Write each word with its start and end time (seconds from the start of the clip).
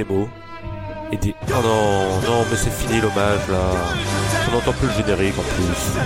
et 0.00 1.16
des... 1.16 1.34
Oh 1.48 1.60
non, 1.62 2.20
non, 2.20 2.44
mais 2.50 2.56
c'est 2.56 2.70
fini 2.70 3.00
l'hommage 3.00 3.48
là. 3.48 3.72
On 4.48 4.52
n'entend 4.52 4.72
plus 4.72 4.86
le 4.86 4.92
générique 4.92 5.38
en 5.38 5.42
plus. 5.42 5.98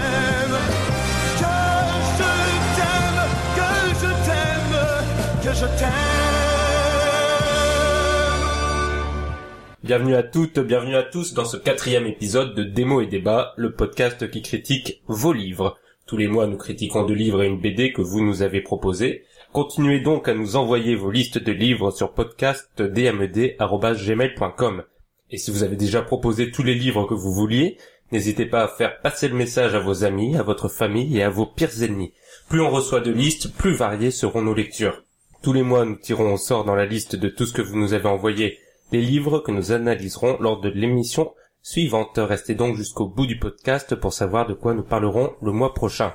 Bienvenue 9.85 10.15
à 10.15 10.23
toutes, 10.23 10.59
bienvenue 10.61 10.97
à 10.97 11.03
tous 11.03 11.35
dans 11.35 11.45
ce 11.45 11.57
quatrième 11.57 12.07
épisode 12.07 12.55
de 12.55 12.63
Démo 12.63 13.01
et 13.03 13.07
Débat, 13.07 13.53
le 13.57 13.73
podcast 13.73 14.31
qui 14.31 14.41
critique 14.41 15.03
vos 15.07 15.33
livres. 15.33 15.77
Tous 16.07 16.17
les 16.17 16.29
mois, 16.29 16.47
nous 16.47 16.57
critiquons 16.57 17.05
deux 17.05 17.15
livres 17.15 17.43
et 17.43 17.47
une 17.47 17.61
BD 17.61 17.93
que 17.93 18.01
vous 18.01 18.23
nous 18.23 18.43
avez 18.43 18.63
proposés. 18.63 19.25
Continuez 19.53 20.01
donc 20.01 20.27
à 20.29 20.35
nous 20.35 20.57
envoyer 20.57 20.97
vos 20.97 21.11
listes 21.11 21.37
de 21.37 21.53
livres 21.53 21.91
sur 21.91 22.15
podcastdmed.gmail.com. 22.15 24.85
Et 25.31 25.37
si 25.37 25.51
vous 25.51 25.63
avez 25.63 25.77
déjà 25.77 26.01
proposé 26.01 26.51
tous 26.51 26.63
les 26.63 26.75
livres 26.75 27.05
que 27.05 27.13
vous 27.13 27.35
vouliez, 27.35 27.77
n'hésitez 28.13 28.47
pas 28.47 28.63
à 28.63 28.69
faire 28.69 29.03
passer 29.03 29.29
le 29.29 29.35
message 29.35 29.75
à 29.75 29.79
vos 29.79 30.05
amis, 30.05 30.39
à 30.39 30.43
votre 30.43 30.71
famille 30.71 31.19
et 31.19 31.23
à 31.23 31.29
vos 31.29 31.45
pires 31.45 31.83
ennemis. 31.83 32.15
Plus 32.49 32.63
on 32.63 32.71
reçoit 32.71 33.01
de 33.01 33.11
listes, 33.11 33.53
plus 33.53 33.75
variées 33.75 34.11
seront 34.11 34.41
nos 34.41 34.55
lectures. 34.55 35.03
Tous 35.43 35.53
les 35.53 35.63
mois, 35.63 35.85
nous 35.85 35.97
tirons 35.97 36.33
au 36.33 36.39
sort 36.39 36.65
dans 36.65 36.75
la 36.75 36.87
liste 36.87 37.15
de 37.15 37.29
tout 37.29 37.45
ce 37.45 37.53
que 37.53 37.61
vous 37.61 37.77
nous 37.77 37.93
avez 37.93 38.09
envoyé 38.09 38.59
les 38.91 39.03
livres 39.03 39.41
que 39.41 39.53
nous 39.53 39.71
analyserons 39.71 40.39
lors 40.41 40.63
de 40.63 40.71
l'émission 40.71 41.35
suivante. 41.61 42.17
Restez 42.17 42.55
donc 42.55 42.77
jusqu'au 42.77 43.07
bout 43.07 43.27
du 43.27 43.39
podcast 43.39 43.97
pour 43.97 44.15
savoir 44.15 44.47
de 44.47 44.55
quoi 44.55 44.73
nous 44.73 44.83
parlerons 44.83 45.35
le 45.43 45.53
mois 45.53 45.75
prochain. 45.75 46.15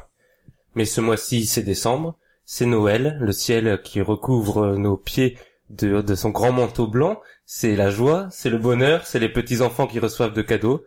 Mais 0.74 0.86
ce 0.86 1.02
mois-ci, 1.02 1.46
c'est 1.46 1.62
décembre, 1.62 2.18
c'est 2.50 2.66
Noël, 2.66 3.18
le 3.20 3.34
ciel 3.34 3.82
qui 3.84 4.00
recouvre 4.02 4.78
nos 4.78 4.96
pieds 4.96 5.38
de, 5.70 6.00
de 6.00 6.16
son 6.16 6.30
grand 6.30 6.54
manteau 6.54 6.88
blanc, 6.88 7.20
c'est 7.46 7.76
la 7.76 7.90
joie, 7.90 8.30
c'est 8.32 8.50
le 8.50 8.58
bonheur, 8.58 9.06
c'est 9.06 9.20
les 9.20 9.28
petits-enfants 9.28 9.86
qui 9.86 10.00
reçoivent 10.00 10.34
de 10.34 10.42
cadeaux. 10.42 10.86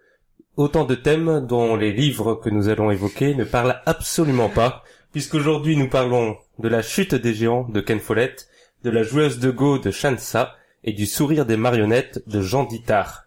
Autant 0.57 0.85
de 0.85 0.95
thèmes 0.95 1.47
dont 1.47 1.77
les 1.77 1.93
livres 1.93 2.35
que 2.35 2.49
nous 2.49 2.71
allons 2.71 2.91
évoquer 2.91 3.35
ne 3.35 3.45
parlent 3.45 3.83
absolument 3.85 4.49
pas, 4.49 4.83
puisqu'aujourd'hui 5.13 5.77
nous 5.77 5.91
parlons 5.91 6.39
de 6.59 6.69
la 6.69 6.81
chute 6.81 7.15
des 7.15 7.35
géants 7.35 7.69
de 7.69 7.83
Ken 7.83 8.01
Follett, 8.01 8.49
de 8.83 8.89
la 8.89 9.03
joueuse 9.03 9.39
de 9.39 9.51
Go 9.51 9.77
de 9.77 9.91
Shansa 9.91 10.57
et 10.83 10.95
du 10.95 11.05
sourire 11.05 11.45
des 11.45 11.59
marionnettes 11.59 12.27
de 12.27 12.41
Jean 12.41 12.65
Dittard. 12.65 13.27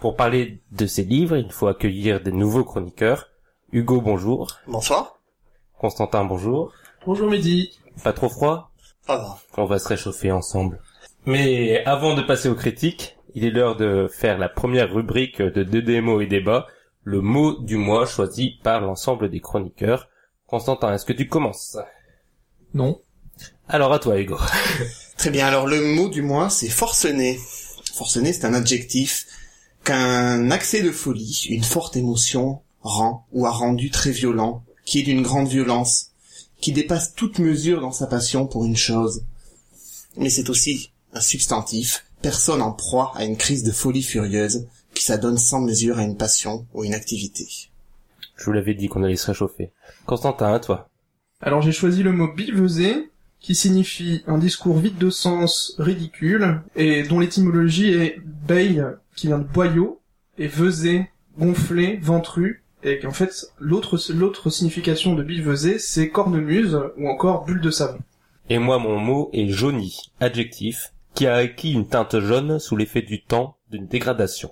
Pour 0.00 0.16
parler 0.16 0.62
de 0.72 0.86
ces 0.86 1.04
livres, 1.04 1.36
il 1.36 1.52
faut 1.52 1.66
accueillir 1.66 2.22
des 2.22 2.32
nouveaux 2.32 2.64
chroniqueurs. 2.64 3.28
Hugo, 3.70 4.00
bonjour. 4.00 4.56
Bonsoir. 4.66 5.20
Constantin, 5.78 6.24
bonjour. 6.24 6.72
Bonjour 7.06 7.30
Mehdi. 7.30 7.70
Pas 8.04 8.12
trop 8.12 8.28
froid? 8.28 8.70
Ah 9.08 9.38
On 9.56 9.64
va 9.64 9.78
se 9.78 9.88
réchauffer 9.88 10.30
ensemble. 10.30 10.82
Mais 11.24 11.82
avant 11.86 12.14
de 12.14 12.20
passer 12.20 12.50
aux 12.50 12.54
critiques, 12.54 13.16
il 13.34 13.46
est 13.46 13.50
l'heure 13.50 13.76
de 13.76 14.06
faire 14.12 14.36
la 14.36 14.50
première 14.50 14.92
rubrique 14.92 15.40
de 15.40 15.62
deux 15.62 15.80
démos 15.80 16.22
et 16.22 16.26
débats, 16.26 16.66
le 17.02 17.22
mot 17.22 17.58
du 17.58 17.76
mois 17.76 18.04
choisi 18.04 18.58
par 18.62 18.82
l'ensemble 18.82 19.30
des 19.30 19.40
chroniqueurs. 19.40 20.10
Constantin, 20.46 20.92
est-ce 20.92 21.06
que 21.06 21.14
tu 21.14 21.26
commences? 21.26 21.78
Non. 22.74 23.00
Alors 23.66 23.94
à 23.94 23.98
toi 23.98 24.20
Hugo. 24.20 24.36
Très 25.16 25.30
bien, 25.30 25.46
alors 25.46 25.66
le 25.66 25.80
mot 25.80 26.10
du 26.10 26.20
mois, 26.20 26.50
c'est 26.50 26.68
forcené. 26.68 27.38
Forcené, 27.94 28.34
c'est 28.34 28.44
un 28.44 28.52
adjectif 28.52 29.26
qu'un 29.84 30.50
accès 30.50 30.82
de 30.82 30.90
folie, 30.90 31.46
une 31.48 31.64
forte 31.64 31.96
émotion, 31.96 32.60
rend 32.82 33.26
ou 33.32 33.46
a 33.46 33.50
rendu 33.50 33.90
très 33.90 34.10
violent, 34.10 34.64
qui 34.84 35.00
est 35.00 35.04
d'une 35.04 35.22
grande 35.22 35.48
violence, 35.48 36.10
qui 36.60 36.72
dépasse 36.72 37.14
toute 37.14 37.38
mesure 37.38 37.80
dans 37.80 37.92
sa 37.92 38.06
passion 38.06 38.46
pour 38.46 38.64
une 38.64 38.76
chose. 38.76 39.24
Mais 40.16 40.30
c'est 40.30 40.50
aussi 40.50 40.92
un 41.12 41.20
substantif, 41.20 42.04
personne 42.22 42.62
en 42.62 42.72
proie 42.72 43.12
à 43.14 43.24
une 43.24 43.36
crise 43.36 43.62
de 43.62 43.72
folie 43.72 44.02
furieuse, 44.02 44.66
qui 44.94 45.04
s'adonne 45.04 45.38
sans 45.38 45.60
mesure 45.60 45.98
à 45.98 46.02
une 46.02 46.16
passion 46.16 46.66
ou 46.74 46.84
une 46.84 46.94
activité. 46.94 47.46
Je 48.36 48.44
vous 48.44 48.52
l'avais 48.52 48.74
dit 48.74 48.88
qu'on 48.88 49.02
allait 49.02 49.16
se 49.16 49.26
réchauffer. 49.26 49.70
Constantin, 50.06 50.52
à 50.52 50.60
toi. 50.60 50.88
Alors 51.40 51.62
j'ai 51.62 51.72
choisi 51.72 52.02
le 52.02 52.12
mot 52.12 52.32
billevesé, 52.32 53.10
qui 53.38 53.54
signifie 53.54 54.22
un 54.26 54.38
discours 54.38 54.78
vide 54.78 54.98
de 54.98 55.10
sens 55.10 55.74
ridicule, 55.78 56.60
et 56.76 57.02
dont 57.04 57.20
l'étymologie 57.20 57.94
est 57.94 58.20
bail, 58.46 58.84
qui 59.16 59.28
vient 59.28 59.38
de 59.38 59.44
boyau, 59.44 60.00
et 60.36 60.48
vesé, 60.48 61.06
gonflé, 61.38 61.96
ventru, 61.96 62.59
et 62.82 62.98
qu'en 62.98 63.12
fait, 63.12 63.46
l'autre, 63.58 63.98
l'autre 64.12 64.50
signification 64.50 65.14
de 65.14 65.22
billevesé, 65.22 65.78
c'est 65.78 66.10
cornemuse, 66.10 66.78
ou 66.96 67.08
encore 67.08 67.44
bulle 67.44 67.60
de 67.60 67.70
savon. 67.70 67.98
Et 68.48 68.58
moi, 68.58 68.78
mon 68.78 68.98
mot 68.98 69.30
est 69.32 69.48
jauni, 69.48 70.12
adjectif, 70.20 70.92
qui 71.14 71.26
a 71.26 71.36
acquis 71.36 71.72
une 71.72 71.86
teinte 71.86 72.18
jaune 72.20 72.58
sous 72.58 72.76
l'effet 72.76 73.02
du 73.02 73.22
temps 73.22 73.56
d'une 73.70 73.86
dégradation. 73.86 74.50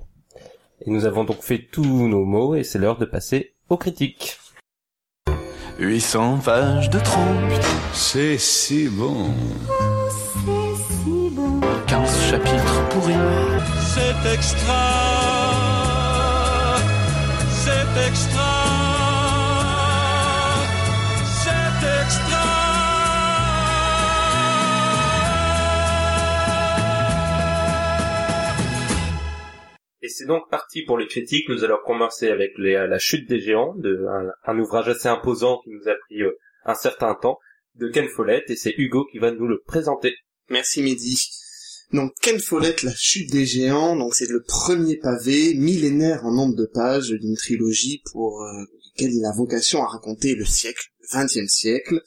Et 0.87 0.91
nous 0.91 1.05
avons 1.05 1.25
donc 1.25 1.43
fait 1.43 1.67
tous 1.71 2.09
nos 2.09 2.25
mots, 2.25 2.55
et 2.55 2.62
c'est 2.62 2.78
l'heure 2.78 2.99
de 2.99 3.05
passer 3.05 3.55
aux 3.69 3.77
critiques. 3.77 4.38
800 5.78 6.38
pages 6.44 6.91
de 6.91 6.99
trompe, 6.99 7.53
C'est 7.93 8.37
si 8.37 8.88
bon. 8.88 9.31
C'est 10.38 10.75
si 10.77 11.31
bon. 11.31 11.61
15 11.87 12.31
chapitres 12.31 12.88
pourris. 12.91 13.15
C'est 13.94 14.34
extra, 14.34 15.38
extra, 18.06 18.50
c'est 21.42 21.86
extra. 22.03 22.44
Et 30.00 30.08
c'est 30.08 30.26
donc 30.26 30.48
parti 30.50 30.84
pour 30.84 30.97
les 30.97 31.06
critiques. 31.06 31.48
Nous 31.48 31.64
allons 31.64 31.78
commencer 31.84 32.28
avec 32.31 32.53
les- 32.56 32.87
la 32.87 32.98
chute 32.98 33.28
des 33.28 33.41
géants, 33.41 33.75
de, 33.75 34.06
un, 34.08 34.31
un 34.44 34.58
ouvrage 34.58 34.88
assez 34.88 35.08
imposant 35.08 35.58
qui 35.64 35.70
nous 35.70 35.88
a 35.88 35.94
pris 36.06 36.22
euh, 36.22 36.38
un 36.64 36.75
certain 36.75 37.14
temps, 37.14 37.38
de 37.75 37.88
Ken 37.88 38.08
Follett, 38.08 38.48
et 38.50 38.56
c'est 38.56 38.75
Hugo 38.76 39.06
qui 39.10 39.19
va 39.19 39.31
nous 39.32 39.47
le 39.47 39.60
présenter. 39.66 40.14
Merci 40.50 40.82
Mehdi. 40.82 41.16
Donc 41.93 42.12
Ken 42.21 42.38
Follett, 42.38 42.82
La 42.82 42.94
chute 42.94 43.31
des 43.31 43.47
géants, 43.47 43.97
donc 43.97 44.15
c'est 44.15 44.28
le 44.28 44.43
premier 44.43 44.99
pavé, 44.99 45.54
millénaire 45.54 46.26
en 46.26 46.32
nombre 46.32 46.54
de 46.54 46.66
pages 46.66 47.09
d'une 47.09 47.37
trilogie 47.37 48.03
pour 48.12 48.43
euh, 48.43 48.66
laquelle 48.84 49.15
il 49.15 49.25
a 49.25 49.32
vocation 49.32 49.82
à 49.82 49.87
raconter 49.87 50.34
le 50.34 50.44
siècle, 50.44 50.87
le 51.00 51.25
XXe 51.25 51.50
siècle. 51.50 52.03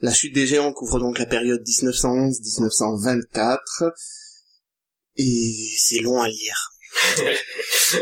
La 0.00 0.14
chute 0.14 0.34
des 0.34 0.46
géants 0.46 0.72
couvre 0.72 0.98
donc 0.98 1.18
la 1.18 1.26
période 1.26 1.62
1911-1924, 1.62 3.92
et 5.16 5.76
c'est 5.78 6.00
long 6.00 6.22
à 6.22 6.28
lire. 6.28 6.72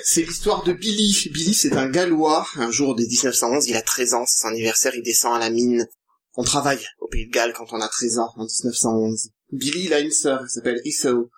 c'est 0.05 0.23
l'histoire 0.23 0.63
de 0.63 0.73
Billy. 0.73 1.29
Billy, 1.33 1.55
c'est 1.55 1.73
un 1.73 1.89
Gallois. 1.89 2.47
Un 2.55 2.71
jour 2.71 2.95
de 2.95 3.03
1911, 3.03 3.67
il 3.67 3.75
a 3.77 3.83
13 3.83 4.15
ans, 4.15 4.27
c'est 4.27 4.43
son 4.43 4.49
anniversaire, 4.49 4.95
il 4.95 5.03
descend 5.03 5.35
à 5.35 5.41
la 5.41 5.51
mine. 5.51 5.89
On 6.37 6.45
travaille 6.45 6.87
au 7.01 7.09
Pays 7.09 7.27
de 7.27 7.33
Galles 7.33 7.53
quand 7.53 7.73
on 7.73 7.81
a 7.81 7.89
13 7.89 8.19
ans, 8.19 8.31
en 8.37 8.45
1911. 8.45 9.33
Billy, 9.53 9.87
il 9.87 9.95
a 9.95 10.01
une 10.01 10.11
sœur, 10.11 10.43
elle 10.43 10.51
s'appelle 10.51 10.81
Issou. 10.85 11.31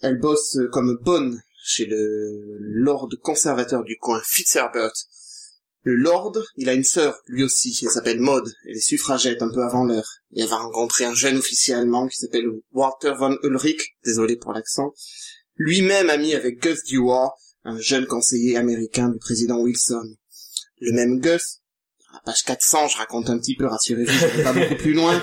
Elle 0.00 0.18
bosse 0.18 0.56
euh, 0.56 0.68
comme 0.68 0.98
bonne 1.02 1.40
chez 1.62 1.86
le 1.86 2.56
lord 2.58 3.08
conservateur 3.22 3.84
du 3.84 3.96
coin, 3.98 4.20
Fitzherbert. 4.24 4.92
Le 5.82 5.94
lord, 5.94 6.36
il 6.56 6.68
a 6.68 6.74
une 6.74 6.84
sœur, 6.84 7.18
lui 7.26 7.42
aussi, 7.42 7.78
elle 7.82 7.90
s'appelle 7.90 8.20
Maud, 8.20 8.46
elle 8.66 8.76
est 8.76 8.80
suffragette 8.80 9.40
un 9.40 9.50
peu 9.50 9.62
avant 9.62 9.84
l'heure. 9.84 10.18
Et 10.32 10.42
elle 10.42 10.48
va 10.48 10.58
rencontrer 10.58 11.04
un 11.04 11.14
jeune 11.14 11.38
officier 11.38 11.72
allemand 11.72 12.06
qui 12.06 12.16
s'appelle 12.16 12.46
Walter 12.72 13.14
von 13.18 13.38
Ulrich, 13.42 13.96
désolé 14.04 14.36
pour 14.36 14.52
l'accent, 14.52 14.92
lui-même 15.56 16.10
ami 16.10 16.34
avec 16.34 16.60
Gus 16.60 16.84
Dewar, 16.84 17.34
un 17.64 17.78
jeune 17.78 18.06
conseiller 18.06 18.56
américain 18.56 19.08
du 19.08 19.18
président 19.18 19.58
Wilson. 19.58 20.16
Le 20.80 20.92
même 20.92 21.18
Gus, 21.20 21.59
à 22.12 22.20
page 22.24 22.42
400, 22.44 22.88
je 22.88 22.96
raconte 22.96 23.30
un 23.30 23.38
petit 23.38 23.56
peu, 23.56 23.66
rassurez-vous, 23.66 24.12
je 24.12 24.42
pas 24.42 24.52
beaucoup 24.52 24.76
plus 24.76 24.92
loin, 24.92 25.20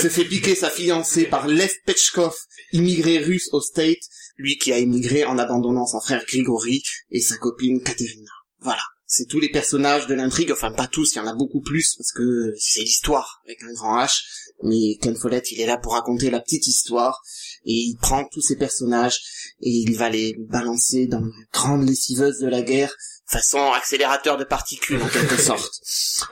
se 0.00 0.08
fait 0.08 0.24
piquer 0.24 0.54
sa 0.54 0.70
fiancée 0.70 1.24
par 1.24 1.46
Lev 1.46 1.72
Pechkov, 1.86 2.34
immigré 2.72 3.18
russe 3.18 3.48
au 3.52 3.60
State, 3.60 3.98
lui 4.36 4.56
qui 4.56 4.72
a 4.72 4.78
immigré 4.78 5.24
en 5.24 5.38
abandonnant 5.38 5.86
son 5.86 6.00
frère 6.00 6.24
Grigory 6.26 6.82
et 7.10 7.20
sa 7.20 7.36
copine 7.36 7.82
Katerina. 7.82 8.30
Voilà. 8.60 8.82
C'est 9.12 9.26
tous 9.26 9.40
les 9.40 9.48
personnages 9.48 10.06
de 10.06 10.14
l'intrigue, 10.14 10.52
enfin 10.52 10.70
pas 10.70 10.86
tous, 10.86 11.14
il 11.14 11.18
y 11.18 11.20
en 11.20 11.26
a 11.26 11.34
beaucoup 11.34 11.60
plus, 11.60 11.96
parce 11.96 12.12
que 12.12 12.54
c'est 12.56 12.82
l'histoire, 12.82 13.42
avec 13.44 13.60
un 13.64 13.72
grand 13.72 13.98
H, 13.98 14.20
mais 14.62 14.98
Ken 15.02 15.16
Follett, 15.16 15.50
il 15.50 15.60
est 15.60 15.66
là 15.66 15.78
pour 15.78 15.94
raconter 15.94 16.30
la 16.30 16.38
petite 16.38 16.68
histoire, 16.68 17.20
et 17.64 17.72
il 17.72 17.96
prend 17.96 18.24
tous 18.30 18.40
ces 18.40 18.54
personnages, 18.54 19.20
et 19.60 19.70
il 19.70 19.96
va 19.96 20.10
les 20.10 20.36
balancer 20.38 21.06
dans 21.06 21.18
la 21.18 21.26
grande 21.52 21.88
lessiveuse 21.88 22.38
de 22.38 22.46
la 22.46 22.62
guerre, 22.62 22.94
façon 23.30 23.72
accélérateur 23.72 24.36
de 24.36 24.44
particules 24.44 25.02
en 25.02 25.08
quelque 25.08 25.36
sorte. 25.36 25.72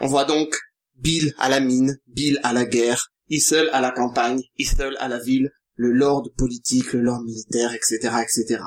On 0.00 0.08
voit 0.08 0.24
donc 0.24 0.58
Bill 0.96 1.34
à 1.38 1.48
la 1.48 1.60
mine, 1.60 1.96
Bill 2.06 2.40
à 2.42 2.52
la 2.52 2.64
guerre, 2.64 3.12
Issel 3.28 3.70
à 3.72 3.80
la 3.80 3.92
campagne, 3.92 4.42
Issel 4.56 4.96
à 4.98 5.08
la 5.08 5.18
ville, 5.18 5.50
le 5.74 5.92
lord 5.92 6.28
politique, 6.36 6.92
le 6.92 7.02
lord 7.02 7.22
militaire, 7.22 7.72
etc., 7.72 7.98
etc. 8.22 8.62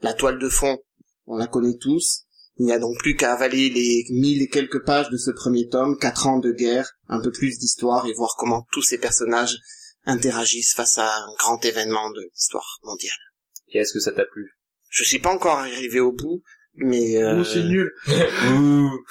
La 0.00 0.12
toile 0.12 0.38
de 0.38 0.48
fond, 0.48 0.78
on 1.26 1.36
la 1.36 1.46
connaît 1.46 1.76
tous. 1.78 2.24
Il 2.56 2.66
n'y 2.66 2.72
a 2.72 2.80
donc 2.80 2.98
plus 2.98 3.14
qu'à 3.14 3.32
avaler 3.32 3.70
les 3.70 4.04
mille 4.10 4.42
et 4.42 4.48
quelques 4.48 4.84
pages 4.84 5.10
de 5.10 5.16
ce 5.16 5.30
premier 5.30 5.68
tome, 5.68 5.96
quatre 5.98 6.26
ans 6.26 6.40
de 6.40 6.50
guerre, 6.50 6.90
un 7.06 7.20
peu 7.20 7.30
plus 7.30 7.58
d'histoire 7.58 8.06
et 8.06 8.12
voir 8.12 8.34
comment 8.36 8.66
tous 8.72 8.82
ces 8.82 8.98
personnages 8.98 9.56
interagissent 10.04 10.74
face 10.74 10.98
à 10.98 11.08
un 11.08 11.34
grand 11.38 11.64
événement 11.64 12.10
de 12.10 12.22
l'histoire 12.32 12.80
mondiale. 12.82 13.12
Et 13.68 13.78
est-ce 13.78 13.92
que 13.92 14.00
ça 14.00 14.10
t'a 14.10 14.24
plu? 14.24 14.50
Je 14.88 15.04
suis 15.04 15.20
pas 15.20 15.32
encore 15.32 15.58
arrivé 15.58 16.00
au 16.00 16.10
bout, 16.10 16.42
mais 16.78 17.22
euh, 17.22 17.44
c'est 17.44 17.62
nul. 17.64 17.92
Ouh 18.52 19.04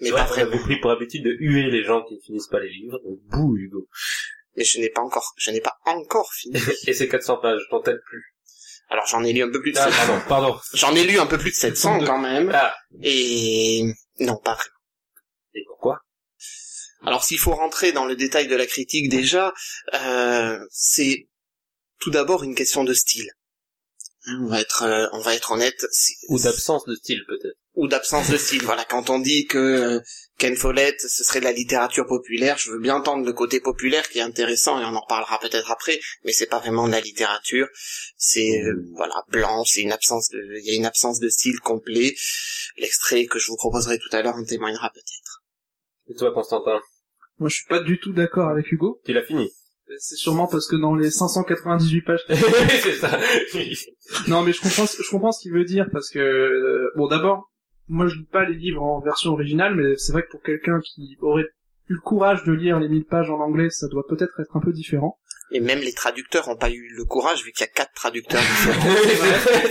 mais 0.00 0.10
pas 0.12 0.24
vrai 0.26 0.42
vraiment. 0.44 0.52
avait 0.56 0.62
pris 0.62 0.80
pour 0.80 0.90
habitude 0.92 1.24
de 1.24 1.32
huer 1.40 1.70
les 1.70 1.82
gens 1.82 2.04
qui 2.04 2.14
ne 2.14 2.20
finissent 2.20 2.46
pas 2.46 2.60
les 2.60 2.68
livres. 2.68 3.00
Bouh, 3.30 3.56
Hugo. 3.56 3.88
Mais 4.56 4.62
je 4.64 4.78
n'ai 4.78 4.90
pas 4.90 5.02
encore, 5.02 5.32
je 5.36 5.50
n'ai 5.50 5.60
pas 5.60 5.74
encore 5.86 6.32
fini. 6.32 6.56
Et 6.86 6.92
ces 6.94 7.08
400 7.08 7.38
pages, 7.38 7.62
t'ont-elles 7.70 8.00
plu 8.06 8.22
Alors 8.90 9.06
j'en 9.06 9.24
ai 9.24 9.32
lu 9.32 9.42
un 9.42 9.50
peu 9.50 9.60
plus 9.60 9.72
de 9.72 9.78
Ah, 9.78 9.90
700. 9.90 10.06
pardon, 10.06 10.22
pardon. 10.28 10.60
J'en 10.74 10.94
ai 10.94 11.04
lu 11.04 11.18
un 11.18 11.26
peu 11.26 11.36
plus 11.36 11.50
de 11.50 11.56
700 11.56 12.04
quand 12.04 12.18
même. 12.18 12.50
Ah, 12.54 12.74
Et 13.02 13.82
non, 14.20 14.36
pas 14.36 14.54
vraiment. 14.54 14.76
et 15.54 15.64
pourquoi? 15.66 16.00
Alors 17.04 17.24
s'il 17.24 17.38
faut 17.38 17.54
rentrer 17.54 17.90
dans 17.92 18.04
le 18.06 18.14
détail 18.16 18.46
de 18.46 18.54
la 18.56 18.66
critique 18.66 19.08
déjà, 19.08 19.52
euh, 19.94 20.58
c'est 20.70 21.28
tout 22.00 22.10
d'abord 22.10 22.44
une 22.44 22.54
question 22.54 22.84
de 22.84 22.92
style. 22.94 23.30
Hein, 24.28 24.40
On 24.42 24.46
va 24.48 24.60
être, 24.60 24.82
euh, 24.82 25.06
on 25.12 25.20
va 25.20 25.34
être 25.34 25.52
honnête. 25.52 25.86
Ou 26.28 26.38
d'absence 26.38 26.84
de 26.84 26.94
style, 26.94 27.24
peut-être. 27.26 27.56
ou 27.74 27.88
d'absence 27.88 28.30
de 28.30 28.36
style. 28.36 28.62
Voilà, 28.62 28.84
quand 28.84 29.10
on 29.10 29.18
dit 29.18 29.46
que 29.46 29.58
euh, 29.58 30.00
Ken 30.38 30.56
Follett, 30.56 31.00
ce 31.00 31.24
serait 31.24 31.40
de 31.40 31.44
la 31.44 31.52
littérature 31.52 32.06
populaire, 32.06 32.58
je 32.58 32.70
veux 32.70 32.78
bien 32.78 32.96
entendre 32.96 33.24
le 33.24 33.32
côté 33.32 33.60
populaire 33.60 34.08
qui 34.08 34.18
est 34.18 34.22
intéressant 34.22 34.80
et 34.80 34.84
on 34.84 34.94
en 34.94 35.00
reparlera 35.00 35.38
peut-être 35.40 35.70
après, 35.70 35.98
mais 36.24 36.32
c'est 36.32 36.46
pas 36.46 36.58
vraiment 36.58 36.86
de 36.86 36.92
la 36.92 37.00
littérature. 37.00 37.68
C'est 38.16 38.62
euh, 38.62 38.84
voilà 38.96 39.24
blanc, 39.28 39.64
c'est 39.64 39.82
une 39.82 39.92
absence 39.92 40.28
de, 40.30 40.40
il 40.60 40.66
y 40.66 40.70
a 40.72 40.76
une 40.76 40.86
absence 40.86 41.18
de 41.20 41.28
style 41.28 41.58
complet. 41.60 42.14
L'extrait 42.76 43.26
que 43.26 43.38
je 43.38 43.48
vous 43.48 43.56
proposerai 43.56 43.98
tout 43.98 44.10
à 44.12 44.22
l'heure 44.22 44.36
en 44.36 44.44
témoignera 44.44 44.90
peut-être. 44.90 45.42
Et 46.08 46.14
toi, 46.14 46.32
Constantin? 46.32 46.80
Moi, 47.38 47.48
je 47.48 47.56
suis 47.56 47.66
pas 47.66 47.80
du 47.80 48.00
tout 48.00 48.12
d'accord 48.12 48.48
avec 48.48 48.72
Hugo. 48.72 49.00
Tu 49.04 49.12
l'as 49.12 49.22
fini? 49.22 49.52
C'est 49.98 50.16
sûrement 50.16 50.46
parce 50.46 50.66
que 50.68 50.76
dans 50.76 50.94
les 50.94 51.10
598 51.10 52.02
pages 52.02 52.20
C'est 52.28 52.92
ça. 52.94 53.18
Non, 54.28 54.42
mais 54.42 54.52
je 54.52 54.60
comprends, 54.60 54.84
je 54.86 55.10
comprends 55.10 55.32
ce 55.32 55.40
qu'il 55.42 55.52
veut 55.52 55.64
dire 55.64 55.86
parce 55.92 56.10
que 56.10 56.18
euh, 56.18 56.90
bon, 56.96 57.06
d'abord, 57.08 57.50
moi 57.88 58.06
je 58.06 58.16
lis 58.16 58.28
pas 58.30 58.44
les 58.44 58.54
livres 58.56 58.82
en 58.82 59.00
version 59.00 59.32
originale, 59.32 59.74
mais 59.74 59.96
c'est 59.96 60.12
vrai 60.12 60.22
que 60.22 60.30
pour 60.30 60.42
quelqu'un 60.42 60.80
qui 60.80 61.16
aurait 61.20 61.48
eu 61.88 61.94
le 61.94 62.00
courage 62.00 62.44
de 62.44 62.52
lire 62.52 62.78
les 62.78 62.88
1000 62.88 63.04
pages 63.06 63.30
en 63.30 63.38
anglais, 63.40 63.70
ça 63.70 63.88
doit 63.88 64.04
peut-être 64.08 64.38
être 64.40 64.54
un 64.56 64.60
peu 64.60 64.72
différent. 64.72 65.18
Et 65.50 65.60
même 65.60 65.78
les 65.78 65.94
traducteurs 65.94 66.46
ont 66.48 66.58
pas 66.58 66.68
eu 66.70 66.90
le 66.94 67.06
courage 67.06 67.42
vu 67.42 67.52
qu'il 67.52 67.62
y 67.62 67.68
a 67.68 67.72
quatre 67.72 67.94
traducteurs 67.94 68.42
différents. 68.42 68.94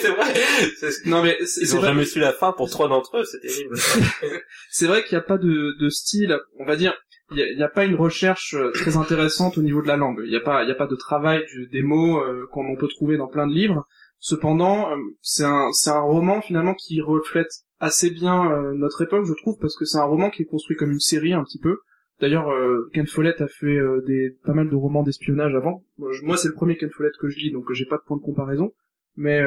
c'est 0.01 0.07
vrai. 0.09 0.33
C'est- 0.79 1.05
Non, 1.05 1.21
mais 1.21 1.37
c'est 1.45 1.61
Ils 1.61 1.75
ont 1.75 1.77
vrai, 1.77 1.89
jamais 1.89 2.05
su 2.05 2.19
la 2.19 2.33
fin 2.33 2.51
pour 2.51 2.67
trois 2.71 2.87
d'entre 2.87 3.17
eux, 3.17 3.23
c'est 3.25 3.39
terrible. 3.41 3.75
c'est 4.71 4.87
vrai 4.87 5.03
qu'il 5.03 5.15
n'y 5.15 5.23
a 5.23 5.27
pas 5.27 5.37
de, 5.37 5.75
de 5.79 5.89
style, 5.89 6.35
on 6.57 6.65
va 6.65 6.75
dire. 6.75 6.95
Il 7.31 7.37
y 7.57 7.61
a, 7.61 7.65
a 7.65 7.69
pas 7.69 7.85
une 7.85 7.95
recherche 7.95 8.53
euh, 8.53 8.71
très 8.71 8.95
intéressante 8.97 9.57
au 9.57 9.61
niveau 9.61 9.81
de 9.81 9.87
la 9.87 9.97
langue. 9.97 10.21
Il 10.23 10.29
n'y 10.29 10.35
a 10.35 10.41
pas, 10.41 10.63
il 10.63 10.71
a 10.71 10.75
pas 10.75 10.87
de 10.87 10.95
travail 10.95 11.43
du- 11.47 11.67
des 11.67 11.81
mots 11.81 12.19
euh, 12.19 12.47
qu'on 12.51 12.75
peut 12.77 12.87
trouver 12.87 13.17
dans 13.17 13.27
plein 13.27 13.47
de 13.47 13.53
livres. 13.53 13.85
Cependant, 14.19 14.89
euh, 14.91 14.95
c'est 15.21 15.43
un, 15.43 15.71
c'est 15.73 15.89
un 15.89 15.99
roman 16.01 16.41
finalement 16.41 16.73
qui 16.73 17.01
reflète 17.01 17.51
assez 17.79 18.09
bien 18.09 18.49
euh, 18.51 18.73
notre 18.73 19.01
époque, 19.03 19.25
je 19.25 19.33
trouve, 19.33 19.57
parce 19.59 19.75
que 19.75 19.85
c'est 19.85 19.97
un 19.99 20.05
roman 20.05 20.29
qui 20.29 20.43
est 20.43 20.45
construit 20.45 20.77
comme 20.77 20.91
une 20.91 20.99
série 20.99 21.33
un 21.33 21.43
petit 21.43 21.59
peu. 21.59 21.77
D'ailleurs, 22.19 22.49
euh, 22.49 22.89
Ken 22.93 23.05
Follett 23.05 23.41
a 23.41 23.47
fait 23.47 23.77
des 24.07 24.35
pas 24.43 24.53
mal 24.53 24.69
de 24.69 24.75
romans 24.75 25.03
d'espionnage 25.03 25.53
avant. 25.53 25.83
Moi, 26.23 26.35
c'est 26.37 26.47
le 26.47 26.55
premier 26.55 26.75
Ken 26.77 26.89
Follett 26.89 27.13
que 27.19 27.29
je 27.29 27.37
lis, 27.37 27.51
donc 27.51 27.71
j'ai 27.73 27.85
pas 27.85 27.97
de 27.97 28.03
point 28.07 28.17
de 28.17 28.23
comparaison. 28.23 28.71
Mais 29.17 29.39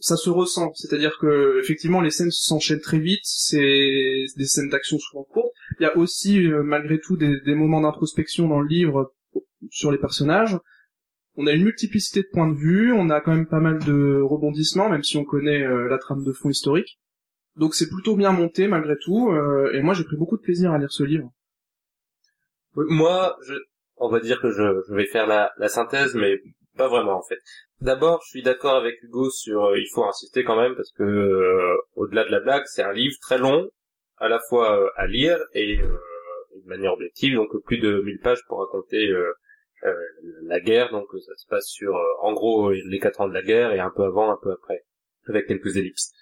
ça 0.00 0.16
se 0.16 0.28
ressent, 0.28 0.72
c'est-à-dire 0.74 1.18
que 1.20 1.60
effectivement 1.60 2.00
les 2.00 2.10
scènes 2.10 2.32
s'enchaînent 2.32 2.80
très 2.80 2.98
vite, 2.98 3.20
c'est 3.22 4.24
des 4.36 4.44
scènes 4.44 4.70
d'action 4.70 4.98
souvent 4.98 5.22
courtes. 5.22 5.53
Il 5.78 5.82
y 5.84 5.86
a 5.86 5.96
aussi 5.96 6.46
euh, 6.46 6.62
malgré 6.62 7.00
tout 7.00 7.16
des, 7.16 7.54
moments 7.54 7.80
d'introspection 7.80 8.48
dans 8.48 8.60
le 8.60 8.68
livre 8.68 9.14
sur 9.70 9.90
les 9.90 9.98
personnages. 9.98 10.58
On 11.36 11.46
a 11.46 11.52
une 11.52 11.64
multiplicité 11.64 12.22
de 12.22 12.28
points 12.32 12.48
de 12.48 12.56
vue, 12.56 12.92
on 12.92 13.10
a 13.10 13.20
quand 13.20 13.34
même 13.34 13.48
pas 13.48 13.60
mal 13.60 13.78
de 13.80 14.20
rebondissements, 14.20 14.88
même 14.88 15.02
si 15.02 15.16
on 15.16 15.24
connaît 15.24 15.62
euh, 15.62 15.88
la 15.88 15.98
trame 15.98 16.22
de 16.22 16.32
fond 16.32 16.48
historique. 16.48 17.00
Donc 17.56 17.74
c'est 17.74 17.88
plutôt 17.88 18.16
bien 18.16 18.32
monté 18.32 18.68
malgré 18.68 18.96
tout, 18.98 19.30
euh, 19.30 19.72
et 19.72 19.82
moi 19.82 19.94
j'ai 19.94 20.04
pris 20.04 20.16
beaucoup 20.16 20.36
de 20.36 20.42
plaisir 20.42 20.72
à 20.72 20.78
lire 20.78 20.92
ce 20.92 21.02
livre. 21.02 21.28
Moi, 22.76 23.36
je, 23.46 23.54
on 23.96 24.08
va 24.08 24.20
dire 24.20 24.40
que 24.40 24.50
je, 24.50 24.82
je 24.88 24.94
vais 24.94 25.06
faire 25.06 25.26
la, 25.26 25.52
la 25.58 25.68
synthèse, 25.68 26.14
mais 26.14 26.40
pas 26.76 26.88
vraiment 26.88 27.18
en 27.18 27.22
fait. 27.22 27.38
D'abord, 27.80 28.20
je 28.24 28.30
suis 28.30 28.42
d'accord 28.42 28.74
avec 28.76 29.02
Hugo 29.02 29.30
sur, 29.30 29.76
il 29.76 29.88
faut 29.92 30.04
insister 30.04 30.44
quand 30.44 30.56
même 30.56 30.74
parce 30.74 30.92
que 30.92 31.02
euh, 31.02 31.76
au-delà 31.96 32.24
de 32.24 32.30
la 32.30 32.40
blague, 32.40 32.64
c'est 32.66 32.82
un 32.82 32.92
livre 32.92 33.16
très 33.20 33.38
long, 33.38 33.68
à 34.24 34.28
la 34.28 34.40
fois 34.48 34.66
euh, 34.80 34.88
à 34.96 35.06
lire 35.06 35.38
et 35.52 35.78
euh, 35.80 35.98
de 36.62 36.68
manière 36.68 36.92
objective, 36.92 37.34
donc 37.34 37.50
plus 37.64 37.78
de 37.78 38.00
1000 38.00 38.18
pages 38.20 38.42
pour 38.48 38.58
raconter 38.60 39.08
euh, 39.08 39.32
euh, 39.84 39.94
la 40.44 40.60
guerre. 40.60 40.90
Donc 40.90 41.06
ça 41.26 41.34
se 41.36 41.46
passe 41.48 41.66
sur, 41.68 41.94
euh, 41.94 42.02
en 42.22 42.32
gros, 42.32 42.70
les 42.70 42.98
quatre 42.98 43.20
ans 43.20 43.28
de 43.28 43.34
la 43.34 43.42
guerre 43.42 43.72
et 43.72 43.80
un 43.80 43.90
peu 43.94 44.04
avant, 44.04 44.30
un 44.30 44.38
peu 44.42 44.52
après, 44.52 44.84
avec 45.28 45.46
quelques 45.46 45.76
ellipses. 45.76 46.12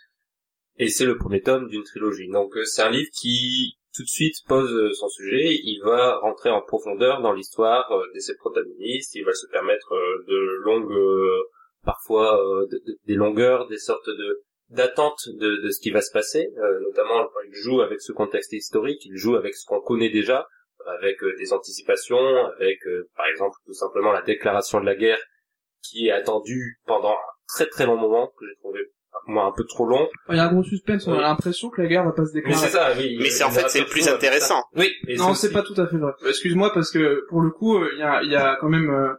Et 0.79 0.89
c'est 0.89 1.05
le 1.05 1.17
premier 1.17 1.43
tome 1.43 1.69
d'une 1.69 1.85
trilogie. 1.85 2.29
Donc 2.29 2.57
euh, 2.57 2.65
c'est 2.65 2.83
un 2.83 2.91
livre 2.91 3.11
qui 3.13 3.77
tout 3.95 4.03
de 4.03 4.09
suite 4.09 4.37
pose 4.49 4.73
euh, 4.73 4.91
son 4.95 5.09
sujet, 5.11 5.55
il 5.63 5.81
va 5.85 6.17
rentrer 6.21 6.49
en 6.49 6.63
profondeur 6.63 7.21
dans 7.21 7.35
l'histoire 7.35 7.93
euh, 7.93 8.03
de 8.15 8.21
ses 8.21 8.35
protagonistes, 8.37 9.15
il 9.15 9.25
va 9.25 9.35
se 9.35 9.47
permettre 9.49 9.93
euh, 9.93 10.25
de 10.27 10.37
longues, 10.65 10.91
euh, 10.93 11.43
parfois 11.85 12.41
euh, 12.43 12.67
de- 12.73 12.81
de- 12.87 12.97
des 13.07 13.15
longueurs, 13.17 13.69
des 13.69 13.77
sortes 13.77 14.09
de 14.09 14.43
d'attente 14.73 15.29
de, 15.29 15.63
de 15.63 15.71
ce 15.71 15.81
qui 15.81 15.91
va 15.91 16.01
se 16.01 16.11
passer, 16.13 16.49
euh, 16.59 16.81
notamment 16.81 17.29
il 17.47 17.55
joue 17.55 17.81
avec 17.81 18.01
ce 18.01 18.13
contexte 18.13 18.53
historique, 18.53 19.05
il 19.05 19.17
joue 19.17 19.37
avec 19.37 19.55
ce 19.55 19.65
qu'on 19.67 19.81
connaît 19.81 20.11
déjà, 20.11 20.47
avec 20.99 21.23
euh, 21.23 21.35
des 21.39 21.53
anticipations, 21.53 22.47
avec 22.57 22.87
euh, 22.87 23.09
par 23.17 23.27
exemple 23.27 23.57
tout 23.67 23.75
simplement 23.75 24.13
la 24.13 24.23
déclaration 24.23 24.81
de 24.81 24.87
la 24.87 24.95
guerre 24.95 25.21
qui 25.83 26.09
est 26.09 26.13
attendue 26.13 26.79
pendant 26.87 27.13
un 27.13 27.33
très 27.49 27.67
très 27.67 27.87
long 27.87 27.97
moment, 27.97 28.33
que 28.39 28.47
j'ai 28.49 28.57
trouvé 28.57 28.81
moi 29.27 29.45
un 29.45 29.53
peu 29.53 29.65
trop 29.65 29.87
long, 29.87 30.09
Il 30.31 30.37
y 30.37 30.39
a 30.41 30.49
un 30.49 30.53
gros 30.53 30.63
suspense, 30.65 31.07
on 31.07 31.13
a 31.13 31.21
l'impression 31.21 31.71
que 31.71 31.83
la 31.83 31.89
guerre 31.89 32.05
va 32.05 32.13
pas 32.13 32.25
se 32.25 32.33
mais 32.35 32.41
déclarer. 32.41 32.57
c'est 32.59 32.71
ça, 32.71 32.93
oui. 32.97 33.19
Mais 33.21 33.31
c'est 33.31 33.45
en 33.45 33.51
fait 33.51 33.69
c'est 33.69 33.81
le 33.81 33.87
plus 33.87 34.01
trouve 34.01 34.15
intéressant. 34.15 34.63
Oui, 34.75 34.91
et 35.07 35.17
Non, 35.17 35.35
c'est 35.35 35.53
pas 35.53 35.63
tout 35.63 35.79
à 35.81 35.87
fait 35.87 35.99
vrai. 35.99 36.13
Excuse-moi 36.27 36.73
parce 36.73 36.91
que 36.91 37.25
pour 37.29 37.41
le 37.41 37.51
coup, 37.51 37.77
euh, 37.77 37.91
il 37.93 38.01
y 38.01 38.03
a, 38.03 38.23
il 38.23 38.31
y 38.31 38.37
a 38.37 38.57
quand 38.61 38.69
même, 38.69 38.91
euh, 38.91 39.13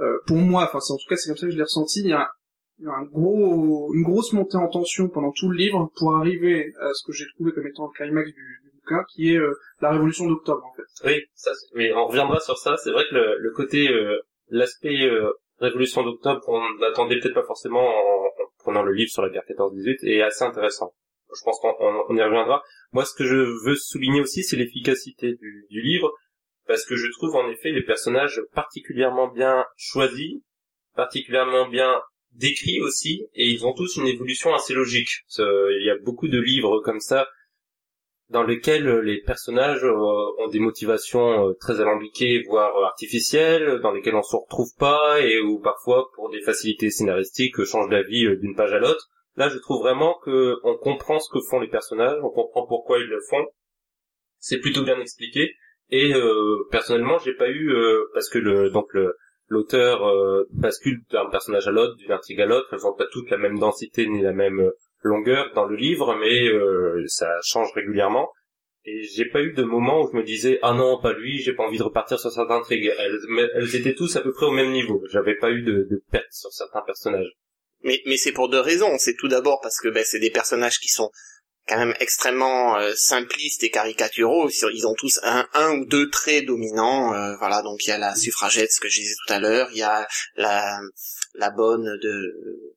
euh, 0.00 0.18
pour 0.26 0.36
moi, 0.36 0.64
enfin 0.64 0.80
c'est 0.80 0.92
en 0.92 0.96
tout 0.96 1.08
cas 1.08 1.16
c'est 1.16 1.28
comme 1.28 1.36
ça 1.36 1.46
que 1.46 1.52
je 1.52 1.56
l'ai 1.56 1.62
ressenti, 1.62 2.00
il 2.00 2.10
y 2.10 2.12
a 2.12 2.28
un 2.84 3.02
gros, 3.04 3.92
une 3.94 4.02
grosse 4.02 4.32
montée 4.32 4.56
en 4.56 4.68
tension 4.68 5.08
pendant 5.08 5.32
tout 5.32 5.48
le 5.48 5.56
livre 5.56 5.90
pour 5.96 6.14
arriver 6.16 6.72
à 6.80 6.92
ce 6.92 7.06
que 7.06 7.12
j'ai 7.12 7.24
trouvé 7.34 7.52
comme 7.52 7.66
étant 7.66 7.86
le 7.86 7.92
climax 7.96 8.28
du, 8.30 8.60
bouquin, 8.74 9.02
qui 9.14 9.32
est 9.32 9.38
euh, 9.38 9.52
la 9.80 9.90
révolution 9.92 10.26
d'octobre 10.26 10.62
en 10.64 10.74
fait. 10.74 10.82
Oui, 11.06 11.22
ça, 11.34 11.50
oui, 11.74 11.90
on 11.94 12.06
reviendra 12.06 12.38
sur 12.40 12.58
ça. 12.58 12.76
C'est 12.76 12.90
vrai 12.90 13.04
que 13.10 13.14
le, 13.14 13.50
côté, 13.52 13.88
euh, 13.88 14.20
l'aspect 14.48 15.02
euh, 15.04 15.32
révolution 15.58 16.02
d'octobre 16.04 16.40
qu'on 16.42 16.60
n'attendait 16.80 17.18
peut-être 17.18 17.34
pas 17.34 17.46
forcément 17.46 17.80
en, 17.86 18.24
en 18.26 18.30
prenant 18.58 18.82
le 18.82 18.92
livre 18.92 19.10
sur 19.10 19.22
la 19.22 19.30
guerre 19.30 19.44
14-18 19.48 20.06
est 20.06 20.22
assez 20.22 20.44
intéressant. 20.44 20.92
Je 21.34 21.42
pense 21.44 21.58
qu'on 21.60 21.74
on- 21.80 22.04
on 22.08 22.16
y 22.16 22.22
reviendra. 22.22 22.62
Moi, 22.92 23.04
ce 23.04 23.14
que 23.14 23.24
je 23.24 23.36
veux 23.66 23.74
souligner 23.76 24.20
aussi, 24.20 24.42
c'est 24.44 24.56
l'efficacité 24.56 25.34
du 25.34 25.80
livre, 25.82 26.12
parce 26.66 26.84
que 26.84 26.94
je 26.96 27.10
trouve 27.12 27.34
en 27.36 27.48
effet 27.48 27.70
les 27.72 27.82
personnages 27.82 28.40
particulièrement 28.54 29.28
bien 29.28 29.64
choisis, 29.76 30.40
particulièrement 30.94 31.68
bien 31.68 32.00
décrits 32.36 32.80
aussi, 32.80 33.26
et 33.34 33.48
ils 33.48 33.66
ont 33.66 33.72
tous 33.72 33.96
une 33.96 34.06
évolution 34.06 34.54
assez 34.54 34.74
logique. 34.74 35.24
Il 35.38 35.84
y 35.84 35.90
a 35.90 35.98
beaucoup 35.98 36.28
de 36.28 36.38
livres 36.38 36.80
comme 36.80 37.00
ça 37.00 37.26
dans 38.28 38.42
lesquels 38.42 38.88
euh, 38.88 39.00
les 39.00 39.20
personnages 39.20 39.84
euh, 39.84 39.94
ont 40.38 40.48
des 40.48 40.58
motivations 40.58 41.48
euh, 41.48 41.52
très 41.54 41.80
alambiquées, 41.80 42.42
voire 42.46 42.76
artificielles, 42.84 43.80
dans 43.82 43.92
lesquelles 43.92 44.16
on 44.16 44.22
se 44.22 44.36
retrouve 44.36 44.70
pas, 44.78 45.20
et 45.20 45.40
où 45.40 45.60
parfois, 45.60 46.10
pour 46.14 46.30
des 46.30 46.40
facilités 46.40 46.90
scénaristiques, 46.90 47.62
change 47.64 47.88
d'avis 47.88 48.36
d'une 48.38 48.56
page 48.56 48.72
à 48.72 48.78
l'autre. 48.78 49.08
Là, 49.36 49.48
je 49.48 49.58
trouve 49.58 49.82
vraiment 49.82 50.18
que 50.24 50.56
on 50.64 50.76
comprend 50.76 51.18
ce 51.18 51.30
que 51.30 51.40
font 51.40 51.60
les 51.60 51.68
personnages, 51.68 52.18
on 52.22 52.30
comprend 52.30 52.66
pourquoi 52.66 52.98
ils 52.98 53.06
le 53.06 53.20
font. 53.28 53.46
C'est 54.38 54.60
plutôt 54.60 54.82
bien 54.82 54.98
expliqué. 55.00 55.54
Et 55.90 56.14
euh, 56.14 56.66
personnellement, 56.70 57.18
j'ai 57.18 57.34
pas 57.34 57.48
eu 57.48 57.72
parce 58.12 58.28
que 58.28 58.38
le 58.38 58.70
donc 58.70 58.86
le 58.92 59.14
l'auteur 59.48 60.06
euh, 60.06 60.44
bascule 60.52 61.00
d'un 61.10 61.28
personnage 61.30 61.68
à 61.68 61.70
l'autre, 61.70 61.96
d'une 61.96 62.12
intrigue 62.12 62.40
à 62.40 62.46
l'autre. 62.46 62.68
Elles 62.72 62.86
ont 62.86 62.94
pas 62.94 63.06
toutes 63.10 63.30
la 63.30 63.38
même 63.38 63.58
densité 63.58 64.06
ni 64.06 64.22
la 64.22 64.32
même 64.32 64.60
euh, 64.60 64.70
longueur 65.02 65.52
dans 65.54 65.64
le 65.64 65.76
livre, 65.76 66.16
mais 66.18 66.48
euh, 66.48 67.04
ça 67.06 67.28
change 67.44 67.72
régulièrement. 67.74 68.28
Et 68.84 69.02
j'ai 69.02 69.24
pas 69.24 69.42
eu 69.42 69.52
de 69.52 69.64
moment 69.64 70.02
où 70.02 70.08
je 70.12 70.16
me 70.16 70.22
disais 70.22 70.58
ah 70.62 70.72
non 70.72 71.00
pas 71.00 71.12
lui, 71.12 71.38
j'ai 71.38 71.54
pas 71.54 71.64
envie 71.64 71.78
de 71.78 71.82
repartir 71.82 72.20
sur 72.20 72.30
cette 72.30 72.50
intrigue. 72.50 72.92
Elles, 72.98 73.18
elles 73.54 73.74
étaient 73.74 73.94
tous 73.94 74.14
à 74.16 74.20
peu 74.20 74.32
près 74.32 74.46
au 74.46 74.52
même 74.52 74.70
niveau. 74.70 75.02
J'avais 75.10 75.34
pas 75.34 75.50
eu 75.50 75.62
de, 75.62 75.88
de 75.90 76.02
perte 76.10 76.30
sur 76.30 76.52
certains 76.52 76.82
personnages. 76.82 77.32
Mais, 77.82 78.00
mais 78.06 78.16
c'est 78.16 78.32
pour 78.32 78.48
deux 78.48 78.60
raisons. 78.60 78.96
C'est 78.98 79.16
tout 79.16 79.28
d'abord 79.28 79.60
parce 79.60 79.80
que 79.80 79.88
ben, 79.88 80.04
c'est 80.04 80.20
des 80.20 80.30
personnages 80.30 80.78
qui 80.78 80.88
sont 80.88 81.10
quand 81.66 81.78
même 81.78 81.94
extrêmement 82.00 82.78
euh, 82.78 82.92
simplistes 82.94 83.62
et 83.64 83.70
caricaturaux. 83.70 84.48
Ils 84.72 84.86
ont 84.86 84.94
tous 84.94 85.20
un, 85.22 85.46
ou 85.78 85.84
deux 85.86 86.10
traits 86.10 86.46
dominants. 86.46 87.14
euh, 87.14 87.36
voilà, 87.38 87.62
donc 87.62 87.84
il 87.84 87.88
y 87.88 87.92
a 87.92 87.98
la 87.98 88.14
suffragette, 88.14 88.72
ce 88.72 88.80
que 88.80 88.88
je 88.88 89.00
disais 89.00 89.14
tout 89.26 89.32
à 89.32 89.40
l'heure. 89.40 89.68
Il 89.72 89.78
y 89.78 89.82
a 89.82 90.06
la, 90.36 90.78
la 91.34 91.50
bonne 91.50 91.84
de 92.02 92.72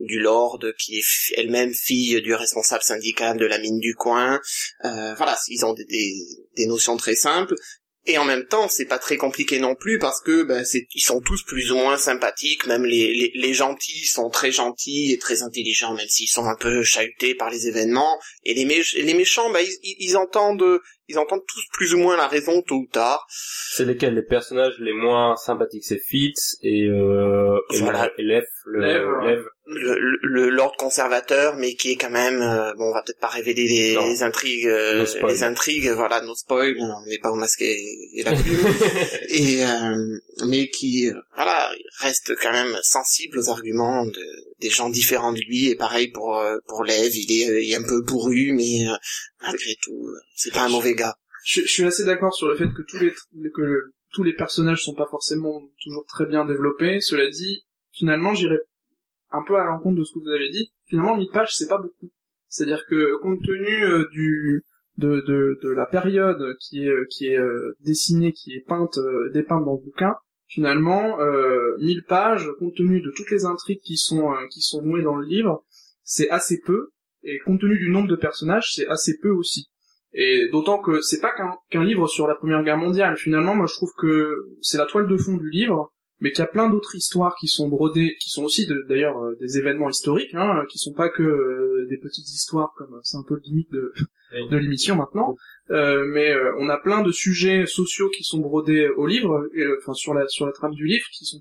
du 0.00 0.18
lord 0.18 0.58
qui 0.78 0.98
est 0.98 1.04
elle-même 1.36 1.72
fille 1.74 2.20
du 2.22 2.34
responsable 2.34 2.82
syndical 2.82 3.36
de 3.36 3.46
la 3.46 3.58
mine 3.58 3.78
du 3.78 3.94
coin. 3.94 4.40
Euh, 4.84 5.14
voilà, 5.14 5.38
ils 5.48 5.64
ont 5.64 5.74
des 5.74 6.66
notions 6.66 6.96
très 6.96 7.14
simples. 7.14 7.54
Et 8.06 8.16
en 8.16 8.24
même 8.24 8.46
temps, 8.46 8.66
c'est 8.68 8.86
pas 8.86 8.98
très 8.98 9.18
compliqué 9.18 9.58
non 9.58 9.74
plus 9.74 9.98
parce 9.98 10.22
que 10.22 10.42
ben, 10.42 10.64
c'est, 10.64 10.86
ils 10.94 11.02
sont 11.02 11.20
tous 11.20 11.42
plus 11.44 11.70
ou 11.70 11.76
moins 11.76 11.98
sympathiques. 11.98 12.66
Même 12.66 12.84
les, 12.86 13.12
les, 13.14 13.30
les 13.34 13.52
gentils 13.54 14.06
sont 14.06 14.30
très 14.30 14.50
gentils 14.50 15.12
et 15.12 15.18
très 15.18 15.42
intelligents, 15.42 15.92
même 15.94 16.08
s'ils 16.08 16.28
sont 16.28 16.46
un 16.46 16.56
peu 16.56 16.82
chahutés 16.82 17.34
par 17.34 17.50
les 17.50 17.68
événements. 17.68 18.18
Et 18.44 18.54
les, 18.54 18.64
les 19.02 19.14
méchants, 19.14 19.50
ben, 19.52 19.60
ils, 19.60 19.76
ils- 19.82 19.96
ils 20.10 20.16
entendent, 20.16 20.80
ils 21.08 21.18
entendent 21.18 21.44
tous 21.46 21.62
plus 21.74 21.92
ou 21.92 21.98
moins 21.98 22.16
la 22.16 22.26
raison 22.26 22.62
tôt 22.62 22.76
ou 22.76 22.88
tard. 22.90 23.26
C'est 23.74 23.84
lesquels 23.84 24.14
les 24.14 24.22
personnages 24.22 24.74
les 24.78 24.94
moins 24.94 25.36
sympathiques? 25.36 25.84
C'est 25.84 26.00
Fitz 26.00 26.56
et, 26.62 26.84
euh, 26.86 27.58
et, 27.72 27.80
Voilà. 27.80 28.10
et 28.16 28.22
Lev, 28.22 28.44
le, 28.64 28.80
Lev. 29.26 29.44
Le, 29.72 29.98
le, 30.00 30.18
le 30.22 30.48
lord 30.50 30.76
conservateur, 30.76 31.54
mais 31.56 31.74
qui 31.74 31.92
est 31.92 31.96
quand 31.96 32.10
même, 32.10 32.42
euh, 32.42 32.74
bon, 32.74 32.90
on 32.90 32.92
va 32.92 33.02
peut-être 33.02 33.20
pas 33.20 33.28
révéler 33.28 33.68
les, 33.68 34.22
intrigues, 34.22 34.66
euh, 34.66 34.98
No 34.98 35.06
spoil. 35.06 35.30
les 35.32 35.42
intrigues, 35.44 35.88
voilà, 35.90 36.20
nos 36.22 36.34
spoils, 36.34 36.76
on 36.80 37.06
n'est 37.06 37.18
pas 37.18 37.30
au 37.30 37.36
masque 37.36 37.62
et, 37.62 38.08
et 38.18 38.22
la 38.24 38.32
plume. 38.42 38.58
et 39.28 39.64
euh, 39.64 40.18
mais 40.48 40.68
qui 40.70 41.08
euh, 41.08 41.14
voilà 41.34 41.70
reste 42.00 42.34
quand 42.42 42.52
même 42.52 42.76
sensible 42.82 43.38
aux 43.38 43.48
arguments 43.48 44.04
de, 44.06 44.20
des 44.60 44.70
gens 44.70 44.90
différents 44.90 45.32
de 45.32 45.40
lui 45.40 45.68
et 45.68 45.76
pareil 45.76 46.08
pour 46.08 46.42
pour 46.66 46.84
Lev 46.84 47.10
il 47.14 47.30
est, 47.32 47.64
il 47.64 47.72
est 47.72 47.76
un 47.76 47.82
peu 47.82 48.00
bourru 48.02 48.52
mais 48.52 48.88
euh, 48.88 48.94
malgré 49.42 49.76
tout 49.82 50.08
c'est 50.34 50.52
pas 50.52 50.62
un 50.62 50.68
mauvais 50.68 50.94
gars 50.94 51.14
Je, 51.44 51.60
je 51.62 51.66
suis 51.68 51.84
assez 51.84 52.04
d'accord 52.04 52.34
sur 52.34 52.48
le 52.48 52.56
fait 52.56 52.66
que 52.74 52.82
tous 52.88 52.98
les 52.98 53.10
que 53.50 53.60
le- 53.62 53.94
tous 54.12 54.24
les 54.24 54.32
personnages 54.34 54.82
sont 54.82 54.94
pas 54.94 55.06
forcément 55.08 55.62
toujours 55.80 56.04
très 56.08 56.26
bien 56.26 56.44
développés. 56.44 57.00
Cela 57.00 57.30
dit, 57.30 57.64
finalement, 57.92 58.34
j'irais 58.34 58.58
un 59.32 59.42
peu 59.46 59.56
à 59.56 59.64
l'encontre 59.64 59.98
de 59.98 60.04
ce 60.04 60.12
que 60.14 60.20
vous 60.20 60.30
avez 60.30 60.50
dit. 60.50 60.72
Finalement, 60.86 61.16
1000 61.16 61.28
pages, 61.32 61.54
c'est 61.54 61.68
pas 61.68 61.78
beaucoup. 61.78 62.10
C'est-à-dire 62.48 62.84
que 62.86 63.16
compte 63.20 63.40
tenu 63.42 63.84
euh, 63.84 64.08
du 64.12 64.64
de, 64.98 65.24
de, 65.62 65.70
la 65.70 65.86
période 65.86 66.56
qui 66.60 66.86
est 66.86 67.08
qui 67.08 67.28
est 67.28 67.38
euh, 67.38 67.76
dessinée, 67.80 68.32
qui 68.32 68.52
est 68.52 68.66
peinte 68.66 68.98
euh, 68.98 69.30
dépeinte 69.32 69.64
dans 69.64 69.74
le 69.74 69.84
bouquin, 69.84 70.14
finalement, 70.50 71.20
euh, 71.20 71.76
1000 71.78 72.04
pages, 72.04 72.50
compte 72.58 72.74
tenu 72.76 73.00
de 73.00 73.10
toutes 73.16 73.30
les 73.30 73.44
intrigues 73.44 73.80
qui 73.80 73.96
sont 73.96 74.32
euh, 74.32 74.46
qui 74.50 74.60
sont 74.60 74.82
nouées 74.82 75.02
dans 75.02 75.16
le 75.16 75.26
livre, 75.26 75.64
c'est 76.02 76.28
assez 76.28 76.60
peu. 76.60 76.90
Et 77.22 77.38
compte 77.38 77.60
tenu 77.60 77.78
du 77.78 77.90
nombre 77.90 78.08
de 78.08 78.16
personnages, 78.16 78.72
c'est 78.74 78.86
assez 78.88 79.18
peu 79.18 79.30
aussi. 79.30 79.70
Et 80.12 80.48
d'autant 80.50 80.78
que 80.80 81.00
c'est 81.00 81.20
pas 81.20 81.32
qu'un 81.32 81.54
qu'un 81.70 81.84
livre 81.84 82.08
sur 82.08 82.26
la 82.26 82.34
Première 82.34 82.64
Guerre 82.64 82.78
mondiale. 82.78 83.16
Finalement, 83.16 83.54
moi 83.54 83.66
je 83.66 83.74
trouve 83.74 83.92
que 83.96 84.48
c'est 84.60 84.78
la 84.78 84.86
toile 84.86 85.06
de 85.06 85.16
fond 85.16 85.36
du 85.36 85.48
livre, 85.50 85.92
mais 86.20 86.30
qu'il 86.30 86.40
y 86.40 86.42
a 86.42 86.46
plein 86.46 86.68
d'autres 86.70 86.94
histoires 86.94 87.34
qui 87.40 87.48
sont 87.48 87.68
brodées, 87.68 88.16
qui 88.20 88.30
sont 88.30 88.44
aussi 88.44 88.66
de- 88.66 88.84
d'ailleurs 88.88 89.18
euh, 89.22 89.36
des 89.40 89.58
événements 89.58 89.88
historiques, 89.88 90.34
hein, 90.34 90.64
qui 90.70 90.78
sont 90.78 90.92
pas 90.92 91.08
que 91.08 91.22
euh, 91.22 91.86
des 91.88 91.98
petites 91.98 92.28
histoires 92.28 92.72
comme 92.76 93.00
c'est 93.02 93.16
un 93.16 93.24
peu 93.26 93.34
le 93.34 93.40
gimmick 93.40 93.70
de, 93.70 93.92
de 94.50 94.56
l'émission 94.56 94.96
maintenant. 94.96 95.34
Euh, 95.70 96.04
mais 96.06 96.30
euh, 96.32 96.52
on 96.58 96.68
a 96.68 96.76
plein 96.78 97.02
de 97.02 97.12
sujets 97.12 97.64
sociaux 97.66 98.08
qui 98.10 98.24
sont 98.24 98.38
brodés 98.38 98.88
au 98.96 99.06
livre, 99.06 99.46
euh, 99.56 99.76
enfin 99.80 99.94
sur 99.94 100.14
la 100.14 100.26
sur 100.28 100.46
la 100.46 100.52
trame 100.52 100.74
du 100.74 100.86
livre, 100.86 101.06
qui 101.12 101.24
sont 101.24 101.40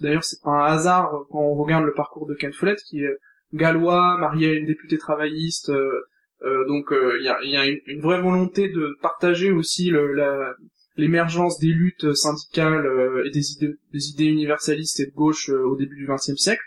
d'ailleurs 0.00 0.24
c'est 0.24 0.40
pas 0.42 0.50
un 0.50 0.64
hasard 0.72 1.14
euh, 1.14 1.18
quand 1.30 1.40
on 1.40 1.54
regarde 1.54 1.84
le 1.84 1.94
parcours 1.94 2.26
de 2.26 2.34
Ken 2.34 2.52
Follett, 2.52 2.80
qui 2.88 3.02
est 3.02 3.16
gallois, 3.52 4.16
marié 4.18 4.50
à 4.50 4.52
une 4.52 4.66
députée 4.66 4.98
travailliste. 4.98 5.70
euh, 5.70 6.02
euh, 6.42 6.66
donc 6.68 6.92
euh, 6.92 7.16
il 7.20 7.24
y, 7.24 7.28
a, 7.28 7.38
y 7.42 7.56
a 7.56 7.66
une, 7.66 7.80
une 7.86 8.00
vraie 8.00 8.22
volonté 8.22 8.68
de 8.68 8.96
partager 9.02 9.50
aussi 9.50 9.90
le, 9.90 10.12
la, 10.14 10.54
l'émergence 11.00 11.58
des 11.58 11.68
luttes 11.68 12.14
syndicales 12.14 12.86
euh, 12.86 13.26
et 13.26 13.30
des 13.30 13.52
idées, 13.52 13.74
des 13.92 14.08
idées 14.10 14.26
universalistes 14.26 15.00
et 15.00 15.06
de 15.06 15.12
gauche 15.12 15.50
euh, 15.50 15.64
au 15.64 15.76
début 15.76 15.96
du 15.96 16.06
XXe 16.06 16.36
siècle. 16.36 16.62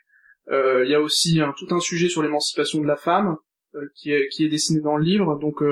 Euh, 0.49 0.83
Il 0.85 0.91
y 0.91 0.95
a 0.95 1.01
aussi 1.01 1.39
un, 1.39 1.53
tout 1.57 1.73
un 1.73 1.79
sujet 1.79 2.09
sur 2.09 2.21
l'émancipation 2.21 2.81
de 2.81 2.87
la 2.87 2.97
femme 2.97 3.37
qui, 3.95 4.11
est, 4.11 4.27
qui 4.29 4.45
est 4.45 4.49
dessiné 4.49 4.81
dans 4.81 4.97
le 4.97 5.03
livre. 5.03 5.39
Donc 5.39 5.63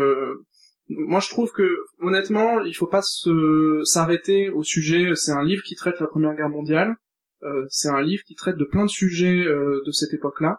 moi 0.90 1.20
je 1.20 1.30
trouve 1.30 1.52
que 1.52 1.68
honnêtement 2.00 2.62
il 2.62 2.74
faut 2.74 2.88
pas 2.88 3.04
se 3.04 3.82
s'arrêter 3.84 4.50
au 4.50 4.64
sujet. 4.64 5.12
C'est 5.14 5.34
un 5.34 5.44
livre 5.44 5.62
qui 5.64 5.76
traite 5.76 6.00
la 6.00 6.08
Première 6.08 6.36
Guerre 6.36 6.50
mondiale. 6.50 6.96
Euh, 7.44 7.66
c'est 7.70 7.90
un 7.90 8.02
livre 8.02 8.24
qui 8.24 8.36
traite 8.36 8.58
de 8.58 8.66
plein 8.66 8.86
de 8.86 8.90
sujets 8.90 9.44
euh, 9.44 9.82
de 9.86 9.92
cette 9.92 10.14
époque-là. 10.14 10.58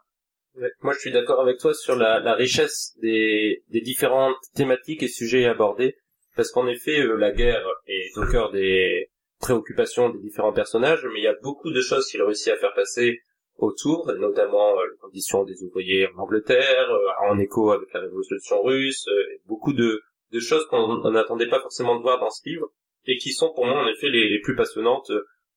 Ouais. 0.57 0.71
Moi, 0.83 0.93
je 0.95 0.99
suis 0.99 1.13
d'accord 1.13 1.41
avec 1.41 1.59
toi 1.59 1.73
sur 1.75 1.97
la, 1.97 2.21
la 2.21 2.35
richesse 2.35 2.97
des, 3.01 3.63
des 3.71 3.81
différentes 3.81 4.37
thématiques 4.55 5.03
et 5.03 5.09
sujets 5.09 5.47
abordés, 5.47 5.97
parce 6.37 6.51
qu'en 6.51 6.67
effet, 6.67 7.01
euh, 7.01 7.17
la 7.17 7.33
guerre 7.33 7.67
est 7.87 8.17
au 8.17 8.27
cœur 8.27 8.51
des 8.51 9.11
préoccupations 9.41 10.11
des 10.11 10.21
différents 10.21 10.53
personnages, 10.53 11.05
mais 11.13 11.21
il 11.21 11.25
y 11.25 11.29
a 11.29 11.37
beaucoup 11.43 11.71
de 11.71 11.81
choses 11.81 12.07
qu'il 12.07 12.23
réussit 12.23 12.53
à 12.53 12.57
faire 12.57 12.73
passer 12.75 13.21
autour, 13.59 14.11
notamment 14.19 14.79
euh, 14.79 14.85
les 14.91 14.99
conditions 14.99 15.45
des 15.45 15.63
ouvriers 15.63 16.09
en 16.15 16.23
Angleterre, 16.23 16.91
euh, 16.91 17.29
en 17.31 17.39
écho 17.39 17.71
avec 17.71 17.93
la 17.93 18.01
révolution 18.01 18.63
russe, 18.63 19.07
euh, 19.09 19.39
beaucoup 19.47 19.73
de, 19.73 20.03
choses 20.41 20.67
qu'on 20.67 20.79
on 20.79 21.11
n'attendait 21.11 21.49
pas 21.49 21.61
forcément 21.61 21.97
de 21.97 22.03
voir 22.03 22.19
dans 22.19 22.31
ce 22.31 22.49
livre, 22.49 22.69
et 23.05 23.19
qui 23.19 23.33
sont 23.33 23.53
pour 23.53 23.67
moi 23.67 23.83
en 23.83 23.89
effet 23.89 24.09
les, 24.09 24.41
plus 24.41 24.57
passionnantes. 24.57 25.11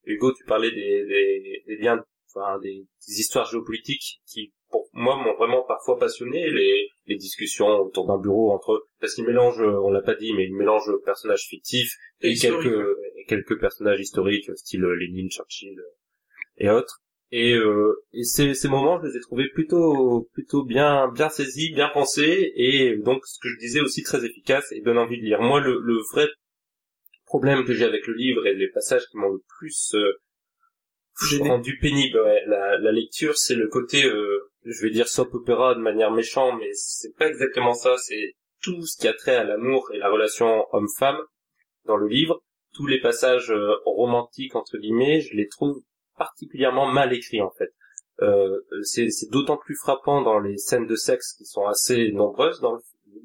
Hugo, 0.03 0.33
tu 0.33 0.43
parlais 0.45 0.71
des, 0.71 1.05
des, 1.05 1.63
des 1.65 1.77
liens, 1.77 2.03
enfin 2.29 2.59
des, 2.59 2.85
histoires 3.07 3.49
géopolitiques 3.49 4.19
qui 4.27 4.53
moi 4.95 5.17
m'ont 5.17 5.35
vraiment 5.35 5.61
parfois 5.67 5.99
passionné 5.99 6.49
les, 6.49 6.87
les 7.05 7.15
discussions 7.17 7.67
autour 7.67 8.07
d'un 8.07 8.17
bureau 8.17 8.53
entre 8.53 8.87
parce 9.01 9.13
qu'ils 9.13 9.25
mélangent 9.25 9.61
on 9.61 9.91
l'a 9.91 10.01
pas 10.01 10.15
dit 10.15 10.33
mais 10.33 10.45
ils 10.45 10.55
mélangent 10.55 10.89
personnages 11.03 11.47
fictifs 11.49 11.93
Et 12.21 12.33
quelques 12.35 12.65
et 13.17 13.25
quelques 13.25 13.59
personnages 13.59 13.99
historiques 13.99 14.49
style 14.55 14.85
Lénine 14.85 15.29
Churchill 15.29 15.77
euh, 15.77 15.83
et 16.57 16.69
autres. 16.69 17.01
Et, 17.31 17.53
euh, 17.53 18.05
et 18.13 18.23
ces, 18.23 18.53
ces 18.53 18.69
moments 18.69 19.01
je 19.01 19.07
les 19.09 19.17
ai 19.17 19.19
trouvés 19.19 19.49
plutôt 19.49 20.29
plutôt 20.33 20.63
bien 20.63 21.11
bien 21.11 21.27
saisis 21.27 21.73
bien 21.73 21.89
pensés 21.89 22.53
et 22.55 22.95
donc 22.95 23.25
ce 23.25 23.37
que 23.41 23.49
je 23.49 23.57
disais 23.59 23.81
aussi 23.81 24.01
très 24.01 24.23
efficace 24.23 24.71
et 24.71 24.79
donne 24.79 24.97
envie 24.97 25.19
de 25.19 25.25
lire. 25.25 25.41
Moi 25.41 25.59
le, 25.59 25.77
le 25.81 25.97
vrai 26.13 26.27
problème 27.25 27.65
que 27.65 27.73
j'ai 27.73 27.83
avec 27.83 28.07
le 28.07 28.13
livre 28.13 28.47
et 28.47 28.53
les 28.53 28.69
passages 28.69 29.05
qui 29.11 29.17
m'ont 29.17 29.33
le 29.33 29.43
plus 29.59 29.93
euh, 29.95 30.13
rendu 31.41 31.77
pénible 31.79 32.17
ouais, 32.21 32.43
la, 32.47 32.77
la 32.77 32.91
lecture 32.93 33.35
c'est 33.35 33.55
le 33.55 33.67
côté 33.67 34.05
euh, 34.05 34.51
je 34.65 34.81
vais 34.81 34.91
dire 34.91 35.07
soap 35.07 35.33
opéra 35.33 35.75
de 35.75 35.79
manière 35.79 36.11
méchante 36.11 36.55
mais 36.59 36.69
c'est 36.73 37.15
pas 37.17 37.27
exactement 37.27 37.73
ça 37.73 37.97
c'est 37.97 38.35
tout 38.61 38.85
ce 38.85 38.97
qui 38.97 39.07
a 39.07 39.13
trait 39.13 39.35
à 39.35 39.43
l'amour 39.43 39.89
et 39.93 39.97
la 39.97 40.09
relation 40.09 40.65
homme-femme 40.71 41.19
dans 41.85 41.97
le 41.97 42.07
livre. 42.07 42.41
Tous 42.73 42.87
les 42.87 42.99
passages 42.99 43.51
euh, 43.51 43.73
romantiques 43.85 44.55
entre 44.55 44.77
guillemets 44.77 45.21
je 45.21 45.35
les 45.35 45.47
trouve 45.47 45.81
particulièrement 46.17 46.87
mal 46.87 47.13
écrits 47.13 47.41
en 47.41 47.51
fait. 47.51 47.73
Euh, 48.21 48.61
c'est 48.83 49.29
d'autant 49.29 49.57
plus 49.57 49.75
frappant 49.75 50.21
dans 50.21 50.39
les 50.39 50.57
scènes 50.57 50.87
de 50.87 50.95
sexe 50.95 51.33
qui 51.33 51.45
sont 51.45 51.65
assez 51.65 52.11
nombreuses 52.11 52.61
dans 52.61 52.77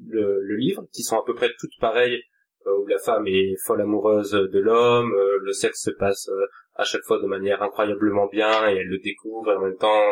le, 0.07 0.55
livre 0.57 0.85
qui 0.91 1.01
sont 1.01 1.17
à 1.17 1.23
peu 1.25 1.33
près 1.33 1.49
toutes 1.57 1.77
pareilles 1.79 2.21
euh, 2.67 2.77
où 2.77 2.87
la 2.87 2.99
femme 2.99 3.25
est 3.25 3.55
folle 3.65 3.81
amoureuse 3.81 4.31
de 4.31 4.59
l'homme 4.59 5.13
euh, 5.13 5.39
le 5.41 5.53
sexe 5.53 5.83
se 5.83 5.91
passe 5.91 6.29
à 6.75 6.83
chaque 6.83 7.03
fois 7.03 7.21
de 7.21 7.25
manière 7.25 7.63
incroyablement 7.63 8.27
bien 8.27 8.69
et 8.69 8.75
elles 8.75 8.87
le 8.87 8.99
découvrent 8.99 9.51
et 9.51 9.55
en 9.55 9.61
même 9.61 9.77
temps 9.77 10.11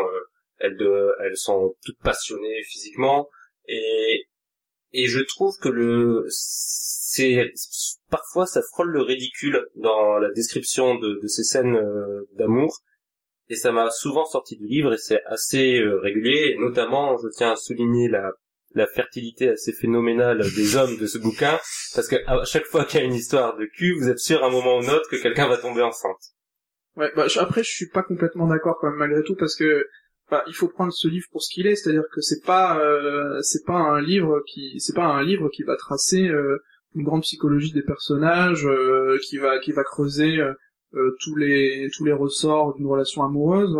elles, 0.59 0.77
de, 0.77 1.11
elles 1.23 1.37
sont 1.37 1.75
toutes 1.85 1.99
passionnées 2.03 2.63
physiquement. 2.63 3.27
Et 3.67 4.25
et 4.91 5.05
je 5.05 5.19
trouve 5.19 5.55
que 5.61 5.69
le 5.69 6.25
c'est 6.29 7.51
parfois 8.09 8.45
ça 8.45 8.61
frôle 8.61 8.91
le 8.91 9.01
ridicule 9.01 9.67
dans 9.75 10.17
la 10.17 10.31
description 10.31 10.95
de, 10.95 11.19
de 11.21 11.27
ces 11.27 11.43
scènes 11.43 11.75
euh, 11.75 12.27
d'amour. 12.33 12.79
Et 13.49 13.55
ça 13.55 13.71
m'a 13.71 13.89
souvent 13.89 14.25
sorti 14.25 14.57
du 14.57 14.67
livre 14.67 14.93
et 14.93 14.97
c'est 14.97 15.23
assez 15.25 15.79
euh, 15.79 15.99
régulier. 15.99 16.53
Et 16.53 16.57
notamment 16.57 17.17
je 17.17 17.27
tiens 17.35 17.51
à 17.51 17.55
souligner 17.55 18.07
la 18.07 18.31
la 18.75 18.85
fertilité 18.85 19.49
assez 19.49 19.73
phénoménale 19.73 20.43
des 20.55 20.75
hommes 20.75 20.97
de 20.97 21.07
ce 21.07 21.17
bouquin. 21.17 21.59
Parce 21.95 22.07
que 22.07 22.15
à 22.27 22.45
chaque 22.45 22.65
fois 22.65 22.85
qu'il 22.85 22.99
y 22.99 23.03
a 23.03 23.05
une 23.05 23.15
histoire 23.15 23.57
de 23.57 23.65
cul 23.65 23.95
vous 23.99 24.09
êtes 24.09 24.19
sûr 24.19 24.43
à 24.43 24.47
un 24.47 24.51
moment 24.51 24.77
ou 24.77 24.81
un 24.81 24.89
autre 24.89 25.09
que 25.09 25.15
quelqu'un 25.15 25.47
va 25.47 25.57
tomber 25.57 25.81
enceinte. 25.81 26.21
Ouais, 26.95 27.11
bah, 27.15 27.27
je- 27.27 27.39
après, 27.39 27.63
je 27.63 27.69
suis 27.69 27.87
pas 27.89 28.03
complètement 28.03 28.47
d'accord 28.47 28.77
quand 28.79 28.89
même 28.89 28.97
malgré 28.99 29.23
tout 29.23 29.35
parce 29.35 29.55
que 29.55 29.85
il 30.47 30.53
faut 30.53 30.67
prendre 30.67 30.93
ce 30.93 31.07
livre 31.07 31.27
pour 31.31 31.41
ce 31.41 31.53
qu'il 31.53 31.67
est, 31.67 31.75
c'est-à-dire 31.75 32.07
que 32.11 32.21
c'est 32.21 32.43
pas 32.45 32.79
euh, 32.79 33.39
c'est 33.41 33.65
pas 33.65 33.77
un 33.77 34.01
livre 34.01 34.43
qui 34.47 34.79
c'est 34.79 34.95
pas 34.95 35.05
un 35.05 35.23
livre 35.23 35.49
qui 35.49 35.63
va 35.63 35.75
tracer 35.75 36.27
euh, 36.27 36.57
une 36.95 37.03
grande 37.03 37.21
psychologie 37.21 37.71
des 37.71 37.83
personnages, 37.83 38.65
euh, 38.65 39.17
qui 39.23 39.37
va 39.37 39.59
qui 39.59 39.71
va 39.71 39.83
creuser 39.83 40.37
euh, 40.37 40.53
euh, 40.95 41.15
tous 41.21 41.35
les 41.35 41.89
tous 41.95 42.05
les 42.05 42.13
ressorts 42.13 42.75
d'une 42.75 42.87
relation 42.87 43.23
amoureuse. 43.23 43.75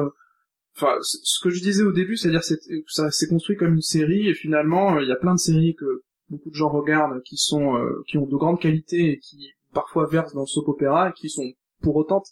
Enfin, 0.76 0.98
ce 1.02 1.44
que 1.44 1.50
je 1.50 1.62
disais 1.62 1.84
au 1.84 1.92
début, 1.92 2.16
c'est-à-dire 2.16 2.44
c'est 2.44 2.60
ça 2.88 3.12
s'est 3.12 3.28
construit 3.28 3.58
comme 3.58 3.74
une 3.74 3.82
série 3.82 4.30
et 4.30 4.34
finalement 4.34 4.96
euh, 4.96 5.04
il 5.04 5.10
y 5.10 5.12
a 5.12 5.18
plein 5.18 5.34
de 5.34 5.40
séries 5.40 5.76
que 5.76 6.04
beaucoup 6.30 6.50
de 6.50 6.56
gens 6.56 6.70
regardent 6.70 7.22
qui 7.24 7.38
sont 7.38 7.76
qui 8.08 8.18
ont 8.18 8.28
de 8.28 8.36
grandes 8.36 8.62
qualités 8.62 9.12
et 9.14 9.20
qui 9.20 9.52
parfois 9.74 10.08
versent 10.08 10.34
dans 10.34 10.42
le 10.42 10.48
soap 10.48 10.68
opéra 10.68 11.10
et 11.10 11.14
qui 11.14 11.30
sont 11.30 11.52
pour 11.82 11.96
autant 11.96 12.24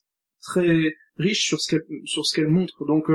très 0.41 0.95
riche 1.17 1.47
sur 1.47 1.59
ce 1.59 1.69
qu'elle 1.69 1.85
sur 2.05 2.25
ce 2.25 2.35
qu'elle 2.35 2.47
montre. 2.47 2.85
Donc 2.85 3.09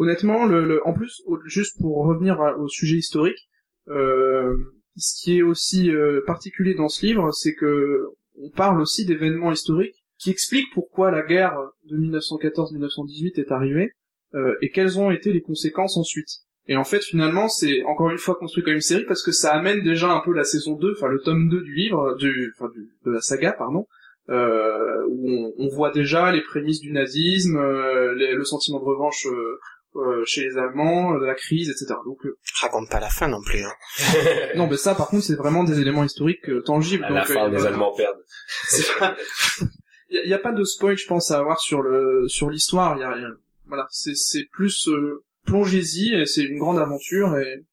honnêtement, 0.00 0.46
le, 0.46 0.64
le- 0.64 0.86
en 0.86 0.92
plus, 0.92 1.22
juste 1.46 1.76
pour 1.80 2.04
revenir 2.06 2.40
au 2.58 2.68
sujet 2.68 2.96
historique, 2.96 3.48
euh, 3.88 4.56
ce 4.96 5.22
qui 5.22 5.38
est 5.38 5.42
aussi 5.42 5.90
euh, 5.90 6.20
particulier 6.26 6.74
dans 6.74 6.88
ce 6.88 7.06
livre, 7.06 7.30
c'est 7.32 7.54
que 7.54 8.06
on 8.42 8.50
parle 8.50 8.80
aussi 8.80 9.04
d'événements 9.04 9.52
historiques 9.52 9.94
qui 10.18 10.30
expliquent 10.30 10.72
pourquoi 10.74 11.10
la 11.10 11.22
guerre 11.22 11.56
de 11.90 11.96
1914-1918 11.96 13.40
est 13.40 13.52
arrivée 13.52 13.92
euh, 14.34 14.54
et 14.62 14.70
quelles 14.70 14.98
ont 14.98 15.10
été 15.10 15.32
les 15.32 15.40
conséquences 15.42 15.96
ensuite. 15.96 16.28
Et 16.66 16.76
en 16.76 16.84
fait, 16.84 17.02
finalement, 17.02 17.48
c'est 17.48 17.82
encore 17.84 18.10
une 18.10 18.18
fois 18.18 18.36
construit 18.36 18.62
comme 18.62 18.74
une 18.74 18.80
série 18.80 19.04
parce 19.06 19.22
que 19.22 19.32
ça 19.32 19.52
amène 19.54 19.82
déjà 19.82 20.10
un 20.12 20.20
peu 20.20 20.32
la 20.32 20.44
saison 20.44 20.76
2, 20.76 20.92
enfin 20.96 21.08
le 21.08 21.20
tome 21.20 21.48
2 21.48 21.62
du 21.62 21.74
livre, 21.74 22.14
du, 22.16 22.52
enfin 22.56 22.70
du, 22.72 22.88
de 23.04 23.10
la 23.10 23.20
saga, 23.20 23.52
pardon, 23.52 23.86
euh, 24.28 25.04
où 25.08 25.28
on, 25.30 25.52
on 25.58 25.68
voit 25.68 25.90
déjà 25.90 26.30
les 26.32 26.42
prémices 26.42 26.80
du 26.80 26.92
nazisme, 26.92 27.56
euh, 27.56 28.14
les- 28.14 28.34
le 28.34 28.44
sentiment 28.44 28.78
de 28.78 28.84
revanche 28.84 29.26
euh, 29.26 29.58
euh, 29.96 30.24
chez 30.24 30.42
les 30.42 30.56
Allemands, 30.56 31.18
de 31.18 31.24
la 31.26 31.34
crise, 31.34 31.68
etc. 31.68 31.94
Donc 32.04 32.24
euh, 32.26 32.38
Raconte 32.60 32.88
pas 32.90 33.00
la 33.00 33.08
fin 33.10 33.28
non 33.28 33.42
plus. 33.42 33.62
Hein. 33.64 33.72
non, 34.56 34.66
mais 34.68 34.76
ça 34.76 34.94
par 34.94 35.08
contre 35.08 35.24
c'est 35.24 35.34
vraiment 35.36 35.64
des 35.64 35.80
éléments 35.80 36.04
historiques 36.04 36.48
euh, 36.48 36.62
tangibles. 36.62 37.04
À 37.04 37.08
donc, 37.08 37.16
la 37.16 37.22
euh, 37.22 37.26
fin, 37.34 37.44
a 37.44 37.48
les 37.48 37.66
Allemands 37.66 37.94
perdent. 37.96 38.22
c'est 38.68 38.98
pas- 38.98 39.16
Il 40.08 40.28
y, 40.28 40.34
a- 40.34 40.38
pas 40.38 40.52
de 40.52 40.64
spoil, 40.64 40.96
je 40.98 41.06
pense, 41.06 41.30
à 41.30 41.38
avoir 41.38 41.60
sur 41.60 41.82
le 41.82 42.26
sur 42.28 42.50
l'histoire. 42.50 42.96
Il 42.96 43.00
y 43.00 43.04
a, 43.04 43.16
y 43.16 43.24
a- 43.24 43.36
voilà, 43.66 43.86
c'est 43.90 44.14
c'est 44.16 44.44
plus 44.52 44.88
euh, 44.88 45.24
plongez-y 45.46 46.14
et 46.14 46.26
c'est 46.26 46.42
une 46.42 46.58
grande 46.58 46.78
aventure 46.78 47.36
et 47.38 47.56
vous 47.58 47.64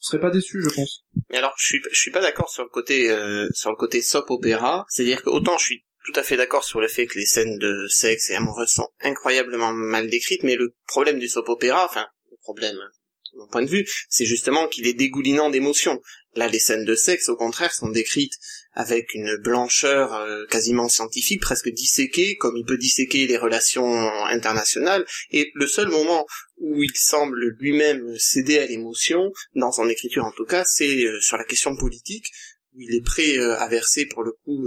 serez 0.00 0.20
pas 0.20 0.30
déçus, 0.30 0.62
je 0.62 0.74
pense. 0.74 1.04
Mais 1.30 1.38
alors, 1.38 1.52
je 1.58 1.66
suis, 1.66 1.80
je 1.92 2.00
suis 2.00 2.10
pas 2.10 2.20
d'accord 2.22 2.48
sur 2.48 2.62
le 2.62 2.68
côté, 2.70 3.10
euh, 3.10 3.48
sur 3.52 3.70
le 3.70 3.76
côté 3.76 4.00
soap 4.00 4.30
opéra. 4.30 4.86
C'est-à-dire 4.88 5.22
que 5.22 5.28
autant 5.30 5.58
je 5.58 5.64
suis 5.64 5.84
tout 6.08 6.18
à 6.18 6.22
fait 6.22 6.38
d'accord 6.38 6.64
sur 6.64 6.80
le 6.80 6.88
fait 6.88 7.06
que 7.06 7.18
les 7.18 7.26
scènes 7.26 7.58
de 7.58 7.86
sexe 7.88 8.30
et 8.30 8.34
amoureuses 8.34 8.72
sont 8.72 8.88
incroyablement 9.00 9.74
mal 9.74 10.08
décrites, 10.08 10.42
mais 10.42 10.56
le 10.56 10.74
problème 10.86 11.18
du 11.18 11.28
soap 11.28 11.50
opéra, 11.50 11.84
enfin, 11.84 12.06
le 12.30 12.36
problème, 12.40 12.76
de 12.76 13.38
mon 13.38 13.46
point 13.48 13.62
de 13.62 13.68
vue, 13.68 13.86
c'est 14.08 14.24
justement 14.24 14.68
qu'il 14.68 14.86
est 14.86 14.94
dégoulinant 14.94 15.50
d'émotions. 15.50 16.00
Là, 16.34 16.48
les 16.48 16.60
scènes 16.60 16.86
de 16.86 16.94
sexe, 16.94 17.28
au 17.28 17.36
contraire, 17.36 17.74
sont 17.74 17.90
décrites 17.90 18.32
avec 18.72 19.12
une 19.12 19.36
blancheur 19.36 20.14
euh, 20.14 20.46
quasiment 20.46 20.88
scientifique, 20.88 21.42
presque 21.42 21.68
disséquée, 21.68 22.36
comme 22.36 22.56
il 22.56 22.64
peut 22.64 22.78
disséquer 22.78 23.26
les 23.26 23.36
relations 23.36 23.86
internationales. 24.28 25.04
Et 25.30 25.50
le 25.54 25.66
seul 25.66 25.88
moment 25.88 26.24
où 26.56 26.82
il 26.82 26.96
semble 26.96 27.54
lui-même 27.58 28.16
céder 28.18 28.60
à 28.60 28.66
l'émotion, 28.66 29.30
dans 29.54 29.72
son 29.72 29.90
écriture 29.90 30.24
en 30.24 30.32
tout 30.32 30.46
cas, 30.46 30.64
c'est 30.64 31.04
euh, 31.04 31.20
sur 31.20 31.36
la 31.36 31.44
question 31.44 31.76
politique, 31.76 32.30
où 32.74 32.80
il 32.80 32.96
est 32.96 33.04
prêt 33.04 33.36
euh, 33.36 33.58
à 33.58 33.68
verser 33.68 34.06
pour 34.06 34.22
le 34.22 34.32
coup 34.44 34.64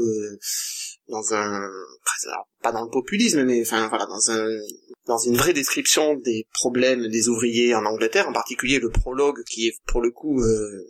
dans 1.11 1.33
un 1.33 1.69
pas 2.63 2.71
dans 2.71 2.83
le 2.83 2.89
populisme, 2.89 3.43
mais 3.43 3.61
enfin 3.61 3.87
voilà, 3.87 4.05
dans 4.05 4.31
un 4.31 4.47
dans 5.05 5.17
une 5.17 5.37
vraie 5.37 5.53
description 5.53 6.15
des 6.15 6.47
problèmes 6.53 7.07
des 7.07 7.29
ouvriers 7.29 7.75
en 7.75 7.85
Angleterre, 7.85 8.27
en 8.27 8.33
particulier 8.33 8.79
le 8.79 8.89
prologue 8.89 9.43
qui 9.43 9.67
est 9.67 9.75
pour 9.85 10.01
le 10.01 10.11
coup 10.11 10.41
euh, 10.41 10.87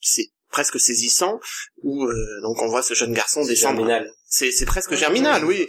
c'est 0.00 0.30
presque 0.50 0.78
saisissant, 0.78 1.40
où 1.82 2.04
euh, 2.04 2.40
donc 2.42 2.62
on 2.62 2.68
voit 2.68 2.82
ce 2.82 2.94
jeune 2.94 3.12
garçon 3.12 3.44
descendre. 3.44 3.78
germinal. 3.78 4.12
C'est 4.26 4.52
c'est 4.52 4.66
presque 4.66 4.94
germinal, 4.94 5.44
oui. 5.44 5.66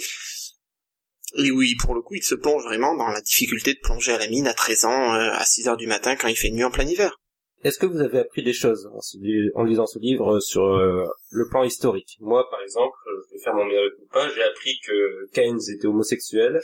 Et 1.36 1.50
oui, 1.50 1.76
pour 1.76 1.96
le 1.96 2.02
coup, 2.02 2.14
il 2.14 2.24
se 2.24 2.36
plonge 2.36 2.64
vraiment 2.64 2.96
dans 2.96 3.08
la 3.08 3.22
difficulté 3.22 3.74
de 3.74 3.80
plonger 3.80 4.14
à 4.14 4.20
la 4.20 4.28
mine 4.28 4.46
à 4.46 4.54
13 4.54 4.86
ans, 4.86 5.16
euh, 5.16 5.32
à 5.32 5.44
6 5.44 5.68
heures 5.68 5.78
du 5.78 5.88
matin, 5.88 6.16
quand 6.16 6.28
il 6.28 6.36
fait 6.36 6.52
nuit 6.52 6.64
en 6.64 6.70
plein 6.70 6.86
hiver. 6.86 7.20
Est-ce 7.64 7.80
que 7.80 7.86
vous 7.86 8.02
avez 8.02 8.20
appris 8.20 8.44
des 8.44 8.54
choses 8.54 8.90
en, 8.94 9.00
ce 9.00 9.18
li- 9.18 9.50
en 9.56 9.64
lisant 9.64 9.86
ce 9.86 9.98
livre 10.00 10.36
euh, 10.36 10.40
sur 10.40 10.64
euh, 10.64 11.06
le 11.32 11.48
plan 11.50 11.64
historique? 11.64 12.18
Moi, 12.20 12.46
par 12.50 12.62
exemple, 12.62 12.98
euh, 13.08 13.22
je 13.28 13.34
vais 13.36 13.44
faire 13.44 13.56
mon 13.56 13.66
meilleur 13.66 13.90
coup 13.98 14.08
pas, 14.12 14.28
j'ai 14.30 14.44
appris 14.44 14.74
que 14.86 15.32
Keynes 15.34 15.60
était 15.74 15.88
homosexuel 15.88 16.60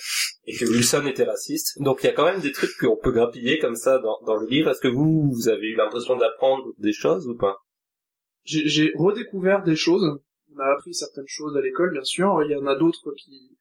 et 0.46 0.56
que 0.56 0.66
Wilson 0.66 1.06
était 1.08 1.24
raciste. 1.24 1.82
Donc 1.82 2.04
il 2.04 2.08
y 2.08 2.10
a 2.10 2.14
quand 2.14 2.26
même 2.26 2.42
des 2.42 2.52
trucs 2.52 2.76
qu'on 2.78 2.98
peut 2.98 3.12
grappiller 3.12 3.60
comme 3.60 3.76
ça 3.76 4.00
dans, 4.00 4.20
dans 4.26 4.36
le 4.36 4.48
livre. 4.48 4.70
Est-ce 4.70 4.82
que 4.82 4.88
vous, 4.88 5.32
vous 5.32 5.48
avez 5.48 5.68
eu 5.68 5.76
l'impression 5.76 6.18
d'apprendre 6.18 6.66
des 6.78 6.94
choses 6.94 7.28
ou 7.28 7.36
pas? 7.36 7.58
J'ai 8.44 8.68
j'ai 8.68 8.92
redécouvert 8.96 9.64
des 9.64 9.76
choses. 9.76 10.06
On 10.56 10.60
a 10.60 10.74
appris 10.74 10.94
certaines 10.94 11.28
choses 11.28 11.56
à 11.56 11.62
l'école, 11.62 11.92
bien 11.94 12.04
sûr. 12.04 12.42
Il 12.44 12.52
y 12.52 12.56
en 12.56 12.66
a 12.66 12.76
d'autres 12.76 13.14
qui 13.18 13.58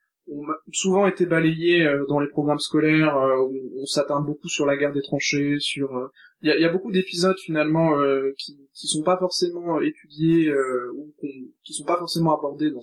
souvent 0.72 1.06
été 1.06 1.26
balayées 1.26 1.86
euh, 1.86 2.04
dans 2.08 2.20
les 2.20 2.28
programmes 2.28 2.58
scolaires 2.58 3.16
euh, 3.16 3.38
où 3.38 3.54
on 3.80 3.86
s'attarde 3.86 4.26
beaucoup 4.26 4.48
sur 4.48 4.66
la 4.66 4.76
guerre 4.76 4.92
des 4.92 5.02
tranchées, 5.02 5.56
sur 5.58 5.96
euh, 5.96 6.08
il 6.42 6.48
y, 6.48 6.52
a, 6.52 6.56
il 6.56 6.62
y 6.62 6.64
a 6.64 6.68
beaucoup 6.72 6.92
d'épisodes 6.92 7.38
finalement 7.38 7.98
euh, 7.98 8.32
qui 8.38 8.58
qui 8.74 8.86
sont 8.86 9.02
pas 9.02 9.16
forcément 9.18 9.80
étudiés 9.80 10.48
euh, 10.48 10.92
ou 10.94 11.14
qu'on- 11.18 11.48
qui 11.64 11.72
sont 11.72 11.84
pas 11.84 11.96
forcément 11.98 12.36
abordés 12.36 12.70
dans, 12.70 12.80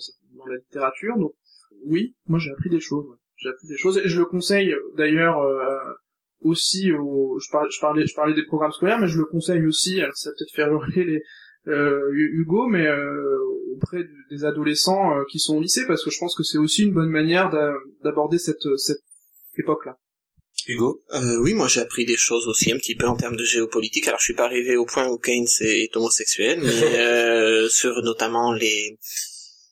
la 0.47 0.57
littérature. 0.57 1.17
Donc 1.17 1.33
oui, 1.85 2.15
moi 2.27 2.39
j'ai 2.39 2.51
appris 2.51 2.69
des 2.69 2.79
choses. 2.79 3.05
J'ai 3.37 3.49
appris 3.49 3.67
des 3.67 3.77
choses 3.77 3.97
et 3.97 4.07
je 4.07 4.19
le 4.19 4.25
conseille 4.25 4.71
euh, 4.73 4.79
d'ailleurs 4.97 5.39
euh, 5.39 5.77
aussi 6.41 6.91
au 6.91 7.39
je 7.39 7.49
parlais 7.51 7.69
je 7.71 7.79
parlais 7.79 8.05
je 8.05 8.15
parlais 8.15 8.33
des 8.33 8.45
programmes 8.45 8.71
scolaires 8.71 8.99
mais 8.99 9.07
je 9.07 9.17
le 9.17 9.25
conseille 9.25 9.65
aussi 9.65 9.99
alors 10.01 10.15
ça 10.15 10.29
va 10.29 10.35
peut-être 10.37 10.53
faire 10.55 10.71
hurler 10.71 11.03
les 11.05 11.23
euh, 11.67 12.09
Hugo 12.13 12.67
mais 12.67 12.85
euh, 12.85 13.37
auprès 13.75 14.03
des 14.31 14.43
adolescents 14.45 15.17
euh, 15.17 15.23
qui 15.31 15.39
sont 15.39 15.57
au 15.57 15.61
lycée 15.61 15.85
parce 15.87 16.03
que 16.03 16.09
je 16.11 16.17
pense 16.19 16.35
que 16.35 16.43
c'est 16.43 16.57
aussi 16.57 16.83
une 16.83 16.93
bonne 16.93 17.09
manière 17.09 17.49
d'a- 17.49 17.73
d'aborder 18.03 18.37
cette 18.39 18.67
cette 18.77 18.99
époque 19.57 19.85
là. 19.85 19.97
Hugo? 20.67 21.03
Euh, 21.13 21.37
oui, 21.41 21.53
moi 21.53 21.67
j'ai 21.67 21.81
appris 21.81 22.05
des 22.05 22.17
choses 22.17 22.47
aussi 22.47 22.71
un 22.71 22.77
petit 22.77 22.95
peu 22.95 23.05
en 23.07 23.15
termes 23.15 23.35
de 23.35 23.43
géopolitique. 23.43 24.07
Alors 24.07 24.19
je 24.19 24.25
suis 24.25 24.33
pas 24.33 24.45
arrivé 24.45 24.77
au 24.77 24.85
point 24.85 25.07
où 25.07 25.17
Keynes 25.17 25.45
est, 25.61 25.83
est 25.83 25.95
homosexuel, 25.97 26.59
mais 26.61 26.69
euh, 26.99 27.69
sur 27.69 28.01
notamment 28.01 28.51
les 28.53 28.97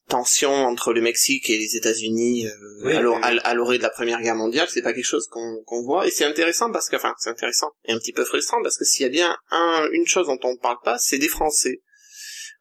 tensions 0.09 0.51
entre 0.53 0.93
le 0.93 1.01
Mexique 1.01 1.49
et 1.49 1.57
les 1.57 1.75
États-Unis 1.77 2.45
euh, 2.47 2.51
Oui, 2.83 2.93
à 2.93 3.01
oui, 3.01 3.55
l'orée 3.55 3.77
de 3.77 3.83
la 3.83 3.89
Première 3.89 4.21
Guerre 4.21 4.35
mondiale, 4.35 4.67
c'est 4.69 4.81
pas 4.81 4.93
quelque 4.93 5.05
chose 5.05 5.27
qu'on 5.31 5.63
qu'on 5.65 5.81
voit 5.83 6.05
et 6.05 6.11
c'est 6.11 6.25
intéressant 6.25 6.71
parce 6.71 6.89
que 6.89 6.97
enfin 6.97 7.13
c'est 7.17 7.29
intéressant 7.29 7.71
et 7.85 7.93
un 7.93 7.97
petit 7.97 8.11
peu 8.11 8.25
frustrant 8.25 8.61
parce 8.61 8.77
que 8.77 8.83
s'il 8.85 9.03
y 9.03 9.05
a 9.07 9.09
bien 9.09 9.35
un, 9.51 9.87
une 9.93 10.05
chose 10.05 10.27
dont 10.27 10.39
on 10.43 10.57
parle 10.57 10.77
pas, 10.83 10.97
c'est 10.99 11.17
des 11.17 11.29
Français. 11.29 11.81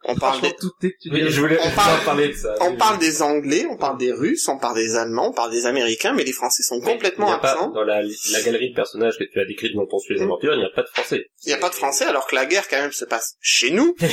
On 0.04 0.16
parle 0.16 0.40
des, 0.40 0.52
tout 0.54 0.70
est 0.82 0.90
que 0.90 0.96
tu 1.00 1.10
Oui, 1.10 1.22
dis- 1.22 1.30
je 1.30 1.40
voulais 1.40 1.58
on 1.62 1.68
on 1.68 1.70
parle- 1.76 2.04
parler 2.04 2.28
de 2.28 2.32
ça. 2.34 2.54
on 2.60 2.76
parle 2.76 2.98
des 2.98 3.22
Anglais, 3.22 3.66
on 3.70 3.76
parle 3.76 3.98
des 3.98 4.12
Russes, 4.12 4.48
on 4.48 4.58
parle 4.58 4.74
des 4.76 4.96
Allemands, 4.96 5.28
on 5.28 5.32
parle 5.32 5.50
des 5.52 5.66
Américains, 5.66 6.12
mais 6.12 6.24
les 6.24 6.32
Français 6.32 6.62
sont 6.62 6.80
complètement 6.80 7.26
il 7.28 7.30
y 7.30 7.34
a 7.34 7.38
pas, 7.38 7.52
absents. 7.52 7.70
dans 7.70 7.84
la, 7.84 8.02
la 8.02 8.42
galerie 8.44 8.70
de 8.70 8.74
personnages 8.74 9.16
que 9.18 9.24
tu 9.24 9.38
as 9.40 9.44
décrite 9.44 9.74
dans 9.74 9.86
ton 9.86 9.98
sujet 9.98 10.18
des 10.18 10.24
Mm. 10.24 10.28
aventures, 10.28 10.54
il 10.54 10.58
n'y 10.58 10.64
a 10.64 10.70
pas 10.74 10.82
de 10.82 10.88
français. 10.88 11.26
Il 11.44 11.48
n'y 11.48 11.54
a 11.54 11.58
pas 11.58 11.68
de 11.70 11.74
français 11.74 12.04
alors 12.04 12.26
que 12.26 12.34
la 12.34 12.46
guerre 12.46 12.66
quand 12.68 12.80
même 12.80 12.92
se 12.92 13.04
passe 13.04 13.36
chez 13.40 13.70
nous. 13.70 13.94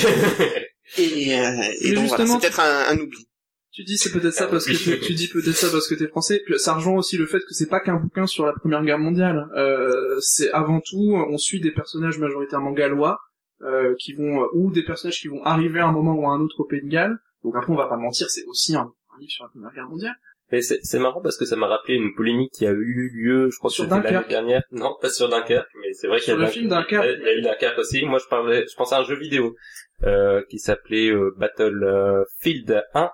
Et, 0.98 1.38
euh, 1.40 1.52
et 1.82 1.90
Mais 1.90 1.96
donc 1.96 2.08
voilà, 2.08 2.26
c'est 2.26 2.40
peut-être 2.40 2.60
un, 2.60 2.86
un 2.90 2.98
oubli. 2.98 3.28
Tu 3.72 3.84
dis 3.84 3.98
c'est 3.98 4.12
peut-être 4.12 4.34
ça 4.34 4.46
Ah, 4.46 4.52
parce 4.52 4.66
que 4.66 4.74
tu, 4.74 5.00
tu 5.00 5.14
dis 5.14 5.28
peut-être 5.28 5.56
ça 5.56 5.70
parce 5.70 5.88
que 5.88 5.94
t'es 5.96 6.08
français. 6.08 6.42
Puis 6.44 6.58
ça 6.58 6.74
rejoint 6.74 6.96
aussi 6.98 7.16
le 7.18 7.28
fait 7.28 7.38
que 7.40 7.52
c'est 7.54 7.70
pas 7.70 7.80
qu'un 7.80 7.96
bouquin 7.98 8.26
sur 8.26 8.46
la 8.46 8.54
Première 8.54 8.84
Guerre 8.84 8.98
mondiale. 8.98 9.46
Euh, 9.56 10.18
c'est 10.20 10.52
avant 10.52 10.80
tout, 10.82 11.14
on 11.30 11.38
suit 11.38 11.62
des 11.62 11.72
personnages 11.72 12.18
majoritairement 12.18 12.72
gallois 12.72 13.20
euh, 13.62 13.96
qui 14.00 14.14
vont 14.14 14.48
ou 14.54 14.72
des 14.72 14.84
personnages 14.84 15.20
qui 15.20 15.28
vont 15.28 15.44
arriver 15.44 15.80
à 15.80 15.88
un 15.88 15.92
moment 15.92 16.14
ou 16.14 16.26
à 16.28 16.32
un 16.32 16.40
autre 16.42 16.60
au 16.60 16.66
Pays 16.66 16.82
de 16.82 16.90
Galles. 16.90 17.18
Donc 17.44 17.56
après 17.56 17.72
on 17.72 17.76
va 17.76 17.88
pas 17.88 17.98
mentir, 17.98 18.30
c'est 18.30 18.46
aussi 18.46 18.76
un, 18.76 18.82
un 19.16 19.20
livre 19.20 19.32
sur 19.32 19.46
la 19.46 19.50
Première 19.50 19.74
Guerre 19.74 19.90
mondiale. 19.90 20.16
Mais 20.52 20.62
c'est 20.64 20.98
marrant 20.98 21.22
parce 21.22 21.38
que 21.38 21.46
ça 21.46 21.56
m'a 21.56 21.68
rappelé 21.68 21.94
une 21.94 22.16
polémique 22.16 22.52
qui 22.54 22.66
a 22.66 22.72
eu 22.72 23.12
lieu, 23.14 23.52
je 23.52 23.58
crois 23.60 23.70
Sur 23.70 23.84
l'année 23.88 24.02
Dunkerque. 24.02 24.30
dernière. 24.30 24.64
Non, 24.72 24.96
pas 25.00 25.12
sur 25.12 25.30
Dunkerque, 25.30 25.70
mais 25.80 25.94
c'est 25.94 26.08
vrai 26.08 26.20
qu'il 26.20 26.30
y 26.30 26.32
a 26.32 26.38
Sur 26.38 26.44
le 26.44 26.48
film 26.48 26.70
Dunkerque. 26.70 27.06
Il 27.20 27.24
y 27.24 27.30
a 27.30 27.36
eu 27.36 27.42
Dunkerque 27.42 27.78
aussi. 27.78 28.04
Moi, 28.04 28.18
je 28.18 28.28
parlais, 28.28 28.66
je 28.68 28.76
pensais 28.76 28.96
à 28.96 29.02
un 29.02 29.04
jeu 29.04 29.16
vidéo 29.16 29.56
euh, 30.06 30.42
qui 30.50 30.58
s'appelait 30.58 31.12
euh, 31.12 31.36
Battlefield 31.38 32.84
1, 32.96 33.10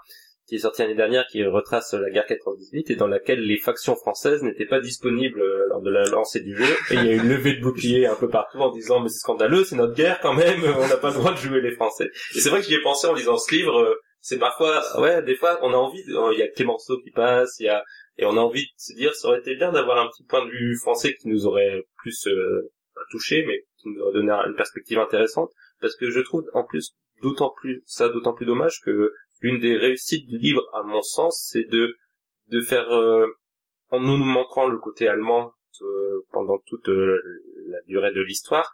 qui 0.47 0.55
est 0.55 0.59
sorti 0.59 0.81
l'année 0.81 0.95
dernière, 0.95 1.25
qui 1.27 1.43
retrace 1.43 1.93
la 1.93 2.09
guerre 2.09 2.25
14-18 2.27 2.91
et 2.91 2.95
dans 2.95 3.07
laquelle 3.07 3.39
les 3.41 3.57
factions 3.57 3.95
françaises 3.95 4.43
n'étaient 4.43 4.65
pas 4.67 4.79
disponibles 4.79 5.41
euh, 5.41 5.67
lors 5.69 5.81
de 5.81 5.89
la 5.89 6.03
lancée 6.05 6.41
du 6.41 6.55
jeu. 6.55 6.71
Et 6.91 6.95
il 6.95 7.05
y 7.05 7.09
a 7.09 7.13
eu 7.13 7.17
une 7.17 7.29
levée 7.29 7.55
de 7.55 7.61
boucliers 7.61 8.05
un 8.05 8.15
peu 8.15 8.29
partout 8.29 8.59
en 8.59 8.71
disant 8.71 8.99
mais 9.01 9.09
c'est 9.09 9.19
scandaleux, 9.19 9.63
c'est 9.63 9.75
notre 9.75 9.93
guerre 9.95 10.19
quand 10.21 10.33
même, 10.33 10.61
on 10.77 10.87
n'a 10.87 10.97
pas 10.97 11.09
le 11.09 11.15
droit 11.15 11.31
de 11.31 11.37
jouer 11.37 11.61
les 11.61 11.71
Français. 11.71 12.09
Et 12.35 12.39
c'est 12.39 12.49
vrai 12.49 12.59
que 12.61 12.67
j'y 12.67 12.75
ai 12.75 12.81
pensé 12.81 13.07
en 13.07 13.13
lisant 13.13 13.37
ce 13.37 13.53
livre. 13.55 13.77
euh, 13.79 13.95
c'est 14.21 14.39
parfois, 14.39 14.81
ouais, 15.01 15.21
des 15.21 15.35
fois, 15.35 15.59
on 15.61 15.71
a 15.71 15.77
envie, 15.77 16.03
de- 16.03 16.33
il 16.33 16.39
y 16.39 16.41
a 16.41 16.47
Clémenceau 16.47 16.99
qui 17.03 17.11
passe, 17.11 17.57
il 17.59 17.65
y 17.65 17.69
a, 17.69 17.83
et 18.17 18.25
on 18.25 18.31
a 18.37 18.39
envie 18.39 18.63
de 18.63 18.71
se 18.77 18.93
dire, 18.95 19.13
ça 19.13 19.27
aurait 19.27 19.39
été 19.39 19.55
bien 19.55 19.71
d'avoir 19.71 19.99
un 19.99 20.07
petit 20.07 20.23
point 20.23 20.43
de 20.43 20.49
vue 20.49 20.75
français 20.81 21.13
qui 21.13 21.27
nous 21.27 21.45
aurait 21.45 21.83
plus 22.01 22.25
euh, 22.27 22.71
touché, 23.11 23.43
mais 23.45 23.65
qui 23.77 23.89
nous 23.89 24.01
aurait 24.01 24.13
donné 24.13 24.31
une 24.31 24.55
perspective 24.55 24.97
intéressante, 24.97 25.51
parce 25.79 25.95
que 25.95 26.09
je 26.09 26.19
trouve, 26.21 26.43
en 26.53 26.63
plus, 26.63 26.95
d'autant 27.21 27.53
plus, 27.55 27.83
ça 27.85 28.09
d'autant 28.09 28.33
plus 28.33 28.47
dommage 28.47 28.79
que 28.83 29.11
l'une 29.45 29.59
des 29.59 29.77
réussites 29.77 30.27
du 30.27 30.37
livre, 30.39 30.63
à 30.73 30.81
mon 30.81 31.01
sens, 31.01 31.49
c'est 31.51 31.69
de, 31.69 31.95
de 32.49 32.61
faire, 32.61 32.89
euh, 32.91 33.27
en 33.91 33.99
nous 33.99 34.17
montrant 34.17 34.67
le 34.67 34.79
côté 34.79 35.07
allemand 35.07 35.51
euh, 35.81 36.21
pendant 36.31 36.57
toute 36.65 36.89
euh, 36.89 37.21
la 37.67 37.77
durée 37.87 38.11
de 38.11 38.21
l'histoire, 38.21 38.73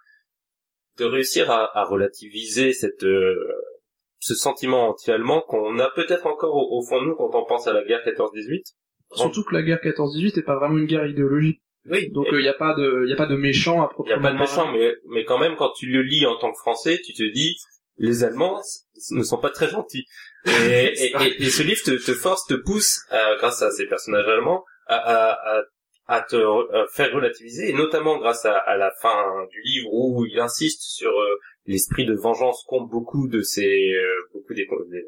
de 0.98 1.06
réussir 1.06 1.52
à, 1.52 1.78
à 1.78 1.84
relativiser 1.84 2.72
cette, 2.72 3.06
ce 4.20 4.36
sentiment 4.36 4.90
anti-allemand 4.90 5.42
qu'on 5.42 5.78
a 5.80 5.90
peut-être 5.90 6.26
encore 6.26 6.56
au, 6.56 6.80
au 6.80 6.86
fond 6.88 7.02
de 7.02 7.08
nous 7.08 7.16
quand 7.16 7.36
on 7.36 7.46
pense 7.46 7.68
à 7.68 7.74
la 7.74 7.84
guerre 7.84 8.06
14-18. 8.06 8.62
Surtout 9.14 9.44
que 9.44 9.54
la 9.54 9.64
guerre 9.64 9.80
14-18 9.84 10.40
est 10.40 10.44
pas 10.44 10.56
vraiment 10.56 10.78
une 10.78 10.86
guerre 10.86 11.06
idéologique. 11.06 11.62
Oui. 11.90 12.12
Donc 12.12 12.28
il 12.32 12.46
y 12.46 12.48
a 12.48 12.54
pas 12.54 12.76
de 12.76 13.08
y 13.08 13.14
a 13.14 13.16
pas 13.16 13.26
de 13.26 13.36
méchants 13.36 13.82
à 13.82 13.90
il 13.98 14.06
n'y 14.06 14.12
a 14.12 14.20
proprement 14.20 14.22
pas 14.22 14.32
de 14.34 14.38
méchant, 14.38 14.72
mais, 14.72 14.94
mais 15.10 15.26
quand 15.26 15.40
même, 15.40 15.56
quand 15.56 15.72
tu 15.72 15.88
le 15.88 16.04
lis 16.04 16.26
en 16.28 16.38
tant 16.38 16.52
que 16.52 16.60
Français, 16.60 17.00
tu 17.04 17.12
te 17.14 17.24
dis, 17.24 17.58
les 17.98 18.24
Allemands 18.24 18.62
ne 19.12 19.24
sont 19.24 19.40
pas 19.40 19.50
très 19.50 19.68
gentils. 19.68 20.06
Et, 20.46 20.50
et, 20.52 21.16
et- 21.24 21.44
et 21.44 21.50
ce 21.50 21.64
livre 21.64 21.82
te, 21.84 21.92
te 21.92 22.14
force, 22.14 22.46
te 22.48 22.54
pousse, 22.56 23.00
à- 23.10 23.36
grâce 23.36 23.62
à 23.62 23.72
ces 23.72 23.88
personnages 23.88 24.28
allemands, 24.28 24.64
à, 24.88 24.96
à, 24.98 25.58
à, 25.60 25.64
à 26.08 26.22
te 26.22 26.36
re- 26.36 26.88
faire 26.94 27.14
relativiser, 27.14 27.70
et 27.70 27.74
notamment 27.74 28.18
grâce 28.18 28.46
à, 28.46 28.58
à 28.58 28.76
la 28.78 28.92
fin 29.02 29.46
du 29.52 29.62
livre 29.64 29.90
où 29.94 30.26
il 30.26 30.40
insiste 30.40 30.82
sur 30.82 31.12
euh, 31.12 31.36
l'esprit 31.66 32.06
de 32.06 32.14
vengeance 32.16 32.64
qu'ont 32.68 32.82
beaucoup 32.86 33.28
de 33.28 33.42
ces, 33.42 33.94
euh, 33.94 34.16
beaucoup 34.34 34.54
des, 34.54 34.68
des- 34.90 35.06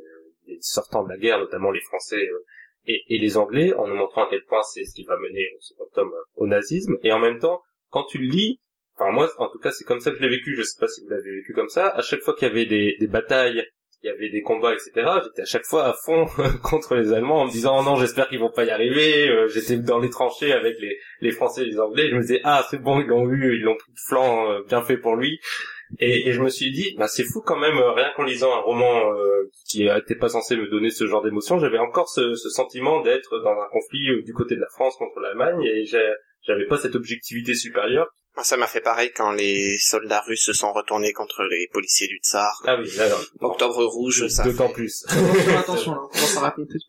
des 0.47 0.57
sortants 0.61 1.03
de 1.03 1.09
la 1.09 1.17
guerre, 1.17 1.39
notamment 1.39 1.71
les 1.71 1.81
Français 1.81 2.17
euh, 2.29 2.45
et, 2.85 3.01
et 3.09 3.17
les 3.17 3.37
Anglais, 3.37 3.73
en 3.73 3.87
nous 3.87 3.95
montrant 3.95 4.25
à 4.25 4.29
quel 4.29 4.43
point 4.43 4.61
c'est 4.63 4.83
ce 4.85 4.93
qui 4.93 5.03
va 5.05 5.17
mener 5.17 5.47
second 5.61 5.85
tome 5.95 6.11
euh, 6.13 6.23
au 6.35 6.47
nazisme, 6.47 6.97
et 7.01 7.11
en 7.11 7.19
même 7.19 7.39
temps, 7.39 7.61
quand 7.89 8.03
tu 8.03 8.17
le 8.17 8.27
lis, 8.27 8.59
enfin 8.95 9.11
moi 9.11 9.29
en 9.37 9.49
tout 9.49 9.59
cas 9.59 9.71
c'est 9.71 9.85
comme 9.85 9.99
ça 10.01 10.11
que 10.11 10.17
je 10.17 10.21
l'ai 10.21 10.29
vécu, 10.29 10.55
je 10.55 10.61
sais 10.63 10.79
pas 10.79 10.87
si 10.87 11.01
vous 11.01 11.09
l'avez 11.09 11.31
vécu 11.37 11.53
comme 11.53 11.69
ça, 11.69 11.87
à 11.89 12.01
chaque 12.01 12.19
fois 12.21 12.33
qu'il 12.35 12.47
y 12.47 12.51
avait 12.51 12.65
des, 12.65 12.95
des 12.99 13.07
batailles 13.07 13.65
il 14.03 14.07
y 14.07 14.09
avait 14.09 14.29
des 14.29 14.41
combats, 14.41 14.73
etc. 14.73 14.91
J'étais 15.23 15.41
à 15.43 15.45
chaque 15.45 15.65
fois 15.65 15.85
à 15.85 15.93
fond 15.93 16.25
contre 16.63 16.95
les 16.95 17.13
Allemands 17.13 17.41
en 17.41 17.45
me 17.45 17.51
disant 17.51 17.77
oh 17.79 17.83
non, 17.83 17.95
j'espère 17.95 18.27
qu'ils 18.27 18.39
vont 18.39 18.51
pas 18.51 18.65
y 18.65 18.69
arriver. 18.69 19.29
Euh, 19.29 19.47
J'étais 19.47 19.77
dans 19.77 19.99
les 19.99 20.09
tranchées 20.09 20.51
avec 20.51 20.75
les, 21.21 21.31
Français 21.31 21.63
et 21.63 21.65
les 21.65 21.79
Anglais. 21.79 22.09
Je 22.09 22.15
me 22.15 22.21
disais 22.21 22.41
ah 22.43 22.65
c'est 22.69 22.81
bon, 22.81 22.99
ils 22.99 23.07
l'ont 23.07 23.29
eu, 23.29 23.55
ils 23.55 23.63
l'ont 23.63 23.75
pris 23.75 23.91
de 23.91 23.99
flanc, 24.07 24.51
euh, 24.51 24.59
bien 24.67 24.81
fait 24.81 24.97
pour 24.97 25.15
lui. 25.15 25.39
Et, 25.99 26.31
je 26.31 26.41
me 26.41 26.49
suis 26.49 26.71
dit 26.71 26.95
bah 26.97 27.07
c'est 27.07 27.23
fou 27.23 27.41
quand 27.45 27.57
même, 27.57 27.77
euh, 27.77 27.91
rien 27.91 28.11
qu'en 28.15 28.23
lisant 28.23 28.53
un 28.53 28.61
roman 28.61 29.01
qui 29.69 29.85
n'était 29.85 30.15
pas 30.15 30.29
censé 30.29 30.57
me 30.57 30.67
donner 30.67 30.89
ce 30.89 31.07
genre 31.07 31.21
d'émotion, 31.23 31.59
j'avais 31.59 31.77
encore 31.77 32.09
ce, 32.09 32.33
ce 32.35 32.49
sentiment 32.49 33.01
d'être 33.01 33.39
dans 33.39 33.51
un 33.51 33.67
conflit 33.71 34.23
du 34.23 34.33
côté 34.33 34.55
de 34.55 34.61
la 34.61 34.69
France 34.69 34.95
contre 34.97 35.19
l'Allemagne 35.19 35.61
et 35.63 35.85
j'ai- 35.85 36.13
j'avais 36.47 36.65
pas 36.67 36.77
cette 36.77 36.95
objectivité 36.95 37.53
supérieure. 37.55 38.07
Moi, 38.35 38.43
ça 38.43 38.57
m'a 38.57 38.65
fait 38.67 38.81
pareil 38.81 39.11
quand 39.15 39.31
les 39.31 39.77
soldats 39.77 40.21
russes 40.21 40.45
se 40.45 40.53
sont 40.53 40.73
retournés 40.73 41.13
contre 41.13 41.43
les 41.43 41.67
policiers 41.71 42.07
du 42.07 42.17
tsar. 42.23 42.61
Ah 42.65 42.77
oui, 42.81 42.89
là. 42.97 43.07
Octobre 43.41 43.83
rouge, 43.85 44.27
ça. 44.27 44.43
D'autant 44.43 44.69
plus. 44.69 45.05
Attention, 45.07 45.57
attention, 45.59 45.91
là, 45.93 45.99
on 46.03 46.07
commence 46.07 46.37
à 46.37 46.39
raconter. 46.39 46.79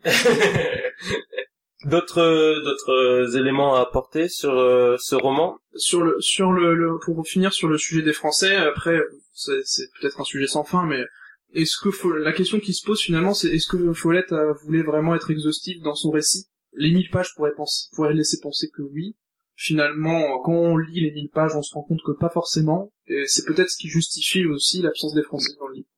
d'autres 1.85 2.63
d'autres 2.65 3.37
éléments 3.37 3.77
à 3.77 3.81
apporter 3.83 4.29
sur 4.29 4.53
euh, 4.59 4.97
ce 4.99 5.15
roman? 5.15 5.59
Sur 5.77 6.03
le, 6.03 6.17
sur 6.21 6.51
le, 6.53 6.75
le- 6.75 6.99
pour 7.05 7.27
finir 7.27 7.53
sur 7.53 7.69
le 7.69 7.79
sujet 7.79 8.03
des 8.03 8.13
Français, 8.13 8.57
après, 8.57 8.99
c'est 9.33 9.61
c'est 9.65 9.89
peut-être 10.01 10.21
un 10.21 10.25
sujet 10.25 10.47
sans 10.47 10.65
fin, 10.65 10.87
mais 10.87 11.03
est-ce 11.53 11.77
que 11.83 11.91
faut, 11.91 12.13
la 12.13 12.33
question 12.33 12.59
qui 12.61 12.73
se 12.73 12.85
pose 12.87 13.01
finalement, 13.01 13.35
c'est 13.35 13.49
est-ce 13.49 13.67
que 13.69 13.93
Follett 13.93 14.33
euh, 14.33 14.55
voulait 14.65 14.83
vraiment 14.83 15.15
être 15.15 15.31
exhaustif 15.31 15.81
dans 15.83 15.95
son 15.95 16.11
récit? 16.11 16.47
Les 16.73 16.91
1000 16.91 17.11
pages 17.11 17.35
pourraient 17.37 17.55
penser, 17.55 17.89
pourraient 17.95 18.15
laisser 18.15 18.39
penser 18.41 18.69
que 18.75 18.83
oui. 18.83 19.15
Finalement, 19.57 20.41
quand 20.41 20.53
on 20.53 20.77
lit 20.77 21.01
les 21.01 21.13
1000 21.13 21.31
pages, 21.31 21.55
on 21.55 21.63
se 21.63 21.75
rend 21.75 21.83
compte 21.85 22.01
que 22.05 22.13
pas 22.13 22.29
forcément, 22.29 22.93
et 23.07 23.25
c'est 23.27 23.45
peut-être 23.45 23.71
ce 23.71 23.77
qui 23.77 23.89
justifie 23.89 24.45
aussi 24.47 24.83
l'absence 24.83 25.15
des 25.15 25.23
Français 25.23 25.53
dans 25.61 25.69
le 25.69 25.75
livre. 25.75 25.89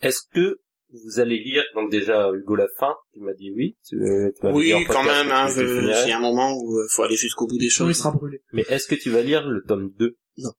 Est-ce 0.00 0.22
que 0.32 0.60
vous 0.92 1.20
allez 1.20 1.38
lire 1.38 1.62
donc 1.74 1.90
déjà 1.90 2.32
Hugo 2.32 2.56
la 2.56 2.68
fin 2.78 2.94
Tu 3.12 3.20
m'as 3.20 3.34
dit 3.34 3.52
oui. 3.54 3.76
Tu, 3.86 3.96
tu 3.96 4.46
dit 4.46 4.52
Oui, 4.52 4.72
quand 4.88 5.04
même, 5.04 5.30
hein, 5.30 5.46
il 5.56 6.08
y 6.08 6.12
a 6.12 6.16
un 6.16 6.20
moment 6.20 6.52
où 6.56 6.78
euh, 6.78 6.86
faut 6.90 7.02
aller 7.02 7.16
jusqu'au 7.16 7.46
bout 7.46 7.58
des 7.58 7.68
Sinon, 7.68 7.88
il 7.88 7.92
choses. 7.92 7.98
sera 7.98 8.10
brûlé. 8.12 8.42
Mais 8.52 8.64
est-ce 8.68 8.88
que 8.88 8.94
tu 8.94 9.10
vas 9.10 9.22
lire 9.22 9.46
le 9.46 9.62
tome 9.62 9.92
2 9.98 10.16
Non. 10.38 10.50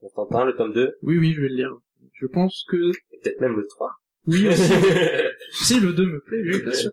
On 0.00 0.08
t'entend 0.10 0.44
le 0.44 0.54
tome 0.54 0.72
2 0.72 0.96
Oui, 1.02 1.18
oui, 1.18 1.32
je 1.34 1.42
vais 1.42 1.48
le 1.48 1.56
lire. 1.56 1.70
Je 2.12 2.26
pense 2.26 2.64
que, 2.70 2.76
et 2.76 3.18
peut-être 3.22 3.40
même 3.40 3.56
le 3.56 3.66
3 3.66 3.90
oui, 4.28 4.48
aussi. 4.48 4.62
si 5.64 5.78
le 5.78 5.92
2 5.92 6.04
me 6.06 6.20
plaît, 6.20 6.42
oui, 6.42 6.62
bien 6.62 6.72
sûr. 6.72 6.90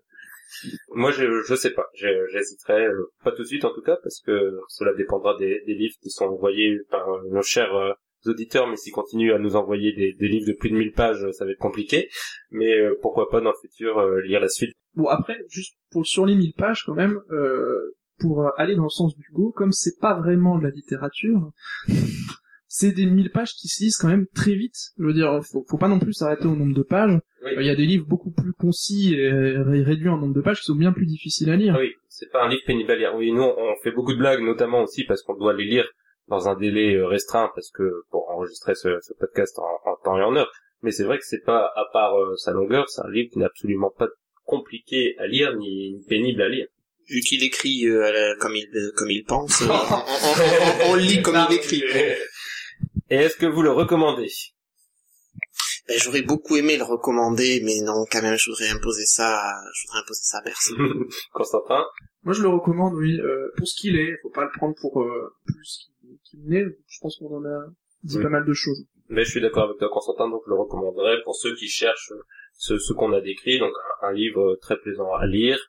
Moi, 0.90 1.12
je 1.12 1.42
je 1.48 1.56
sais 1.56 1.72
pas. 1.72 1.88
J'hésiterai 1.94 2.86
euh, 2.86 3.12
pas 3.24 3.32
tout 3.32 3.44
de 3.44 3.48
suite 3.48 3.66
en 3.66 3.74
tout 3.74 3.82
cas 3.82 3.98
parce 4.02 4.22
que 4.22 4.60
cela 4.68 4.94
dépendra 4.94 5.38
des, 5.38 5.62
des 5.66 5.74
livres 5.74 5.96
qui 6.02 6.10
sont 6.10 6.26
envoyés 6.26 6.80
par 6.90 7.10
euh, 7.10 7.22
nos 7.30 7.42
chers 7.42 7.74
euh, 7.76 7.94
auditeurs. 8.26 8.68
Mais 8.68 8.76
s'ils 8.76 8.94
continuent 8.94 9.34
à 9.34 9.40
nous 9.40 9.56
envoyer 9.56 9.94
des, 9.94 10.14
des 10.14 10.28
livres 10.28 10.48
de 10.48 10.54
plus 10.54 10.70
de 10.70 10.76
1000 10.76 10.94
pages, 10.94 11.26
ça 11.32 11.46
va 11.46 11.52
être 11.52 11.58
compliqué. 11.58 12.10
Mais 12.52 12.78
euh, 12.80 12.98
pourquoi 13.02 13.30
pas 13.30 13.42
dans 13.42 13.52
le 13.52 13.58
futur 13.62 14.00
euh, 14.00 14.22
lire 14.22 14.40
la 14.40 14.50
suite. 14.50 14.74
Bon 14.96 15.08
après, 15.08 15.38
juste 15.50 15.76
pour 15.92 16.06
sur 16.06 16.26
les 16.26 16.36
1000 16.36 16.54
pages 16.54 16.84
quand 16.86 16.94
même, 16.94 17.20
euh, 17.32 17.96
pour 18.20 18.44
euh, 18.44 18.50
aller 18.58 18.76
dans 18.76 18.84
le 18.84 18.90
sens 18.90 19.16
d'Hugo, 19.18 19.52
comme 19.52 19.72
c'est 19.72 20.00
pas 20.00 20.14
vraiment 20.14 20.58
de 20.58 20.64
la 20.64 20.70
littérature, 20.70 21.52
c'est 22.76 22.92
des 22.92 23.06
1000 23.06 23.30
pages 23.32 23.54
qui 23.54 23.68
se 23.68 23.84
lisent 23.84 23.98
quand 23.98 24.08
même 24.08 24.26
très 24.34 24.56
vite. 24.56 24.76
Je 24.98 25.04
veux 25.06 25.14
dire, 25.14 25.40
faut, 25.44 25.64
faut 25.70 25.78
pas 25.78 25.88
non 25.88 26.00
plus 26.00 26.14
s'arrêter 26.14 26.48
au 26.48 26.56
nombre 26.56 26.74
de 26.76 26.82
pages. 26.82 27.20
Oui. 27.46 27.52
Euh, 27.56 27.62
Il 27.62 27.68
y 27.68 27.70
a 27.70 27.76
des 27.76 27.86
livres 27.86 28.08
beaucoup 28.08 28.32
plus 28.32 28.52
concis 28.54 29.14
et 29.14 29.30
ré- 29.30 29.84
réduits 29.84 30.10
en 30.10 30.18
nombre 30.18 30.34
de 30.34 30.42
pages 30.42 30.60
qui 30.60 30.66
sont 30.66 30.76
bien 30.76 30.92
plus 30.92 31.06
difficiles 31.06 31.52
à 31.52 31.56
lire. 31.56 31.76
Oui, 31.80 31.92
c'est 32.10 32.32
pas 32.32 32.44
un 32.44 32.50
livre 32.50 32.64
pénible 32.66 32.90
à 32.92 32.96
lire. 32.96 33.14
Oui, 33.16 33.32
nous, 33.32 33.44
on 33.44 33.76
fait 33.84 33.92
beaucoup 33.92 34.14
de 34.14 34.18
blagues, 34.18 34.42
notamment 34.42 34.82
aussi 34.82 35.04
parce 35.04 35.22
qu'on 35.22 35.36
doit 35.36 35.54
les 35.54 35.66
lire 35.66 35.88
dans 36.30 36.48
un 36.50 36.56
délai 36.56 36.96
euh, 36.96 37.06
restreint, 37.06 37.52
parce 37.54 37.70
que 37.70 37.84
pour 38.10 38.28
enregistrer 38.32 38.74
ce, 38.74 38.98
ce 39.02 39.14
podcast 39.20 39.60
en, 39.60 39.92
en 39.92 39.96
temps 40.04 40.18
et 40.18 40.24
en 40.24 40.36
heure. 40.36 40.52
Mais 40.82 40.90
c'est 40.92 41.04
vrai 41.04 41.18
que 41.20 41.26
c'est 41.26 41.44
pas, 41.46 41.72
à 41.76 41.86
part 41.94 42.18
euh, 42.20 42.36
sa 42.38 42.54
longueur, 42.54 42.90
c'est 42.90 43.02
un 43.06 43.12
livre 43.12 43.30
qui 43.32 43.38
n'est 43.40 43.46
absolument 43.46 43.92
pas 43.96 44.08
compliqué 44.46 45.16
à 45.20 45.28
lire 45.28 45.56
ni, 45.56 45.94
ni 45.94 46.04
pénible 46.08 46.42
à 46.42 46.50
lire. 46.50 46.68
Vu 47.10 47.20
qu'il 47.20 47.44
écrit 47.44 47.86
euh, 47.88 48.04
à 48.06 48.12
la- 48.12 48.36
comme 48.40 48.56
il 48.56 48.66
euh, 48.76 48.92
comme 48.96 49.12
il 49.12 49.24
pense, 49.26 49.62
euh, 49.62 49.66
on, 49.70 49.72
on- 49.72 49.74
on- 49.74 50.90
on- 50.90 50.92
on 50.92 50.96
le 50.96 51.02
lit 51.02 51.22
comme 51.22 51.38
il 51.50 51.56
écrit. 51.56 51.84
Et 53.10 53.16
est-ce 53.16 53.36
que 53.38 53.46
vous 53.46 53.62
le 53.62 53.72
recommandez? 53.72 54.30
Ben, 55.88 55.98
J'aurais 56.00 56.22
beaucoup 56.22 56.56
aimé 56.56 56.78
le 56.78 56.84
recommander, 56.84 57.62
mais 57.66 57.82
non, 57.82 58.06
quand 58.12 58.22
même, 58.22 58.38
je 58.38 58.50
voudrais 58.50 58.70
imposer 58.70 59.06
ça, 59.06 59.50
à- 59.50 59.64
je 59.74 59.88
voudrais 59.88 60.00
imposer 60.02 60.22
ça 60.24 60.38
à 60.38 60.42
personne. 60.42 60.78
Constantin? 61.34 61.84
Moi 62.24 62.34
je 62.34 62.42
le 62.42 62.48
recommande, 62.48 62.94
oui, 62.96 63.20
euh, 63.20 63.50
pour 63.58 63.68
ce 63.68 63.76
qu'il 63.80 63.98
est. 63.98 64.18
Faut 64.22 64.30
pas 64.30 64.46
le 64.46 64.52
prendre 64.58 64.76
pour 64.80 65.02
euh, 65.02 65.36
plus 65.46 65.92
qu'il 66.24 66.40
n'est. 66.46 66.64
Je 66.88 66.98
pense 67.02 67.18
qu'on 67.18 67.36
en 67.38 67.44
a 67.46 67.66
dit 68.04 68.18
Oui. 68.18 68.24
pas 68.24 68.30
mal 68.30 68.46
de 68.46 68.54
choses. 68.54 68.86
Mais 69.10 69.26
je 69.26 69.32
suis 69.32 69.42
d'accord 69.42 69.66
avec 69.66 69.78
toi, 69.78 69.90
Constantin, 69.92 70.30
donc 70.30 70.42
je 70.46 70.50
le 70.52 70.58
recommanderais 70.58 71.22
pour 71.26 71.36
ceux 71.36 71.54
qui 71.56 71.68
cherchent 71.68 72.14
ce, 72.54 72.78
ce 72.80 72.94
qu'on 72.94 73.12
a 73.12 73.20
décrit, 73.20 73.60
donc 73.60 73.74
un, 74.02 74.08
un 74.08 74.14
livre 74.14 74.56
très 74.62 74.80
plaisant 74.80 75.12
à 75.14 75.26
lire, 75.28 75.60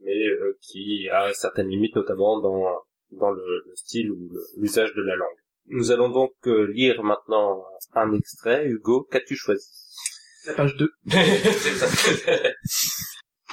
mais 0.00 0.14
euh, 0.26 0.58
qui 0.60 1.08
a 1.10 1.32
certaines 1.32 1.68
limites, 1.68 1.96
notamment 1.96 2.40
dans, 2.40 2.76
dans 3.12 3.30
le, 3.30 3.42
le 3.66 3.74
style 3.76 4.10
ou 4.10 4.30
l'usage 4.58 4.92
de 4.94 5.00
la 5.02 5.16
langue. 5.16 5.28
Nous 5.66 5.90
allons 5.90 6.08
donc 6.08 6.32
euh, 6.46 6.70
lire 6.72 7.02
maintenant 7.02 7.64
un 7.94 8.12
extrait. 8.14 8.66
Hugo, 8.66 9.08
qu'as-tu 9.10 9.36
choisi? 9.36 9.66
La 10.46 10.54
page 10.54 10.76
2. 10.76 10.90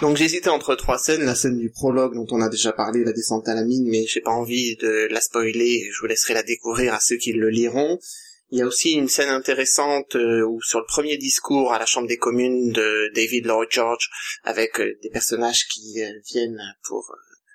Donc 0.01 0.15
j'hésitais 0.15 0.49
entre 0.49 0.75
trois 0.75 0.97
scènes, 0.97 1.25
la 1.25 1.35
scène 1.35 1.57
du 1.57 1.69
prologue 1.69 2.15
dont 2.15 2.27
on 2.31 2.41
a 2.41 2.47
déjà 2.47 2.71
parlé, 2.71 3.03
la 3.03 3.11
descente 3.11 3.49
à 3.49 3.53
la 3.53 3.63
mine, 3.63 3.85
mais 3.89 4.05
j'ai 4.07 4.21
pas 4.21 4.31
envie 4.31 4.77
de 4.77 5.07
la 5.11 5.19
spoiler, 5.19 5.89
je 5.91 5.99
vous 5.99 6.07
laisserai 6.07 6.33
la 6.33 6.43
découvrir 6.43 6.93
à 6.93 7.01
ceux 7.01 7.17
qui 7.17 7.33
le 7.33 7.49
liront. 7.49 7.99
Il 8.51 8.59
y 8.59 8.61
a 8.61 8.65
aussi 8.65 8.93
une 8.93 9.09
scène 9.09 9.29
intéressante 9.29 10.15
euh, 10.15 10.41
où 10.47 10.61
sur 10.61 10.79
le 10.79 10.85
premier 10.85 11.17
discours 11.17 11.73
à 11.73 11.79
la 11.79 11.85
Chambre 11.85 12.07
des 12.07 12.17
communes 12.17 12.71
de 12.71 13.11
David 13.13 13.45
Lloyd 13.45 13.69
George, 13.71 14.09
avec 14.43 14.79
euh, 14.79 14.97
des 15.03 15.09
personnages 15.09 15.67
qui 15.67 15.99
viennent 16.25 16.61
pour 16.87 17.13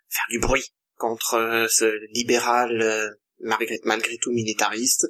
faire 0.08 0.26
du 0.30 0.38
bruit 0.38 0.70
contre 0.96 1.66
ce 1.70 1.98
libéral 2.12 2.80
euh, 2.80 3.08
malgré, 3.40 3.80
malgré 3.84 4.16
tout 4.18 4.30
militariste. 4.32 5.06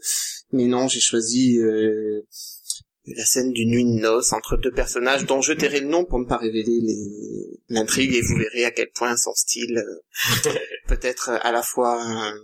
Mais 0.52 0.66
non, 0.66 0.88
j'ai 0.88 1.00
choisi 1.00 1.58
euh, 1.58 2.22
la 3.06 3.24
scène 3.24 3.52
d'une 3.52 3.70
nuit 3.70 3.84
de 3.84 4.00
noces 4.00 4.32
entre 4.32 4.56
deux 4.56 4.70
personnages 4.72 5.26
dont 5.26 5.40
je 5.42 5.52
tairai 5.52 5.80
le 5.80 5.88
nom 5.88 6.04
pour 6.04 6.18
ne 6.18 6.24
pas 6.26 6.38
révéler 6.38 6.80
les- 6.80 7.60
l'intrigue 7.68 8.14
et 8.14 8.22
vous 8.22 8.36
verrez 8.36 8.64
à 8.64 8.70
quel 8.70 8.90
point 8.90 9.16
son 9.16 9.34
style 9.34 9.78
euh, 9.78 10.52
peut 10.88 11.00
être 11.02 11.30
à 11.30 11.52
la 11.52 11.62
fois 11.62 12.02
euh, 12.04 12.38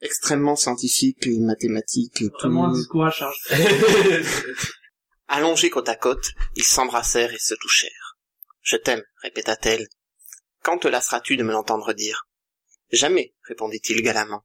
extrêmement 0.00 0.56
scientifique 0.56 1.26
et 1.26 1.38
mathématique 1.40 2.20
et 2.22 2.28
tout. 2.28 2.34
Vraiment 2.48 2.66
un 2.66 2.72
discours 2.74 3.04
à 3.06 3.10
charge. 3.10 3.36
Allongés 5.28 5.70
côte 5.70 5.88
à 5.88 5.96
côte, 5.96 6.30
ils 6.56 6.64
s'embrassèrent 6.64 7.32
et 7.34 7.38
se 7.38 7.54
touchèrent. 7.54 8.16
Je 8.62 8.76
t'aime, 8.76 9.02
répéta-t-elle. 9.22 9.86
Quand 10.62 10.78
te 10.78 10.88
lasseras-tu 10.88 11.36
de 11.36 11.42
me 11.42 11.52
l'entendre 11.52 11.92
dire? 11.92 12.26
Jamais, 12.90 13.34
répondit-il 13.42 14.00
galamment. 14.02 14.42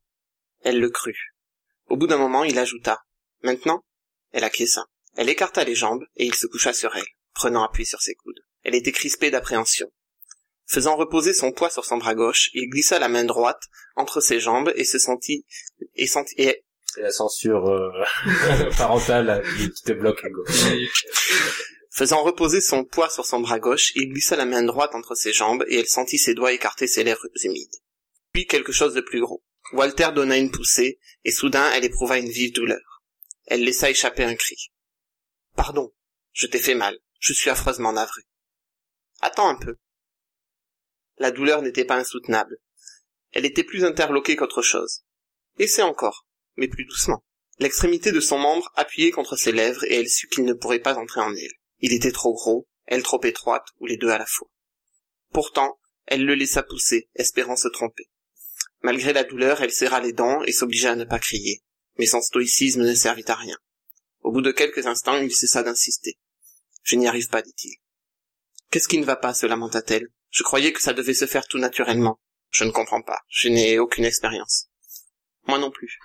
Elle 0.63 0.79
le 0.79 0.89
crut. 0.89 1.17
Au 1.89 1.97
bout 1.97 2.07
d'un 2.07 2.17
moment, 2.17 2.43
il 2.43 2.57
ajouta. 2.57 3.01
Maintenant 3.41 3.83
Elle 4.31 4.43
acquiesça. 4.43 4.85
Elle 5.15 5.29
écarta 5.29 5.63
les 5.63 5.75
jambes 5.75 6.05
et 6.15 6.25
il 6.25 6.33
se 6.33 6.47
coucha 6.47 6.73
sur 6.73 6.95
elle, 6.95 7.05
prenant 7.33 7.63
appui 7.63 7.85
sur 7.85 8.01
ses 8.01 8.15
coudes. 8.15 8.39
Elle 8.63 8.75
était 8.75 8.91
crispée 8.91 9.29
d'appréhension. 9.29 9.91
Faisant 10.65 10.95
reposer 10.95 11.33
son 11.33 11.51
poids 11.51 11.69
sur 11.69 11.85
son 11.85 11.97
bras 11.97 12.15
gauche, 12.15 12.49
il 12.53 12.69
glissa 12.69 12.97
la 12.97 13.09
main 13.09 13.25
droite 13.25 13.61
entre 13.95 14.21
ses 14.21 14.39
jambes 14.39 14.71
et 14.75 14.85
se 14.85 14.97
sentit 14.97 15.45
et 15.95 16.07
sentit 16.07 16.35
et 16.37 16.63
C'est 16.85 17.01
la 17.01 17.11
censure 17.11 17.67
euh, 17.67 17.91
parentale 18.77 19.43
qui 19.57 19.83
te 19.83 19.91
bloque, 19.91 20.23
Hugo. 20.23 20.43
Faisant 21.91 22.23
reposer 22.23 22.59
son 22.59 22.85
poids 22.85 23.09
sur 23.09 23.25
son 23.25 23.41
bras 23.41 23.59
gauche, 23.59 23.91
il 23.95 24.09
glissa 24.09 24.35
la 24.35 24.45
main 24.45 24.63
droite 24.63 24.95
entre 24.95 25.13
ses 25.13 25.31
jambes 25.33 25.63
et 25.67 25.79
elle 25.79 25.87
sentit 25.87 26.17
ses 26.17 26.33
doigts 26.33 26.53
écarter 26.53 26.87
ses 26.87 27.03
lèvres 27.03 27.27
humides. 27.43 27.75
Puis 28.31 28.47
quelque 28.47 28.71
chose 28.71 28.95
de 28.95 29.01
plus 29.01 29.21
gros. 29.21 29.43
Walter 29.71 30.09
donna 30.13 30.37
une 30.37 30.51
poussée 30.51 30.99
et 31.23 31.31
soudain 31.31 31.71
elle 31.73 31.85
éprouva 31.85 32.17
une 32.17 32.29
vive 32.29 32.53
douleur. 32.53 33.03
Elle 33.45 33.63
laissa 33.63 33.89
échapper 33.89 34.23
un 34.23 34.35
cri. 34.35 34.71
Pardon, 35.55 35.93
je 36.31 36.47
t'ai 36.47 36.59
fait 36.59 36.75
mal. 36.75 36.99
Je 37.19 37.33
suis 37.33 37.49
affreusement 37.49 37.93
navré. 37.93 38.21
Attends 39.21 39.47
un 39.47 39.55
peu. 39.55 39.77
La 41.17 41.31
douleur 41.31 41.61
n'était 41.61 41.85
pas 41.85 41.95
insoutenable. 41.95 42.57
Elle 43.31 43.45
était 43.45 43.63
plus 43.63 43.85
interloquée 43.85 44.35
qu'autre 44.35 44.61
chose. 44.61 45.03
Essaie 45.57 45.81
encore, 45.81 46.27
mais 46.57 46.67
plus 46.67 46.85
doucement. 46.85 47.23
L'extrémité 47.59 48.11
de 48.11 48.19
son 48.19 48.39
membre 48.39 48.71
appuyait 48.75 49.11
contre 49.11 49.35
ses 49.35 49.51
lèvres 49.51 49.83
et 49.85 49.95
elle 49.95 50.09
sut 50.09 50.27
qu'il 50.27 50.43
ne 50.43 50.53
pourrait 50.53 50.79
pas 50.79 50.95
entrer 50.95 51.21
en 51.21 51.33
elle. 51.33 51.53
Il 51.79 51.93
était 51.93 52.11
trop 52.11 52.33
gros, 52.33 52.67
elle 52.85 53.03
trop 53.03 53.23
étroite, 53.23 53.67
ou 53.79 53.85
les 53.85 53.97
deux 53.97 54.09
à 54.09 54.17
la 54.17 54.25
fois. 54.25 54.49
Pourtant, 55.31 55.79
elle 56.05 56.25
le 56.25 56.35
laissa 56.35 56.63
pousser, 56.63 57.09
espérant 57.15 57.55
se 57.55 57.67
tromper. 57.67 58.09
Malgré 58.83 59.13
la 59.13 59.23
douleur, 59.23 59.61
elle 59.61 59.71
serra 59.71 60.01
les 60.01 60.11
dents 60.11 60.43
et 60.43 60.51
s'obligea 60.51 60.91
à 60.91 60.95
ne 60.95 61.05
pas 61.05 61.19
crier. 61.19 61.63
Mais 61.97 62.05
son 62.05 62.21
stoïcisme 62.21 62.83
ne 62.83 62.93
servit 62.93 63.23
à 63.27 63.35
rien. 63.35 63.57
Au 64.21 64.31
bout 64.31 64.41
de 64.41 64.51
quelques 64.51 64.87
instants, 64.87 65.17
il 65.17 65.33
cessa 65.33 65.63
d'insister. 65.63 66.17
Je 66.83 66.97
n'y 66.97 67.07
arrive 67.07 67.29
pas, 67.29 67.41
dit-il. 67.41 67.77
Qu'est-ce 68.69 68.89
qui 68.89 68.97
ne 68.97 69.05
va 69.05 69.15
pas, 69.15 69.33
se 69.33 69.45
lamenta-t-elle. 69.45 70.09
Je 70.31 70.43
croyais 70.43 70.73
que 70.73 70.81
ça 70.81 70.93
devait 70.93 71.13
se 71.13 71.25
faire 71.25 71.47
tout 71.47 71.59
naturellement. 71.59 72.19
Je 72.49 72.65
ne 72.65 72.71
comprends 72.71 73.01
pas. 73.01 73.19
Je 73.29 73.47
n'ai 73.47 73.79
aucune 73.79 74.05
expérience. 74.05 74.67
Moi 75.47 75.59
non 75.59 75.71
plus. 75.71 75.97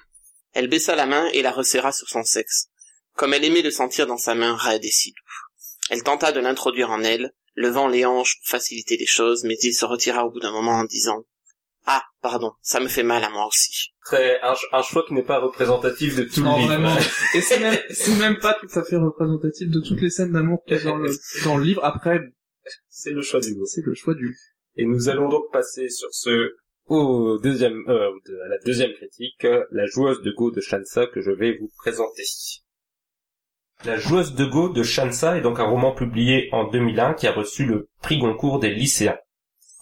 Elle 0.53 0.69
baissa 0.69 0.95
la 0.95 1.07
main 1.07 1.27
et 1.33 1.43
la 1.43 1.53
resserra 1.53 1.93
sur 1.93 2.09
son 2.09 2.23
sexe, 2.23 2.69
comme 3.15 3.35
elle 3.35 3.45
aimait 3.45 3.63
le 3.63 3.71
sentir 3.71 4.07
dans 4.07 4.17
sa 4.17 4.35
main 4.35 4.57
raide 4.57 4.85
et 4.85 4.91
si 4.91 5.11
doux. 5.11 5.33
Elle 5.91 6.03
tenta 6.03 6.33
de 6.33 6.41
l'introduire 6.41 6.91
en 6.91 7.03
elle, 7.03 7.33
levant 7.55 7.89
les 7.89 8.05
hanches 8.05 8.39
pour 8.39 8.49
faciliter 8.49 8.97
les 8.97 9.07
choses, 9.07 9.45
mais 9.45 9.57
il 9.63 9.75
se 9.75 9.85
retira 9.85 10.25
au 10.25 10.31
bout 10.31 10.41
d'un 10.41 10.53
moment 10.53 10.79
en 10.79 10.85
disant 10.85 11.25
Ah, 11.91 12.03
pardon, 12.21 12.53
ça 12.61 12.81
me 12.81 12.89
fait 12.89 13.03
mal 13.03 13.25
à 13.25 13.31
moi 13.31 13.47
aussi. 13.47 13.93
Très, 14.05 14.39
un, 14.43 14.55
un 14.73 14.83
choix 14.83 15.05
qui 15.07 15.15
n'est 15.15 15.23
pas 15.23 15.39
représentatif 15.39 16.17
de 16.17 16.25
tout 16.25 16.43
Non, 16.43 16.53
le 16.57 16.59
livre. 16.63 16.69
vraiment. 16.75 16.95
Et 17.35 17.41
c'est 17.41 17.61
même, 17.61 17.79
c'est 17.91 18.15
même 18.19 18.39
pas 18.39 18.55
tout 18.61 18.69
à 18.79 18.85
fait 18.85 18.97
représentatif 18.97 19.71
de 19.71 19.81
toutes 19.81 20.01
les 20.03 20.11
scènes 20.11 20.33
d'amour 20.33 20.63
qu'il 20.67 20.77
y 20.77 20.81
a 20.81 20.85
dans 20.85 20.97
le, 20.99 21.11
dans 21.45 21.57
le 21.57 21.65
livre. 21.65 21.83
Après, 21.85 22.21
C'est 22.91 23.13
le 23.13 23.23
choix 23.23 23.41
du 23.41 23.55
goût. 23.55 23.65
c'est 23.67 23.85
le 23.85 23.95
choix 23.95 24.15
du... 24.15 24.37
Et 24.77 24.85
nous 24.85 25.09
allons 25.09 25.29
donc 25.31 25.45
passer 25.53 25.89
sur 25.89 26.09
ce 26.13 26.57
au 26.87 27.39
deuxième, 27.39 27.83
euh, 27.89 28.11
de- 28.27 28.39
à 28.45 28.49
la 28.49 28.59
deuxième 28.65 28.93
critique, 28.93 29.47
la 29.71 29.87
joueuse 29.87 30.21
de 30.23 30.31
Go 30.31 30.51
de 30.51 30.61
Shansa 30.61 31.07
que 31.07 31.21
je 31.23 31.31
vais 31.31 31.57
vous 31.59 31.71
présenter. 31.79 32.23
La 33.85 33.97
joueuse 33.97 34.35
de 34.35 34.45
Go 34.45 34.69
de 34.71 34.83
Shansa 34.83 35.39
est 35.39 35.41
donc 35.41 35.61
un 35.61 35.65
roman 35.69 35.93
publié 35.95 36.49
en 36.53 36.65
2001 36.69 37.15
qui 37.15 37.27
a 37.27 37.33
reçu 37.33 37.65
le 37.65 37.89
prix 38.03 38.19
Goncourt 38.19 38.59
des 38.59 38.71
lycéens. 38.75 39.19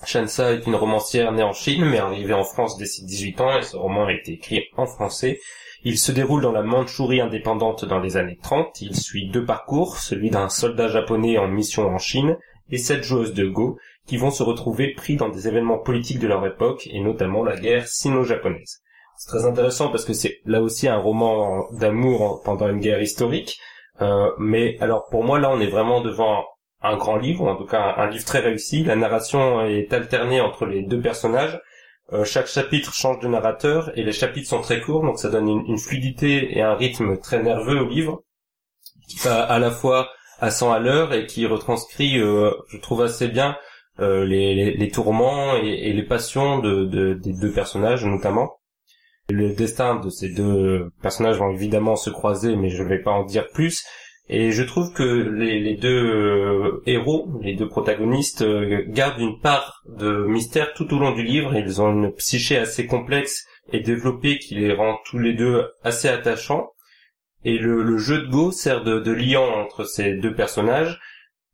Shansa 0.04 0.52
est 0.52 0.66
une 0.66 0.74
romancière 0.74 1.32
née 1.32 1.42
en 1.42 1.52
Chine 1.52 1.84
mais 1.84 1.98
arrivée 1.98 2.34
en 2.34 2.44
France 2.44 2.76
dès 2.76 2.86
ses 2.86 3.04
18 3.04 3.40
ans 3.40 3.58
et 3.58 3.62
ce 3.62 3.76
roman 3.76 4.06
a 4.06 4.12
été 4.12 4.32
écrit 4.32 4.64
en 4.76 4.86
français. 4.86 5.40
Il 5.84 5.98
se 5.98 6.12
déroule 6.12 6.42
dans 6.42 6.52
la 6.52 6.62
Mandchourie 6.62 7.20
indépendante 7.20 7.84
dans 7.84 8.00
les 8.00 8.16
années 8.16 8.38
30. 8.42 8.80
Il 8.80 8.96
suit 8.96 9.28
deux 9.28 9.44
parcours, 9.44 9.96
celui 9.98 10.30
d'un 10.30 10.48
soldat 10.48 10.88
japonais 10.88 11.38
en 11.38 11.48
mission 11.48 11.86
en 11.86 11.98
Chine 11.98 12.36
et 12.70 12.78
cette 12.78 13.04
joueuse 13.04 13.34
de 13.34 13.46
Go 13.46 13.78
qui 14.06 14.16
vont 14.16 14.30
se 14.30 14.42
retrouver 14.42 14.92
pris 14.94 15.16
dans 15.16 15.28
des 15.28 15.48
événements 15.48 15.78
politiques 15.78 16.18
de 16.20 16.28
leur 16.28 16.46
époque, 16.46 16.88
et 16.92 17.00
notamment 17.00 17.42
la 17.42 17.56
guerre 17.56 17.88
sino-japonaise. 17.88 18.80
C'est 19.16 19.28
très 19.28 19.44
intéressant 19.46 19.88
parce 19.90 20.04
que 20.04 20.12
c'est 20.12 20.38
là 20.44 20.60
aussi 20.62 20.86
un 20.88 20.98
roman 20.98 21.66
d'amour 21.72 22.22
en- 22.22 22.38
pendant 22.44 22.68
une 22.68 22.78
guerre 22.80 23.02
historique, 23.02 23.58
euh, 24.02 24.30
mais 24.38 24.76
alors 24.80 25.06
pour 25.10 25.24
moi 25.24 25.40
là 25.40 25.50
on 25.50 25.58
est 25.60 25.66
vraiment 25.66 26.00
devant 26.02 26.44
un 26.88 26.96
grand 26.96 27.16
livre, 27.16 27.44
ou 27.44 27.48
en 27.48 27.56
tout 27.56 27.66
cas 27.66 27.94
un, 27.96 28.08
livre 28.08 28.24
très 28.24 28.40
réussi. 28.40 28.84
La 28.84 28.96
narration 28.96 29.64
est 29.66 29.92
alternée 29.92 30.40
entre 30.40 30.66
les 30.66 30.82
deux 30.82 31.00
personnages. 31.00 31.60
Euh, 32.12 32.24
chaque 32.24 32.46
chapitre 32.46 32.94
change 32.94 33.18
de 33.18 33.28
narrateur 33.28 33.90
et 33.98 34.04
les 34.04 34.12
chapitres 34.12 34.48
sont 34.48 34.60
très 34.60 34.80
courts, 34.80 35.02
donc 35.02 35.18
ça 35.18 35.28
donne 35.28 35.48
une, 35.48 35.78
fluidité 35.78 36.56
et 36.56 36.62
un 36.62 36.74
rythme 36.74 37.18
très 37.18 37.42
nerveux 37.42 37.80
au 37.80 37.88
livre, 37.88 38.22
à 39.24 39.58
la 39.58 39.70
fois 39.70 40.08
à 40.38 40.50
100 40.50 40.72
à 40.72 40.78
l'heure 40.78 41.12
et 41.12 41.26
qui 41.26 41.46
retranscrit, 41.46 42.18
euh, 42.18 42.52
je 42.68 42.78
trouve 42.78 43.02
assez 43.02 43.26
bien, 43.26 43.56
euh, 43.98 44.24
les, 44.24 44.88
tourments 44.90 45.56
et, 45.56 45.92
les 45.92 46.02
passions 46.02 46.58
de, 46.58 46.84
de- 46.84 47.14
des 47.14 47.32
deux 47.32 47.50
personnages 47.50 48.04
notamment. 48.04 48.60
Le 49.28 49.54
destin 49.54 49.96
de 49.96 50.08
ces 50.08 50.28
deux 50.28 50.92
personnages 51.02 51.38
vont 51.38 51.50
évidemment 51.50 51.96
se 51.96 52.10
croiser, 52.10 52.54
mais 52.54 52.68
je 52.68 52.82
ne 52.84 52.88
vais 52.88 53.02
pas 53.02 53.10
en 53.10 53.24
dire 53.24 53.48
plus. 53.52 53.84
Et 54.28 54.50
je 54.50 54.64
trouve 54.64 54.92
que 54.92 55.04
les, 55.04 55.76
deux 55.76 56.04
euh, 56.04 56.82
héros, 56.86 57.28
les 57.42 57.54
deux 57.54 57.68
protagonistes, 57.68 58.42
euh, 58.42 58.82
gardent 58.88 59.20
une 59.20 59.38
part 59.38 59.82
de 59.88 60.24
mystère 60.26 60.72
tout 60.74 60.92
au 60.94 60.98
long 60.98 61.12
du 61.12 61.22
livre. 61.22 61.54
Ils 61.54 61.80
ont 61.80 61.92
une 61.92 62.12
psyché 62.12 62.58
assez 62.58 62.86
complexe 62.86 63.46
et 63.72 63.80
développée 63.80 64.38
qui 64.38 64.56
les 64.56 64.72
rend 64.72 64.98
tous 65.04 65.18
les 65.18 65.34
deux 65.34 65.68
assez 65.84 66.08
attachants. 66.08 66.70
Et 67.44 67.58
le, 67.58 67.96
jeu 67.98 68.22
de 68.22 68.26
Go 68.26 68.50
sert 68.50 68.82
de, 68.82 68.98
de 68.98 69.12
liant 69.12 69.48
entre 69.60 69.84
ces 69.84 70.14
deux 70.14 70.34
personnages 70.34 70.98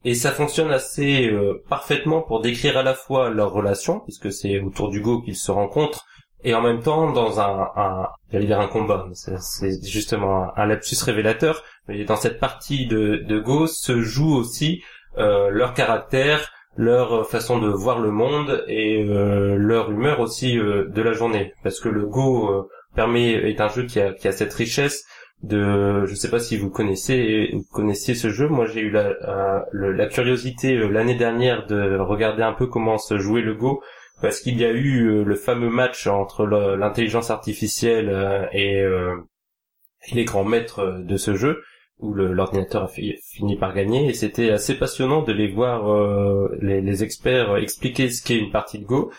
et 0.04 0.14
ça 0.14 0.32
fonctionne 0.32 0.70
assez 0.70 1.28
euh, 1.30 1.62
parfaitement 1.68 2.22
pour 2.22 2.40
décrire 2.40 2.76
à 2.76 2.82
la 2.82 2.94
fois 2.94 3.30
leur 3.30 3.52
relation, 3.52 4.00
puisque 4.00 4.32
c'est 4.32 4.60
autour 4.60 4.90
du 4.90 5.00
Go 5.00 5.22
qu'ils 5.22 5.36
se 5.36 5.52
rencontrent, 5.52 6.04
et 6.44 6.54
en 6.54 6.60
même 6.60 6.82
temps 6.82 7.12
dans 7.12 7.40
un, 7.40 8.08
j'allais 8.32 8.52
un 8.52 8.66
combat, 8.66 9.06
c'est- 9.12 9.86
justement 9.86 10.48
un 10.56 10.66
lapsus 10.66 10.96
révélateur, 11.04 11.62
mais 11.88 12.04
dans 12.04 12.16
cette 12.16 12.38
partie 12.40 12.86
de, 12.86 13.16
de 13.16 13.38
Go 13.38 13.66
se 13.66 14.00
joue 14.00 14.34
aussi 14.34 14.82
euh, 15.18 15.50
leur 15.50 15.74
caractère, 15.74 16.50
leur 16.76 17.12
euh, 17.12 17.24
façon 17.24 17.58
de 17.58 17.68
voir 17.68 17.98
le 18.00 18.10
monde 18.10 18.64
et 18.68 19.04
euh, 19.08 19.56
leur 19.56 19.90
humeur 19.90 20.20
aussi 20.20 20.58
euh, 20.58 20.86
de 20.88 21.02
la 21.02 21.12
journée, 21.12 21.52
parce 21.62 21.80
que 21.80 21.88
le 21.88 22.06
Go 22.06 22.50
euh, 22.50 22.62
permet 22.94 23.32
est 23.50 23.60
un 23.60 23.68
jeu 23.68 23.84
qui 23.84 24.00
a, 24.00 24.12
qui 24.12 24.28
a 24.28 24.32
cette 24.32 24.54
richesse 24.54 25.04
de 25.42 26.04
je 26.06 26.14
sais 26.14 26.30
pas 26.30 26.38
si 26.38 26.56
vous 26.56 26.70
connaissez 26.70 27.50
vous 27.52 27.64
connaissiez 27.72 28.14
ce 28.14 28.30
jeu. 28.30 28.46
Moi 28.48 28.66
j'ai 28.66 28.80
eu 28.80 28.90
la 28.90 29.06
euh, 29.28 29.58
le- 29.72 29.92
la 29.92 30.06
curiosité 30.06 30.76
l'année 30.76 31.16
dernière 31.16 31.66
de 31.66 31.98
regarder 31.98 32.42
un 32.44 32.52
peu 32.52 32.66
comment 32.68 32.96
se 32.96 33.18
jouait 33.18 33.40
le 33.42 33.54
Go 33.54 33.82
parce 34.20 34.38
qu'il 34.40 34.56
y 34.56 34.64
a 34.64 34.70
eu 34.70 35.24
le 35.24 35.34
fameux 35.34 35.68
match 35.68 36.06
entre 36.06 36.46
l'intelligence 36.46 37.30
artificielle 37.32 38.48
et, 38.52 38.78
et 40.08 40.14
les 40.14 40.24
grands 40.24 40.44
maîtres 40.44 41.00
de 41.00 41.16
ce 41.16 41.34
jeu 41.34 41.60
où 41.98 42.14
l'ordinateur 42.14 42.84
a 42.84 42.88
fi- 42.88 43.16
fini 43.30 43.56
par 43.56 43.74
gagner. 43.74 44.08
Et 44.08 44.14
c'était 44.14 44.50
assez 44.50 44.76
passionnant 44.76 45.22
de 45.22 45.32
les 45.32 45.48
voir 45.48 45.90
euh, 45.92 46.48
les, 46.60 47.02
experts 47.04 47.56
expliquer 47.56 48.10
ce 48.10 48.22
qu'est 48.24 48.38
une 48.38 48.50
partie 48.50 48.78
de 48.78 48.84
Go 48.84 49.12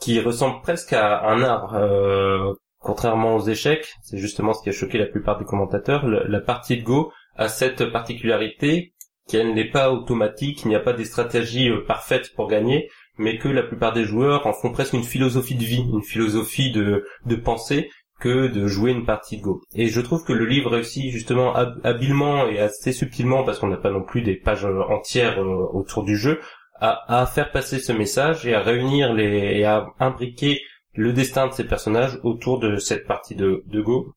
qui 0.00 0.20
ressemble 0.20 0.60
presque 0.62 0.92
à 0.92 1.26
un 1.28 1.42
art 1.42 1.74
euh, 1.74 2.52
contrairement 2.78 3.36
aux 3.36 3.48
échecs, 3.48 3.94
c'est 4.02 4.18
justement 4.18 4.52
ce 4.52 4.62
qui 4.62 4.68
a 4.68 4.72
choqué 4.72 4.98
la 4.98 5.06
plupart 5.06 5.38
des 5.38 5.44
commentateurs, 5.44 6.06
la 6.06 6.40
partie 6.40 6.76
de 6.76 6.82
Go 6.82 7.12
a 7.36 7.48
cette 7.48 7.86
particularité 7.90 8.92
qu'elle 9.28 9.54
n'est 9.54 9.70
pas 9.70 9.90
automatique, 9.90 10.62
il 10.62 10.68
n'y 10.68 10.76
a 10.76 10.80
pas 10.80 10.92
des 10.92 11.04
stratégies 11.04 11.68
euh, 11.68 11.84
parfaites 11.84 12.32
pour 12.34 12.46
gagner, 12.48 12.88
mais 13.18 13.38
que 13.38 13.48
la 13.48 13.62
plupart 13.62 13.92
des 13.92 14.04
joueurs 14.04 14.46
en 14.46 14.52
font 14.52 14.70
presque 14.70 14.92
une 14.92 15.02
philosophie 15.02 15.56
de 15.56 15.64
vie, 15.64 15.84
une 15.92 16.02
philosophie 16.02 16.70
de, 16.70 17.04
de 17.24 17.34
pensée 17.36 17.90
que 18.18 18.46
de 18.46 18.66
jouer 18.66 18.92
une 18.92 19.04
partie 19.04 19.36
de 19.38 19.42
Go. 19.42 19.62
Et 19.74 19.88
je 19.88 20.00
trouve 20.00 20.24
que 20.24 20.32
le 20.32 20.46
livre 20.46 20.70
réussit 20.70 21.10
justement 21.10 21.54
hab- 21.54 21.80
habilement 21.84 22.46
et 22.46 22.58
assez 22.58 22.92
subtilement, 22.92 23.44
parce 23.44 23.58
qu'on 23.58 23.68
n'a 23.68 23.76
pas 23.76 23.90
non 23.90 24.02
plus 24.02 24.22
des 24.22 24.36
pages 24.36 24.64
euh, 24.64 24.82
entières 24.88 25.38
euh, 25.38 25.66
autour 25.72 26.02
du 26.02 26.16
jeu, 26.16 26.40
à, 26.78 27.26
faire 27.26 27.52
passer 27.52 27.78
ce 27.78 27.92
message 27.92 28.46
et 28.46 28.54
à 28.54 28.60
réunir 28.60 29.14
les, 29.14 29.58
et 29.58 29.64
à 29.64 29.86
imbriquer 29.98 30.60
le 30.92 31.14
destin 31.14 31.46
de 31.46 31.52
ces 31.52 31.64
personnages 31.64 32.18
autour 32.22 32.58
de 32.58 32.76
cette 32.76 33.06
partie 33.06 33.34
de, 33.34 33.62
Go. 33.80 34.12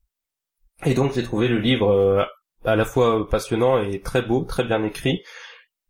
Et 0.86 0.94
donc 0.94 1.14
j'ai 1.14 1.24
trouvé 1.24 1.48
le 1.48 1.60
livre 1.60 1.90
euh, 1.90 2.24
à 2.66 2.76
la 2.76 2.84
fois 2.84 3.30
passionnant 3.30 3.82
et 3.82 4.02
très 4.02 4.22
beau, 4.22 4.44
très 4.44 4.66
bien 4.66 4.84
écrit. 4.84 5.22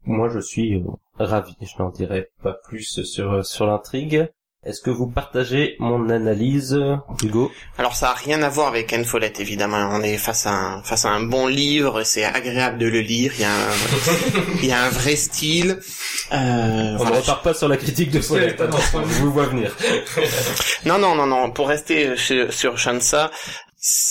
Moi 0.05 0.29
je 0.29 0.39
suis 0.39 0.83
ravi, 1.17 1.55
je 1.61 1.81
n'en 1.81 1.89
dirai 1.89 2.29
pas 2.43 2.53
plus 2.53 3.01
sur 3.03 3.65
l'intrigue. 3.65 4.29
Est-ce 4.65 4.81
que 4.81 4.89
vous 4.89 5.07
partagez 5.07 5.77
mon 5.79 6.09
analyse, 6.09 6.77
Hugo? 7.23 7.49
Alors 7.77 7.95
ça 7.95 8.09
a 8.09 8.13
rien 8.13 8.43
à 8.43 8.49
voir 8.49 8.67
avec 8.67 8.91
Anne 8.91 9.05
Follett, 9.05 9.39
évidemment. 9.39 9.89
On 9.93 10.01
est 10.01 10.17
face 10.17 10.45
à 10.47 10.51
un, 10.51 10.83
face 10.83 11.05
à 11.05 11.11
un 11.11 11.21
bon 11.23 11.47
livre, 11.47 12.03
c'est 12.03 12.25
agréable 12.25 12.77
de 12.77 12.87
le 12.87 12.99
lire. 12.99 13.31
Il 13.35 13.41
y 13.41 13.45
a 13.45 13.53
un, 13.53 13.71
il 14.61 14.65
y 14.65 14.71
a 14.73 14.83
un 14.83 14.89
vrai 14.89 15.15
style. 15.15 15.79
Euh, 16.33 16.35
On 16.35 16.97
voilà. 16.97 17.15
ne 17.15 17.21
repart 17.21 17.41
pas 17.41 17.53
sur 17.53 17.69
la 17.69 17.77
critique 17.77 18.11
de 18.11 18.19
Follett, 18.19 18.61
je 18.61 19.21
vous 19.21 19.31
vois 19.31 19.45
venir. 19.45 19.73
Non, 20.85 20.97
non, 20.99 21.15
non, 21.15 21.25
non. 21.25 21.51
Pour 21.51 21.69
rester 21.69 22.17
sur, 22.17 22.51
sur 22.51 22.77
Shansa, 22.77 23.31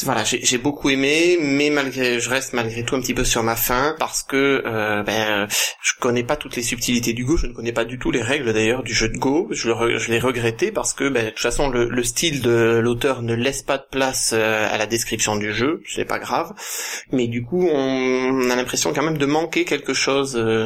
voilà, 0.05 0.25
j'ai 0.25 0.41
j'ai 0.43 0.57
beaucoup 0.57 0.89
aimé, 0.89 1.39
mais 1.41 1.69
malgré, 1.69 2.21
je 2.21 2.31
reste 2.31 2.55
malgré 2.55 2.85
tout 2.85 2.97
un 2.97 3.01
petit 3.01 3.13
peu 3.13 3.25
sur 3.25 3.43
ma 3.43 3.55
faim 3.55 3.95
parce 3.99 4.23
que 4.23 4.63
euh, 4.65 5.03
ben, 5.03 5.47
je 5.83 5.93
connais 6.01 6.23
pas 6.23 6.37
toutes 6.37 6.57
les 6.57 6.63
subtilités 6.63 7.13
du 7.13 7.25
Go, 7.25 7.37
je 7.37 7.47
ne 7.47 7.53
connais 7.53 7.73
pas 7.73 7.85
du 7.85 7.99
tout 7.99 8.11
les 8.11 8.23
règles 8.23 8.55
d'ailleurs 8.55 8.83
du 8.83 8.95
jeu 8.95 9.09
de 9.09 9.19
Go. 9.19 9.49
Je, 9.51 9.71
je 9.99 10.11
l'ai 10.11 10.21
regretté 10.21 10.73
parce 10.73 10.95
que 10.95 11.09
ben, 11.09 11.27
de 11.27 11.31
toute 11.31 11.41
façon 11.41 11.69
le, 11.69 11.89
le 11.89 12.03
style 12.03 12.41
de 12.41 12.79
l'auteur 12.83 13.21
ne 13.21 13.35
laisse 13.35 13.63
pas 13.63 13.77
de 13.77 13.85
place 13.91 14.31
euh, 14.33 14.73
à 14.73 14.79
la 14.79 14.87
description 14.87 15.37
du 15.37 15.53
jeu, 15.53 15.83
c'est 15.87 16.07
pas 16.07 16.19
grave. 16.19 16.55
Mais 17.13 17.27
du 17.27 17.43
coup, 17.45 17.69
on 17.71 18.51
a 18.51 18.57
l'impression 18.57 18.93
quand 18.95 19.03
même 19.03 19.19
de 19.19 19.27
manquer 19.27 19.65
quelque 19.65 19.93
chose 19.93 20.35
euh, 20.37 20.65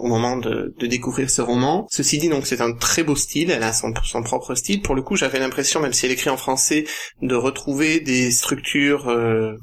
au 0.00 0.06
moment 0.06 0.36
de, 0.36 0.74
de 0.78 0.86
découvrir 0.86 1.28
ce 1.28 1.42
roman. 1.42 1.86
Ceci 1.90 2.18
dit, 2.18 2.28
donc 2.28 2.46
c'est 2.46 2.60
un 2.60 2.72
très 2.72 3.02
beau 3.02 3.16
style, 3.16 3.50
elle 3.50 3.62
a 3.64 3.72
son, 3.72 3.92
son 4.04 4.22
propre 4.22 4.54
style. 4.54 4.80
Pour 4.80 4.94
le 4.94 5.02
coup, 5.02 5.16
j'avais 5.16 5.40
l'impression, 5.40 5.80
même 5.80 5.92
si 5.92 6.06
elle 6.06 6.12
écrit 6.12 6.30
en 6.30 6.36
français, 6.36 6.84
de 7.20 7.34
retrouver 7.34 8.00
des 8.00 8.30
structures 8.44 9.08
euh, 9.08 9.56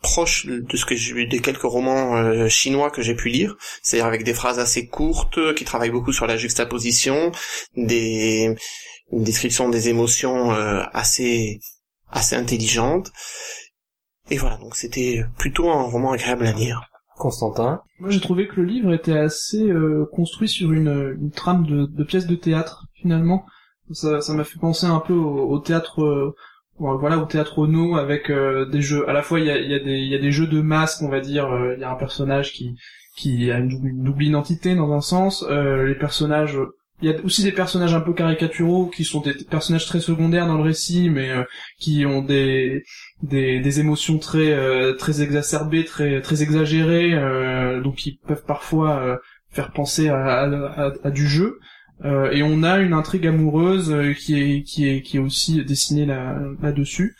proches 0.00 0.46
de 0.46 0.76
ce 0.76 0.84
que 0.84 0.94
j'ai 0.94 1.14
vu 1.14 1.26
des 1.26 1.40
quelques 1.40 1.70
romans 1.76 2.16
euh, 2.16 2.48
chinois 2.48 2.90
que 2.90 3.02
j'ai 3.02 3.14
pu 3.14 3.28
lire, 3.28 3.56
c'est-à-dire 3.82 4.06
avec 4.06 4.22
des 4.24 4.34
phrases 4.34 4.58
assez 4.58 4.86
courtes, 4.88 5.38
qui 5.56 5.64
travaillent 5.64 5.96
beaucoup 5.98 6.12
sur 6.12 6.26
la 6.26 6.36
juxtaposition, 6.36 7.32
des 7.76 8.54
une 9.12 9.24
description 9.24 9.68
des 9.68 9.88
émotions 9.88 10.52
euh, 10.52 10.82
assez 10.92 11.60
assez 12.10 12.36
intelligente. 12.36 13.06
Et 14.30 14.38
voilà, 14.38 14.56
donc 14.56 14.74
c'était 14.76 15.24
plutôt 15.36 15.70
un 15.70 15.82
roman 15.94 16.12
agréable 16.12 16.46
à 16.46 16.52
lire. 16.52 16.78
Constantin 17.18 17.82
Moi, 18.00 18.10
j'ai 18.10 18.20
trouvé 18.20 18.48
que 18.48 18.56
le 18.60 18.64
livre 18.64 18.92
était 18.94 19.18
assez 19.18 19.64
euh, 19.68 20.08
construit 20.12 20.48
sur 20.48 20.72
une, 20.72 20.94
une 21.20 21.30
trame 21.30 21.64
de, 21.66 21.86
de 21.86 22.04
pièces 22.04 22.26
de 22.26 22.36
théâtre, 22.36 22.86
finalement. 23.00 23.44
Ça 23.90 24.20
ça 24.20 24.32
m'a 24.32 24.44
fait 24.44 24.58
penser 24.58 24.86
un 24.86 25.00
peu 25.00 25.14
au, 25.14 25.50
au 25.54 25.58
théâtre... 25.58 26.34
voilà, 26.98 27.18
au 27.18 27.26
théâtre 27.26 27.58
Ono 27.58 27.96
avec 27.96 28.30
euh, 28.30 28.66
des 28.66 28.82
jeux. 28.82 29.08
À 29.08 29.12
la 29.12 29.22
fois, 29.22 29.40
il 29.40 29.46
y 29.46 29.50
a, 29.50 30.18
des- 30.18 30.32
jeux 30.32 30.46
de 30.46 30.60
masques, 30.60 31.02
on 31.02 31.08
va 31.08 31.20
dire. 31.20 31.46
euh, 31.52 31.74
Il 31.76 31.80
y 31.80 31.84
a 31.84 31.90
un 31.90 31.96
personnage 31.96 32.52
qui 32.52 32.76
qui 33.16 33.50
a 33.50 33.58
une 33.58 33.68
double, 33.68 34.22
identité 34.24 34.74
dans 34.74 34.90
un 34.92 35.00
sens. 35.02 35.44
Euh, 35.50 35.86
les 35.86 35.94
personnages 35.94 36.58
il 37.02 37.10
y 37.10 37.12
a 37.12 37.16
aussi 37.24 37.42
des 37.42 37.50
personnages 37.52 37.94
un 37.94 38.00
peu 38.00 38.12
caricaturaux 38.14 38.86
qui 38.86 39.04
sont 39.04 39.20
des 39.20 39.34
personnages 39.34 39.86
très 39.86 39.98
secondaires 40.00 40.46
dans 40.46 40.56
le 40.56 40.62
récit, 40.62 41.10
mais 41.10 41.30
qui 41.80 42.06
ont 42.06 42.22
des 42.22 42.84
des, 43.22 43.80
émotions 43.80 44.18
très 44.18 44.56
très 44.96 45.20
exacerbées, 45.20 45.84
très 45.84 46.20
très 46.20 46.42
exagérées, 46.44 47.12
euh, 47.14 47.80
donc 47.80 47.96
qui 47.96 48.20
peuvent 48.26 48.44
parfois 48.46 49.18
faire 49.50 49.72
penser 49.72 50.08
à 50.08 51.10
du 51.12 51.26
jeu. 51.26 51.58
Euh, 52.04 52.30
et 52.32 52.42
on 52.42 52.62
a 52.62 52.78
une 52.78 52.94
intrigue 52.94 53.26
amoureuse 53.26 53.92
euh, 53.92 54.12
qui 54.12 54.40
est 54.40 54.62
qui 54.62 54.88
est 54.88 55.02
qui 55.02 55.18
est 55.18 55.20
aussi 55.20 55.64
dessinée 55.64 56.06
là 56.06 56.38
là-dessus. 56.60 57.14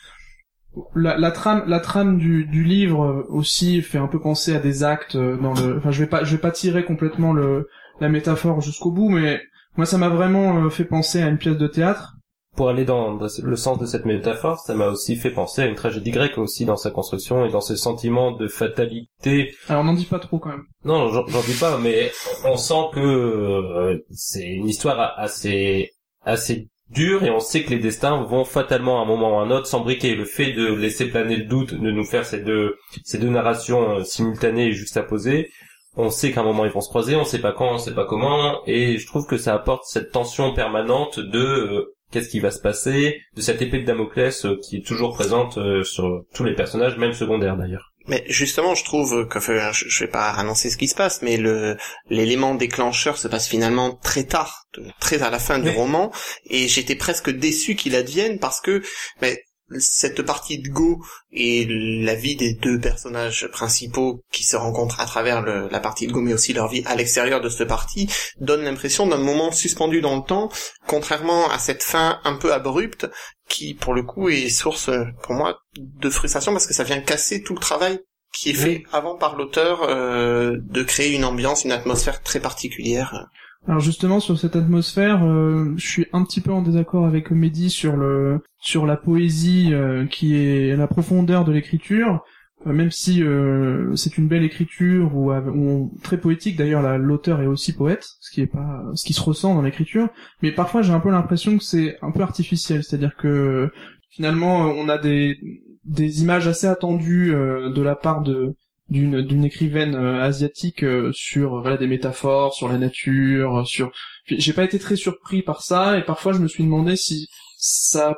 La, 0.95 1.17
la 1.17 1.31
trame 1.31 1.63
la 1.67 1.79
trame 1.79 2.17
du, 2.17 2.45
du 2.45 2.63
livre 2.63 3.25
aussi 3.29 3.81
fait 3.81 3.99
un 3.99 4.07
peu 4.07 4.19
penser 4.19 4.55
à 4.55 4.59
des 4.59 4.83
actes 4.83 5.15
euh, 5.15 5.37
dans 5.37 5.53
le. 5.53 5.77
Enfin, 5.77 5.91
je 5.91 5.99
vais 6.01 6.09
pas 6.09 6.23
je 6.23 6.35
vais 6.35 6.41
pas 6.41 6.51
tirer 6.51 6.83
complètement 6.83 7.31
le 7.31 7.69
la 8.01 8.09
métaphore 8.09 8.61
jusqu'au 8.61 8.91
bout, 8.91 9.09
mais 9.09 9.41
moi 9.77 9.85
ça 9.85 9.97
m'a 9.97 10.09
vraiment 10.09 10.65
euh, 10.65 10.69
fait 10.69 10.85
penser 10.85 11.21
à 11.21 11.27
une 11.27 11.37
pièce 11.37 11.57
de 11.57 11.67
théâtre. 11.67 12.15
Pour 12.55 12.69
aller 12.69 12.85
dans 12.85 13.17
le 13.17 13.55
sens 13.55 13.79
de 13.79 13.85
cette 13.87 14.05
métaphore, 14.05 14.59
ça 14.59 14.75
m'a 14.75 14.87
aussi 14.87 15.15
fait 15.15 15.31
penser 15.31 15.63
à 15.63 15.65
une 15.65 15.75
tragédie 15.75 16.11
grecque 16.11 16.37
aussi 16.37 16.65
dans 16.65 16.77
sa 16.77 16.91
construction 16.91 17.45
et 17.45 17.49
dans 17.49 17.61
ce 17.61 17.75
sentiment 17.75 18.31
de 18.31 18.47
fatalité. 18.47 19.55
Alors 19.69 19.83
n'en 19.83 19.93
dis 19.93 20.05
pas 20.05 20.19
trop 20.19 20.37
quand 20.37 20.49
même. 20.49 20.65
Non, 20.85 21.09
j'en 21.09 21.25
j'en 21.27 21.41
dis 21.41 21.57
pas, 21.59 21.79
mais 21.79 22.11
on 22.45 22.57
sent 22.57 22.89
que 22.93 22.99
euh, 22.99 24.05
c'est 24.11 24.45
une 24.45 24.67
histoire 24.67 25.13
assez 25.17 25.93
assez 26.21 26.69
dure 26.91 27.23
et 27.23 27.31
on 27.31 27.39
sait 27.39 27.63
que 27.63 27.71
les 27.71 27.79
destins 27.79 28.21
vont 28.23 28.45
fatalement 28.45 28.99
à 28.99 29.03
un 29.03 29.05
moment 29.05 29.37
ou 29.37 29.39
à 29.39 29.43
un 29.43 29.51
autre 29.51 29.65
s'embriquer. 29.65 30.13
Le 30.13 30.25
fait 30.25 30.53
de 30.53 30.73
laisser 30.73 31.09
planer 31.09 31.37
le 31.37 31.45
doute, 31.45 31.73
de 31.73 31.91
nous 31.91 32.05
faire 32.05 32.25
ces 32.25 32.41
deux 32.41 32.75
ces 33.03 33.17
deux 33.17 33.29
narrations 33.29 33.97
euh, 33.97 34.03
simultanées 34.03 34.67
et 34.67 34.73
juxtaposées, 34.73 35.49
on 35.95 36.09
sait 36.09 36.31
qu'à 36.31 36.41
un 36.41 36.43
moment 36.43 36.65
ils 36.65 36.71
vont 36.71 36.81
se 36.81 36.89
croiser, 36.89 37.15
on 37.15 37.25
sait 37.25 37.41
pas 37.41 37.51
quand, 37.51 37.73
on 37.73 37.77
sait 37.77 37.93
pas 37.93 38.05
comment, 38.05 38.61
et 38.65 38.97
je 38.97 39.07
trouve 39.07 39.25
que 39.25 39.37
ça 39.37 39.53
apporte 39.53 39.85
cette 39.85 40.11
tension 40.11 40.53
permanente 40.53 41.19
de 41.19 41.39
euh, 41.39 41.92
qu'est-ce 42.13 42.29
qui 42.29 42.39
va 42.39 42.51
se 42.51 42.59
passer, 42.59 43.21
de 43.35 43.41
cette 43.41 43.61
épée 43.61 43.79
de 43.79 43.85
Damoclès 43.85 44.45
euh, 44.45 44.59
qui 44.61 44.77
est 44.77 44.85
toujours 44.85 45.13
présente 45.13 45.57
euh, 45.57 45.83
sur 45.83 46.23
tous 46.33 46.43
les 46.43 46.55
personnages, 46.55 46.97
même 46.97 47.13
secondaires 47.13 47.57
d'ailleurs. 47.57 47.91
Mais 48.07 48.23
justement, 48.27 48.75
je 48.75 48.83
trouve 48.83 49.27
que 49.27 49.37
enfin, 49.37 49.71
je, 49.71 50.03
vais 50.03 50.11
pas 50.11 50.29
annoncer 50.29 50.69
ce 50.69 50.77
qui 50.77 50.87
se 50.87 50.95
passe, 50.95 51.21
mais 51.21 51.37
le 51.37 51.77
l'élément 52.09 52.53
déclencheur 52.53 53.17
se 53.17 53.29
passe 53.29 53.47
finalement 53.47 53.95
très 53.95 54.25
tard, 54.25 54.65
très 54.99 55.23
à 55.23 55.29
la 55.29 55.39
fin 55.39 55.57
du 55.57 55.69
roman, 55.69 56.11
et 56.45 56.67
j'étais 56.67 56.95
presque 56.95 57.29
déçu 57.29 57.75
qu'il 57.75 57.95
advienne 57.95 58.39
parce 58.39 58.59
que 58.59 58.81
ben, 59.21 59.37
cette 59.79 60.21
partie 60.21 60.59
de 60.59 60.69
Go 60.69 61.03
et 61.31 61.65
la 61.69 62.15
vie 62.15 62.35
des 62.35 62.53
deux 62.53 62.79
personnages 62.79 63.47
principaux 63.51 64.21
qui 64.31 64.43
se 64.43 64.55
rencontrent 64.55 64.99
à 64.99 65.05
travers 65.05 65.41
le- 65.41 65.67
la 65.69 65.79
partie 65.79 66.05
de 66.07 66.11
Go, 66.11 66.21
mais 66.21 66.33
aussi 66.33 66.53
leur 66.53 66.67
vie 66.69 66.83
à 66.85 66.95
l'extérieur 66.95 67.41
de 67.41 67.49
cette 67.49 67.67
partie, 67.67 68.09
donne 68.39 68.63
l'impression 68.63 69.07
d'un 69.07 69.17
moment 69.17 69.51
suspendu 69.51 70.01
dans 70.01 70.15
le 70.17 70.23
temps, 70.23 70.49
contrairement 70.87 71.49
à 71.49 71.59
cette 71.59 71.83
fin 71.83 72.19
un 72.23 72.35
peu 72.35 72.53
abrupte 72.53 73.07
qui, 73.49 73.73
pour 73.73 73.93
le 73.93 74.03
coup, 74.03 74.29
est 74.29 74.49
source, 74.49 74.89
pour 75.23 75.33
moi, 75.33 75.59
de 75.77 76.09
frustration 76.09 76.51
parce 76.51 76.67
que 76.67 76.73
ça 76.73 76.83
vient 76.83 76.99
casser 76.99 77.41
tout 77.43 77.53
le 77.53 77.59
travail 77.59 77.99
qui 78.33 78.49
est 78.49 78.53
fait 78.55 78.83
avant 78.91 79.15
par 79.15 79.35
l'auteur 79.35 79.83
euh, 79.83 80.57
de 80.59 80.81
créer 80.83 81.13
une 81.13 81.23
ambiance, 81.23 81.65
une 81.65 81.71
atmosphère 81.71 82.21
très 82.23 82.39
particulière. 82.39 83.27
Alors 83.65 83.79
justement 83.79 84.19
sur 84.19 84.37
cette 84.37 84.57
atmosphère, 84.57 85.23
euh, 85.23 85.73
je 85.77 85.87
suis 85.87 86.05
un 86.11 86.23
petit 86.25 86.41
peu 86.41 86.51
en 86.51 86.61
désaccord 86.61 87.05
avec 87.05 87.31
Mehdi 87.31 87.69
sur 87.69 87.95
le 87.95 88.41
sur 88.59 88.85
la 88.85 88.97
poésie 88.97 89.73
euh, 89.73 90.05
qui 90.05 90.35
est 90.35 90.75
la 90.75 90.87
profondeur 90.87 91.45
de 91.45 91.53
l'écriture. 91.53 92.23
Euh, 92.67 92.73
même 92.73 92.91
si 92.91 93.23
euh, 93.23 93.95
c'est 93.95 94.17
une 94.17 94.27
belle 94.27 94.43
écriture 94.43 95.15
ou, 95.15 95.91
très 96.03 96.17
poétique. 96.19 96.57
D'ailleurs 96.57 96.81
la- 96.81 96.97
l'auteur 96.97 97.41
est 97.41 97.45
aussi 97.47 97.73
poète 97.73 98.05
ce 98.19 98.31
qui 98.31 98.41
est 98.41 98.47
pas 98.47 98.83
ce 98.95 99.05
qui 99.05 99.13
se 99.13 99.21
ressent 99.21 99.55
dans 99.55 99.61
l'écriture. 99.61 100.09
Mais 100.41 100.51
parfois 100.51 100.81
j'ai 100.81 100.91
un 100.93 100.99
peu 100.99 101.09
l'impression 101.11 101.57
que 101.57 101.63
c'est 101.63 101.97
un 102.01 102.11
peu 102.11 102.21
artificiel. 102.21 102.83
C'est-à-dire 102.83 103.15
que 103.15 103.71
finalement 104.09 104.57
on 104.61 104.89
a 104.89 104.97
des 104.97 105.37
des 105.85 106.21
images 106.21 106.47
assez 106.47 106.67
attendues 106.67 107.31
de 107.31 107.81
la 107.81 107.95
part 107.95 108.21
de 108.23 108.55
d'une 108.93 109.21
d'une 109.21 109.43
écrivaine 109.43 109.95
euh, 109.95 110.21
asiatique 110.21 110.83
euh, 110.83 111.11
sur 111.13 111.55
euh, 111.55 111.61
voilà 111.61 111.77
des 111.77 111.87
métaphores 111.87 112.53
sur 112.53 112.69
la 112.69 112.77
nature 112.77 113.67
sur 113.67 113.91
j'ai 114.25 114.53
pas 114.53 114.63
été 114.63 114.79
très 114.79 114.95
surpris 114.95 115.41
par 115.41 115.63
ça 115.63 115.97
et 115.97 116.03
parfois 116.03 116.31
je 116.31 116.37
me 116.37 116.47
suis 116.47 116.63
demandé 116.63 116.95
si 116.95 117.27
ça 117.57 118.15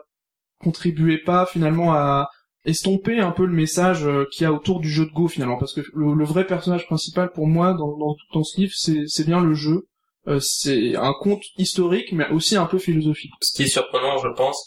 contribuait 0.59 1.23
pas 1.23 1.45
finalement 1.45 1.93
à 1.93 2.29
estomper 2.65 3.19
un 3.19 3.31
peu 3.31 3.45
le 3.45 3.53
message 3.53 4.07
qu'il 4.31 4.43
y 4.43 4.47
a 4.47 4.53
autour 4.53 4.79
du 4.79 4.89
jeu 4.89 5.05
de 5.05 5.11
Go 5.11 5.27
finalement. 5.27 5.57
Parce 5.57 5.73
que 5.73 5.81
le, 5.93 6.13
le 6.13 6.25
vrai 6.25 6.45
personnage 6.47 6.87
principal 6.87 7.31
pour 7.31 7.47
moi 7.47 7.73
dans 7.73 7.95
dans, 7.97 8.15
dans 8.33 8.43
ce 8.43 8.59
livre 8.59 8.73
c'est 8.75 9.03
c'est 9.07 9.25
bien 9.25 9.41
le 9.41 9.53
jeu. 9.53 9.87
Euh, 10.27 10.39
c'est 10.39 10.95
un 10.95 11.13
conte 11.13 11.43
historique 11.57 12.11
mais 12.11 12.27
aussi 12.29 12.55
un 12.55 12.65
peu 12.65 12.79
philosophique. 12.79 13.31
Ce 13.41 13.55
qui 13.55 13.63
est 13.63 13.67
surprenant, 13.67 14.17
je 14.17 14.29
pense, 14.35 14.65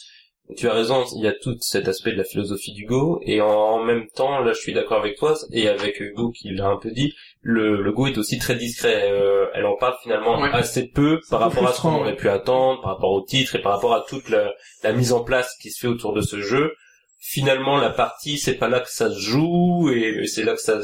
tu 0.56 0.68
as 0.68 0.72
raison, 0.72 1.04
il 1.16 1.22
y 1.22 1.28
a 1.28 1.32
tout 1.32 1.56
cet 1.60 1.88
aspect 1.88 2.12
de 2.12 2.16
la 2.18 2.24
philosophie 2.24 2.72
du 2.72 2.84
Go, 2.86 3.20
et 3.22 3.40
en, 3.40 3.48
en 3.48 3.84
même 3.84 4.06
temps, 4.08 4.40
là 4.40 4.52
je 4.52 4.60
suis 4.60 4.72
d'accord 4.72 4.98
avec 4.98 5.16
toi, 5.16 5.34
et 5.52 5.68
avec 5.68 6.00
Hugo 6.00 6.30
qui 6.30 6.50
l'a 6.50 6.68
un 6.68 6.78
peu 6.78 6.90
dit, 6.90 7.12
le, 7.42 7.82
le 7.82 7.92
Go 7.92 8.06
est 8.06 8.18
aussi 8.18 8.38
très 8.38 8.54
discret, 8.56 9.10
euh, 9.12 9.46
elle 9.54 9.66
en 9.66 9.76
parle 9.76 9.94
finalement 10.02 10.40
Ouais. 10.40 10.50
assez 10.52 10.88
peu 10.88 11.20
par 11.30 11.40
rapport 11.40 11.66
à 11.66 11.72
ce 11.72 11.82
qu'on 11.82 11.94
aurait 11.94 12.16
pu 12.16 12.28
attendre, 12.28 12.80
par 12.82 12.94
rapport 12.94 13.12
au 13.12 13.22
titre, 13.22 13.56
et 13.56 13.60
par 13.62 13.72
rapport 13.72 13.94
à 13.94 14.04
toute 14.08 14.28
la, 14.30 14.52
la 14.82 14.92
mise 14.92 15.12
en 15.12 15.22
place 15.22 15.54
qui 15.60 15.70
se 15.70 15.80
fait 15.80 15.86
autour 15.88 16.12
de 16.14 16.22
ce 16.22 16.40
jeu. 16.40 16.72
Finalement, 17.20 17.76
la 17.76 17.90
partie, 17.90 18.38
c'est 18.38 18.54
pas 18.54 18.68
là 18.68 18.80
que 18.80 18.90
ça 18.90 19.10
se 19.10 19.18
joue, 19.18 19.90
et 19.92 20.26
c'est 20.26 20.44
là 20.44 20.54
que 20.54 20.60
ça, 20.60 20.78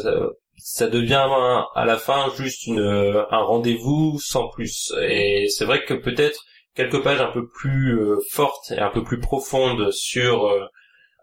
ça 0.59 0.89
devient 0.89 1.27
à 1.75 1.85
la 1.85 1.97
fin 1.97 2.27
juste 2.37 2.67
une, 2.67 2.81
un 2.81 3.43
rendez-vous 3.43 4.19
sans 4.21 4.49
plus. 4.49 4.93
Et 5.09 5.47
c'est 5.49 5.65
vrai 5.65 5.85
que 5.85 5.95
peut-être 5.95 6.45
quelques 6.75 7.03
pages 7.03 7.21
un 7.21 7.31
peu 7.33 7.47
plus 7.49 7.99
euh, 7.99 8.17
fortes 8.31 8.71
et 8.73 8.79
un 8.81 8.91
peu 8.91 9.03
plus 9.03 9.21
profondes 9.21 9.91
sur 9.93 10.47
euh, 10.47 10.67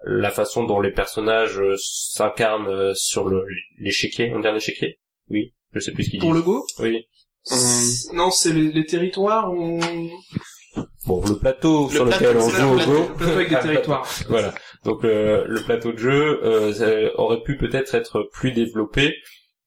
la 0.06 0.32
façon 0.32 0.64
dont 0.64 0.80
les 0.80 0.92
personnages 0.92 1.60
euh, 1.60 1.76
s'incarnent 1.78 2.68
euh, 2.68 2.94
sur 2.96 3.28
le 3.28 3.46
l'échiquier. 3.80 4.32
On 4.34 4.40
dit 4.40 4.48
un 4.48 4.56
échiquier? 4.56 5.00
Oui, 5.30 5.54
je 5.74 5.80
sais 5.80 5.92
plus 5.92 6.04
ce 6.06 6.10
qu'il 6.10 6.20
dit. 6.20 6.26
pour 6.26 6.34
le 6.34 6.42
Go? 6.42 6.66
Oui. 6.80 7.06
Non 8.14 8.30
c'est 8.32 8.54
les, 8.54 8.72
les 8.72 8.86
territoires 8.86 9.52
où 9.54 9.80
Bon, 11.08 11.22
le 11.28 11.36
plateau 11.38 11.88
Le 11.88 11.96
sur 11.96 12.06
plateau, 12.08 12.24
lequel 12.26 12.38
on 12.38 12.50
joue 12.50 12.68
au 12.70 12.86
Go. 12.86 13.08
le 13.10 13.16
plateau 13.16 13.32
avec 13.34 13.50
des 13.50 13.56
territoires 13.60 14.08
Voilà. 14.30 14.54
Donc 14.86 15.04
euh, 15.04 15.44
le 15.48 15.62
plateau 15.64 15.92
de 15.92 15.98
jeu 15.98 16.40
euh, 16.44 17.10
aurait 17.16 17.42
pu 17.42 17.58
peut-être 17.58 17.96
être 17.96 18.30
plus 18.32 18.52
développé, 18.52 19.16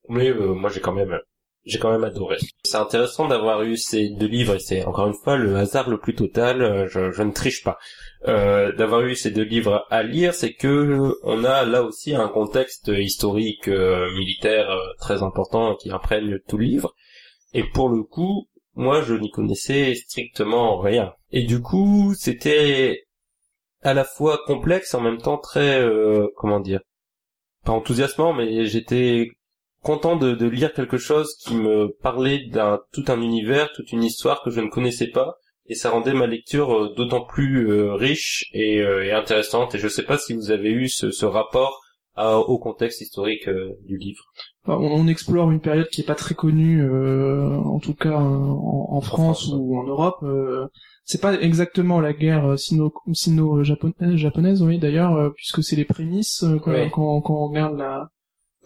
mais 0.08 0.28
euh, 0.30 0.54
moi 0.54 0.70
j'ai 0.70 0.80
quand 0.80 0.92
même 0.94 1.18
j'ai 1.64 1.78
quand 1.78 1.90
même 1.90 2.04
adoré. 2.04 2.36
C'est 2.64 2.76
intéressant 2.76 3.26
d'avoir 3.26 3.62
eu 3.62 3.76
ces 3.76 4.10
deux 4.10 4.26
livres 4.26 4.54
et 4.54 4.58
c'est 4.58 4.84
encore 4.84 5.06
une 5.06 5.14
fois 5.14 5.36
le 5.36 5.56
hasard 5.56 5.88
le 5.88 5.98
plus 5.98 6.14
total. 6.14 6.62
euh, 6.62 6.86
je, 6.88 7.22
ne 7.22 7.32
triche 7.32 7.64
pas. 7.64 7.78
Euh, 8.26 8.72
d'avoir 8.72 9.02
eu 9.02 9.14
ces 9.14 9.30
deux 9.30 9.44
livres 9.44 9.86
à 9.90 10.02
lire, 10.02 10.34
c'est 10.34 10.54
que 10.54 11.14
on 11.22 11.44
a 11.44 11.64
là 11.64 11.82
aussi 11.82 12.14
un 12.14 12.28
contexte 12.28 12.88
historique 12.88 13.68
euh, 13.68 14.10
militaire 14.14 14.70
euh, 14.70 14.92
très 14.98 15.22
important 15.22 15.74
qui 15.76 15.90
imprègne 15.90 16.38
tout 16.48 16.58
le 16.58 16.64
livre. 16.64 16.94
Et 17.52 17.64
pour 17.64 17.88
le 17.88 18.02
coup, 18.02 18.48
moi 18.74 19.02
je 19.02 19.14
n'y 19.14 19.30
connaissais 19.30 19.94
strictement 19.94 20.78
rien. 20.78 21.12
Et 21.32 21.44
du 21.44 21.60
coup, 21.60 22.14
c'était 22.14 23.04
à 23.82 23.94
la 23.94 24.04
fois 24.04 24.40
complexe 24.46 24.94
en 24.94 25.00
même 25.00 25.18
temps 25.18 25.38
très 25.38 25.86
comment 26.36 26.60
dire 26.60 26.80
pas 27.64 27.72
enthousiasmant 27.72 28.32
mais 28.32 28.64
j'étais 28.64 29.28
content 29.84 30.16
de, 30.16 30.34
de 30.34 30.46
lire 30.46 30.72
quelque 30.72 30.98
chose 30.98 31.28
qui 31.44 31.54
me 31.54 31.94
parlait 32.02 32.40
d'un 32.54 32.80
tout 32.92 33.04
un 33.08 33.20
univers 33.20 33.70
toute 33.76 33.92
une 33.92 34.02
histoire 34.10 34.42
que 34.42 34.50
je 34.50 34.60
ne 34.60 34.68
connaissais 34.68 35.08
pas 35.18 35.36
et 35.66 35.74
ça 35.74 35.90
rendait 35.90 36.14
ma 36.14 36.26
lecture 36.26 36.68
euh, 36.74 36.94
d'autant 36.96 37.24
plus 37.34 37.70
euh, 37.70 37.94
riche 37.94 38.46
et, 38.52 38.80
euh, 38.80 39.04
et 39.06 39.12
intéressante 39.12 39.74
et 39.74 39.78
je 39.78 39.88
sais 39.88 40.04
pas 40.10 40.18
si 40.18 40.32
vous 40.34 40.50
avez 40.50 40.70
eu 40.70 40.88
ce, 40.88 41.10
ce 41.10 41.26
rapport 41.26 41.80
à- 42.16 42.38
au 42.38 42.58
contexte 42.58 43.00
historique 43.00 43.46
euh, 43.48 43.72
du 43.86 43.96
livre 43.98 44.24
Enfin, 44.66 44.78
on, 44.80 45.06
explore 45.08 45.50
une 45.50 45.60
période 45.60 45.88
qui 45.88 46.00
est 46.00 46.06
pas 46.06 46.14
très 46.14 46.34
connue, 46.34 46.82
euh, 46.82 47.50
en 47.76 47.78
tout 47.80 47.92
cas 47.92 48.16
en, 48.16 48.86
en 48.96 49.00
France 49.02 49.50
ou 49.54 49.76
en 49.78 49.84
Europe. 49.84 50.20
euh, 50.22 50.66
c'est 51.04 51.20
pas 51.20 51.34
exactement 51.34 52.00
la 52.00 52.14
guerre 52.14 52.46
euh, 52.52 52.56
sino 52.56 52.90
sino 53.12 53.62
japonaise, 53.62 54.16
japonaise 54.16 54.62
oui 54.62 54.78
d'ailleurs, 54.78 55.32
puisque 55.34 55.62
c'est 55.62 55.76
les 55.76 55.84
prémices 55.84 56.42
quand, 56.62 56.72
Oui. 56.72 56.90
quand, 56.94 57.20
quand 57.20 57.34
on 57.34 57.48
regarde 57.48 57.76
la 57.76 58.08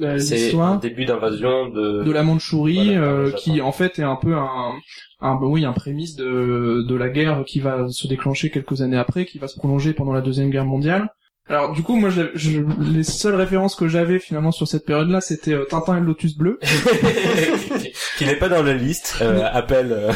l'histoire 0.00 0.78
début 0.80 1.04
d'invasion 1.04 1.68
de, 1.68 2.02
de 2.02 2.10
la 2.12 2.22
Mandchourie, 2.22 2.96
Voilà, 2.96 3.02
euh, 3.06 3.30
qui 3.32 3.60
en 3.60 3.72
fait 3.72 3.98
est 3.98 4.02
un 4.04 4.16
peu 4.16 4.34
un, 4.34 4.72
un 5.20 5.34
bah 5.34 5.46
oui 5.46 5.64
un 5.64 5.72
prémisse 5.72 6.14
de 6.16 6.84
de 6.88 6.94
la 6.94 7.08
guerre 7.08 7.44
qui 7.46 7.60
va 7.60 7.88
se 7.88 8.06
déclencher 8.06 8.50
quelques 8.50 8.82
années 8.82 8.96
après, 8.98 9.24
qui 9.26 9.38
va 9.38 9.48
se 9.48 9.56
prolonger 9.58 9.92
pendant 9.92 10.12
la 10.12 10.20
deuxième 10.20 10.50
guerre 10.50 10.64
mondiale. 10.66 11.08
Alors 11.50 11.72
du 11.72 11.82
coup 11.82 11.96
moi 11.96 12.10
je, 12.10 12.22
je- 12.34 12.60
les 12.92 13.02
seules 13.04 13.34
références 13.34 13.74
que 13.74 13.88
j'avais 13.88 14.18
finalement 14.18 14.52
sur 14.52 14.68
cette 14.68 14.84
période-là 14.84 15.22
c'était 15.22 15.54
euh, 15.54 15.64
Tintin 15.64 15.96
et 15.96 16.00
le 16.00 16.06
Lotus 16.06 16.36
bleu. 16.36 16.58
qui 18.18 18.26
n'est 18.26 18.36
pas 18.36 18.48
dans 18.50 18.62
la 18.62 18.74
liste 18.74 19.18
euh, 19.22 19.44
appel 19.50 19.92
euh, 19.92 20.12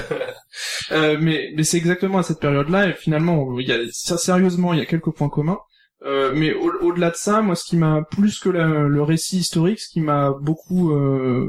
Euh, 0.90 1.16
mais 1.18 1.50
mais 1.56 1.64
c'est 1.64 1.78
exactement 1.78 2.18
à 2.18 2.22
cette 2.22 2.38
période-là 2.40 2.88
et 2.88 2.92
finalement 2.92 3.58
il 3.58 3.66
y 3.66 3.72
a 3.72 3.78
sérieusement 3.90 4.74
il 4.74 4.78
y 4.80 4.82
a 4.82 4.86
quelques 4.86 5.10
points 5.10 5.30
communs. 5.30 5.58
Euh, 6.04 6.32
mais 6.34 6.52
au- 6.54 6.72
au-delà 6.86 7.10
de 7.10 7.16
ça, 7.16 7.42
moi 7.42 7.54
ce 7.54 7.64
qui 7.64 7.76
m'a 7.76 8.02
plus 8.10 8.38
que 8.40 8.48
la- 8.48 8.88
le 8.88 9.02
récit 9.02 9.38
historique, 9.38 9.78
ce 9.80 9.88
qui 9.88 10.00
m'a 10.00 10.32
beaucoup 10.40 10.92
euh, 10.92 11.48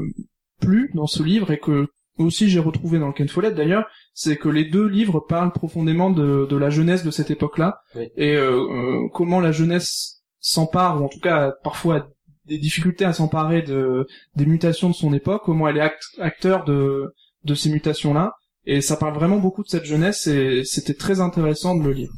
plu 0.60 0.90
dans 0.94 1.06
ce 1.06 1.22
livre 1.22 1.50
et 1.50 1.58
que 1.58 1.88
aussi 2.18 2.48
j'ai 2.48 2.60
retrouvé 2.60 3.00
dans 3.00 3.08
le 3.08 3.12
Ken 3.12 3.28
Follett 3.28 3.54
d'ailleurs, 3.56 3.86
c'est 4.12 4.36
que 4.36 4.48
les 4.48 4.64
deux 4.64 4.86
livres 4.86 5.18
parlent 5.18 5.50
profondément 5.52 6.10
de, 6.10 6.46
de 6.48 6.56
la 6.56 6.70
jeunesse 6.70 7.02
de 7.04 7.10
cette 7.10 7.32
époque-là 7.32 7.80
Oui. 7.96 8.08
et 8.16 8.36
euh, 8.36 8.52
euh, 8.52 9.08
comment 9.12 9.40
la 9.40 9.50
jeunesse 9.50 10.22
s'empare 10.38 11.00
ou 11.00 11.04
en 11.04 11.08
tout 11.08 11.18
cas 11.20 11.52
parfois 11.64 11.96
a 11.96 12.06
des 12.46 12.58
difficultés 12.58 13.04
à 13.06 13.12
s'emparer 13.12 13.62
de 13.62 14.06
des 14.36 14.46
mutations 14.46 14.90
de 14.90 14.94
son 14.94 15.12
époque, 15.14 15.42
comment 15.44 15.66
elle 15.66 15.78
est 15.78 15.80
act- 15.80 16.18
acteur 16.20 16.64
de 16.64 17.12
de 17.44 17.54
ces 17.54 17.70
mutations-là 17.70 18.34
et 18.66 18.80
ça 18.80 18.96
parle 18.96 19.14
vraiment 19.14 19.38
beaucoup 19.38 19.62
de 19.64 19.68
cette 19.68 19.84
jeunesse 19.84 20.26
et 20.28 20.62
c'était 20.64 20.94
très 20.94 21.20
intéressant 21.20 21.74
de 21.74 21.82
le 21.84 21.92
lire. 21.92 22.10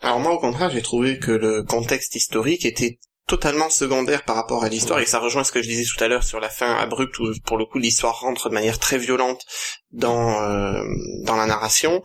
Alors 0.00 0.20
moi, 0.20 0.32
au 0.32 0.38
contraire, 0.38 0.70
j'ai 0.70 0.82
trouvé 0.82 1.18
que 1.18 1.32
le 1.32 1.62
contexte 1.62 2.14
historique 2.14 2.64
était 2.64 2.98
totalement 3.28 3.68
secondaire 3.68 4.24
par 4.24 4.36
rapport 4.36 4.64
à 4.64 4.68
l'histoire 4.70 5.00
et 5.00 5.06
ça 5.06 5.18
rejoint 5.18 5.44
ce 5.44 5.52
que 5.52 5.60
je 5.60 5.68
disais 5.68 5.84
tout 5.84 6.02
à 6.02 6.08
l'heure 6.08 6.24
sur 6.24 6.40
la 6.40 6.48
fin 6.48 6.74
abrupte 6.74 7.18
où 7.18 7.30
pour 7.44 7.58
le 7.58 7.66
coup 7.66 7.78
l'histoire 7.78 8.18
rentre 8.20 8.48
de 8.48 8.54
manière 8.54 8.78
très 8.78 8.96
violente 8.96 9.44
dans 9.92 10.40
euh, 10.40 10.82
dans 11.24 11.36
la 11.36 11.44
narration 11.44 12.02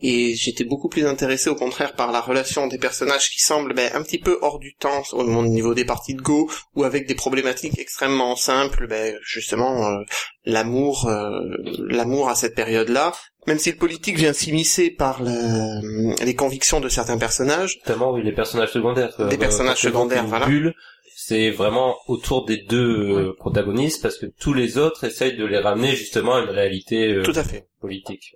et 0.00 0.34
j'étais 0.34 0.64
beaucoup 0.64 0.88
plus 0.88 1.06
intéressé 1.06 1.50
au 1.50 1.54
contraire 1.54 1.94
par 1.94 2.12
la 2.12 2.20
relation 2.20 2.66
des 2.66 2.78
personnages 2.78 3.30
qui 3.30 3.40
semblent 3.40 3.74
ben, 3.74 3.90
un 3.94 4.02
petit 4.02 4.18
peu 4.18 4.38
hors 4.42 4.58
du 4.58 4.74
temps 4.74 5.02
au 5.12 5.42
niveau 5.46 5.74
des 5.74 5.84
parties 5.84 6.14
de 6.14 6.22
Go 6.22 6.50
ou 6.74 6.84
avec 6.84 7.06
des 7.06 7.14
problématiques 7.14 7.78
extrêmement 7.78 8.36
simples 8.36 8.86
ben, 8.86 9.16
justement 9.22 9.88
euh, 9.88 10.02
l'amour 10.44 11.06
euh, 11.08 11.40
l'amour 11.88 12.28
à 12.28 12.34
cette 12.34 12.54
période-là 12.54 13.12
même 13.46 13.58
si 13.58 13.70
le 13.70 13.76
politique 13.78 14.18
vient 14.18 14.32
s'immiscer 14.34 14.90
par 14.90 15.22
les 15.22 16.34
convictions 16.34 16.80
de 16.80 16.88
certains 16.88 17.16
personnages 17.18 17.78
Notamment 17.86 18.12
oui, 18.12 18.22
les 18.22 18.32
personnages 18.32 18.72
secondaires. 18.72 19.14
euh, 19.20 19.28
Des 19.28 19.38
personnages 19.38 19.80
secondaires, 19.80 20.26
voilà. 20.26 20.46
bulle, 20.46 20.74
c'est 21.16 21.50
vraiment 21.50 21.96
autour 22.08 22.44
des 22.44 22.58
deux 22.58 23.10
euh, 23.10 23.34
protagonistes 23.38 24.02
parce 24.02 24.18
que 24.18 24.26
tous 24.38 24.52
les 24.54 24.76
autres 24.78 25.04
essayent 25.04 25.36
de 25.36 25.44
les 25.46 25.58
ramener 25.58 25.96
justement 25.96 26.36
à 26.36 26.40
une 26.42 26.50
réalité 26.50 27.20
tout 27.24 27.32
à 27.34 27.42
fait 27.42 27.66
politique. 27.80 28.34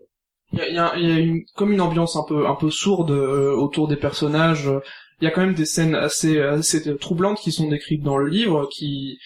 Il 0.53 0.59
y 0.59 0.63
a, 0.63 0.69
y 0.71 0.79
a- 0.79 0.93
il 0.97 1.09
y 1.09 1.13
a 1.13 1.19
une, 1.19 1.43
comme 1.57 1.73
une 1.73 1.81
ambiance 1.81 2.17
un 2.17 2.25
peu 2.29 2.47
un 2.47 2.55
peu 2.55 2.71
sourde 2.71 3.11
euh, 3.11 3.53
autour 3.55 3.89
des 3.89 3.97
personnages. 3.97 4.71
Il 5.21 5.25
y 5.25 5.29
a 5.29 5.31
quand 5.31 5.41
même 5.43 5.55
des 5.55 5.67
scènes 5.67 5.95
assez 5.95 6.41
assez 6.41 6.97
troublantes 6.99 7.39
qui 7.41 7.53
sont 7.53 7.69
décrites 7.69 8.03
dans 8.03 8.19
le 8.19 8.29
livre, 8.29 8.69
qui 8.73 9.19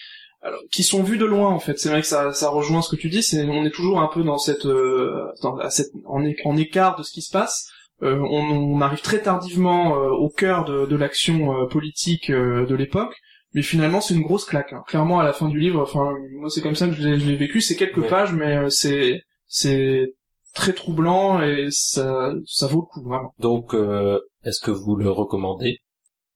alors, 0.43 0.61
qui 0.71 0.83
sont 0.83 1.03
vues 1.03 1.17
de 1.17 1.25
loin 1.25 1.49
en 1.49 1.59
fait. 1.59 1.77
C'est 1.79 1.89
vrai 1.89 2.01
que 2.01 2.07
ça 2.07 2.31
ça 2.33 2.49
rejoint 2.49 2.81
ce 2.81 2.89
que 2.95 2.95
tu 3.01 3.09
dis. 3.09 3.23
C'est 3.23 3.43
on 3.47 3.65
est 3.65 3.71
toujours 3.71 3.99
un 3.99 4.07
peu 4.07 4.23
dans 4.23 4.37
cette 4.37 4.65
euh, 4.65 5.25
dans, 5.41 5.57
à 5.57 5.69
cette 5.69 5.91
en, 6.05 6.55
écart 6.55 6.95
de 6.97 7.03
ce 7.03 7.11
qui 7.11 7.21
se 7.21 7.31
passe. 7.31 7.69
Euh, 8.03 8.19
on, 8.19 8.43
on 8.75 8.81
arrive 8.81 9.01
très 9.01 9.21
tardivement 9.21 9.95
euh, 9.97 10.09
au 10.11 10.29
cœur 10.29 10.65
de, 10.65 10.85
de 10.85 10.95
l'action 10.95 11.63
euh, 11.63 11.65
politique 11.67 12.29
euh, 12.29 12.65
de 12.67 12.75
l'époque. 12.75 13.15
Mais 13.53 13.63
finalement, 13.63 14.01
c'est 14.01 14.13
une 14.13 14.21
grosse 14.21 14.45
claque. 14.45 14.71
hein. 14.73 14.83
Clairement, 14.87 15.19
à 15.19 15.23
la 15.23 15.33
fin 15.33 15.47
du 15.47 15.59
livre, 15.59 15.81
enfin, 15.81 16.13
moi, 16.39 16.49
c'est 16.49 16.61
comme 16.61 16.75
ça 16.75 16.87
que 16.87 16.93
je 16.93 17.01
l'ai 17.07 17.19
je 17.19 17.25
l'ai 17.25 17.35
vécu. 17.37 17.59
C'est 17.59 17.75
quelques 17.75 17.97
Ouais. 17.97 18.07
pages, 18.07 18.33
mais 18.33 18.55
euh, 18.57 18.69
c'est 18.69 19.21
c'est 19.47 20.13
très 20.57 20.73
troublant 20.73 21.41
et 21.41 21.67
ça, 21.71 22.33
ça 22.45 22.67
vaut 22.67 22.81
le 22.81 22.85
coup, 22.85 23.07
vraiment. 23.07 23.33
Donc, 23.39 23.73
euh, 23.73 24.19
est-ce 24.43 24.59
que 24.59 24.71
vous 24.71 24.95
le 24.95 25.09
recommandez? 25.09 25.77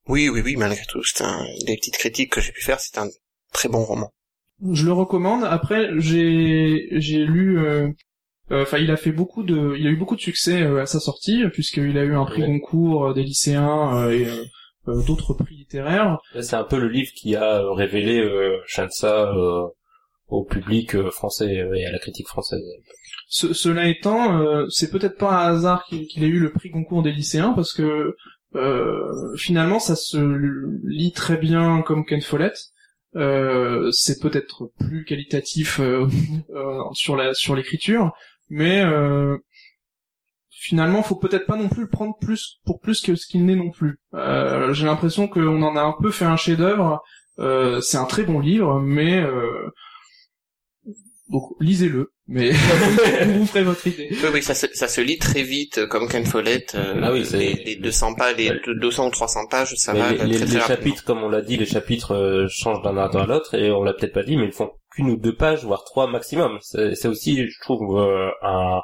Oui, 0.07 0.29
oui, 0.29 0.41
oui, 0.43 0.55
malgré 0.55 0.83
tout, 0.87 1.03
c'est 1.03 1.23
un, 1.23 1.43
les 1.67 1.75
petites 1.75 1.97
critiques 1.97 2.31
que 2.31 2.41
j'ai 2.41 2.51
pu 2.51 2.61
faire, 2.61 2.79
c'est 2.79 2.97
un 2.97 3.07
très 3.53 3.69
bon 3.69 3.83
roman. 3.83 4.11
Je 4.71 4.85
le 4.85 4.93
recommande. 4.93 5.43
Après, 5.43 5.89
j'ai, 5.97 6.87
j'ai 6.91 7.25
lu, 7.25 7.59
euh, 7.59 7.89
euh, 8.51 8.63
enfin, 8.63 8.77
il 8.77 8.91
a 8.91 8.97
fait 8.97 9.11
beaucoup 9.11 9.43
de, 9.43 9.75
il 9.77 9.87
a 9.87 9.89
eu 9.89 9.97
beaucoup 9.97 10.15
de 10.15 10.21
succès 10.21 10.61
euh, 10.61 10.81
à 10.81 10.85
sa 10.85 10.99
sortie, 10.99 11.43
puisqu'il 11.51 11.97
a 11.97 12.03
eu 12.03 12.15
un 12.15 12.25
prix 12.25 12.43
Ouais. 12.43 12.61
Euh, 12.73 13.13
des 13.13 13.23
lycéens 13.23 13.97
euh, 13.97 14.11
et 14.11 14.27
d'autres 15.07 15.33
prix 15.33 15.55
littéraires. 15.55 16.19
C'est 16.39 16.55
un 16.55 16.63
peu 16.63 16.79
le 16.79 16.89
livre 16.89 17.11
qui 17.15 17.35
a 17.35 17.63
révélé 17.73 18.19
euh, 18.19 18.57
Shansa 18.65 19.31
euh, 19.31 19.67
au 20.27 20.43
public 20.43 20.95
euh, 20.95 21.11
français 21.11 21.53
et 21.75 21.85
à 21.85 21.91
la 21.91 21.99
critique 21.99 22.27
française. 22.27 22.63
Ce- 23.31 23.53
cela 23.53 23.87
étant, 23.87 24.41
euh, 24.41 24.67
c'est 24.69 24.91
peut-être 24.91 25.17
pas 25.17 25.31
un 25.45 25.53
hasard 25.55 25.85
qu'il, 25.85 26.23
ait 26.23 26.27
eu 26.27 26.39
le 26.39 26.51
prix 26.51 26.69
Goncourt 26.69 27.01
des 27.01 27.13
lycéens, 27.13 27.53
parce 27.53 27.71
que 27.73 28.15
euh, 28.55 29.35
finalement, 29.37 29.79
ça 29.79 29.95
se 29.95 30.17
lit 30.83 31.13
très 31.13 31.37
bien 31.37 31.81
comme 31.81 32.05
Ken 32.05 32.21
Follett. 32.21 32.57
Euh, 33.15 33.89
c'est 33.91 34.21
peut-être 34.21 34.71
plus 34.79 35.05
qualitatif 35.05 35.79
euh, 35.79 36.07
euh, 36.55 36.81
sur 36.93 37.15
la 37.15 37.33
sur 37.33 37.55
l'écriture, 37.55 38.11
mais 38.49 38.83
finalement, 40.49 41.01
faut 41.03 41.15
peut-être 41.15 41.45
pas 41.45 41.55
non 41.55 41.69
plus 41.69 41.83
le 41.83 41.89
prendre 41.89 42.17
plus 42.19 42.59
pour 42.65 42.81
plus 42.81 43.01
que 43.01 43.15
ce 43.15 43.25
qu'il 43.27 43.45
n'est 43.45 43.55
non 43.55 43.71
plus. 43.71 43.99
J'ai 44.13 44.85
l'impression 44.85 45.27
qu'on 45.29 45.61
en 45.61 45.75
a 45.77 45.81
un 45.81 45.95
peu 46.01 46.11
fait 46.11 46.25
un 46.25 46.37
chef-d'œuvre. 46.37 47.01
C'est 47.81 47.97
un 47.97 48.05
très 48.05 48.23
bon 48.23 48.39
livre, 48.41 48.81
mais 48.81 49.23
donc 51.31 51.43
lisez-le. 51.59 52.11
Mais 52.27 52.51
vous 53.25 53.39
vous 53.39 53.45
ferez 53.45 53.63
votre 53.71 53.85
idée. 53.87 54.09
Oui, 54.11 54.29
oui, 54.33 54.43
ça 54.43 54.53
se, 54.53 54.67
ça 54.73 54.87
se 54.87 55.01
lit 55.01 55.17
très 55.17 55.43
vite, 55.43 55.79
euh, 55.79 55.87
comme 55.87 56.07
Ken 56.07 56.25
Follett. 56.25 56.75
euh, 56.75 57.01
Ah 57.03 57.11
oui, 57.11 57.25
c'est- 57.25 57.37
les, 57.37 57.53
les 57.63 57.75
200 57.77 58.13
pages, 58.15 58.35
les 58.37 58.49
Ouais. 58.51 58.61
200 58.79 59.07
ou 59.07 59.11
300 59.11 59.47
pages, 59.49 59.73
ça 59.75 59.93
Mais 59.93 59.99
va 59.99 60.11
les, 60.11 60.17
très 60.17 60.27
les- 60.27 60.35
très 60.37 60.45
les 60.53 60.59
chapitres, 60.61 61.03
comme 61.03 61.23
on 61.23 61.29
l'a 61.29 61.41
dit, 61.41 61.57
les 61.57 61.65
chapitres 61.65 62.13
euh, 62.15 62.47
changent 62.49 62.81
d'un 62.83 62.93
narrateur 62.93 63.23
à 63.23 63.25
l'autre 63.25 63.55
et 63.55 63.71
on 63.71 63.83
l'a 63.83 63.93
peut-être 63.93 64.13
pas 64.13 64.23
dit, 64.23 64.37
mais 64.37 64.45
ils 64.45 64.51
font 64.53 64.69
qu'une 64.93 65.09
ou 65.09 65.17
deux 65.17 65.35
pages, 65.35 65.63
voire 65.65 65.83
trois 65.85 66.07
maximum. 66.07 66.57
C'est 66.61 66.95
c'est 66.95 67.07
aussi, 67.07 67.47
je 67.47 67.61
trouve, 67.61 67.97
euh, 67.99 68.29
un, 68.43 68.79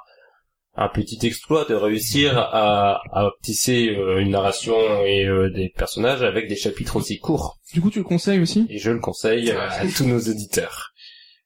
un 0.80 0.90
petit 0.90 1.26
exploit 1.26 1.66
de 1.66 1.74
réussir 1.74 2.38
à, 2.38 3.00
à 3.12 3.30
tisser 3.42 3.90
euh, 3.98 4.20
une 4.20 4.30
narration 4.32 4.76
et 5.06 5.26
euh, 5.26 5.50
des 5.50 5.70
personnages 5.76 6.22
avec 6.22 6.48
des 6.48 6.56
chapitres 6.56 6.98
aussi 6.98 7.18
courts. 7.20 7.58
Du 7.74 7.82
coup, 7.82 7.90
tu 7.90 8.00
le 8.00 8.06
conseilles 8.06 8.40
aussi? 8.42 8.68
Et 8.70 8.78
je 8.78 8.92
le 8.92 9.00
conseille 9.00 9.50
euh, 9.52 9.70
à 9.70 9.86
tous 9.88 10.06
nos 10.06 10.20
auditeurs. 10.20 10.92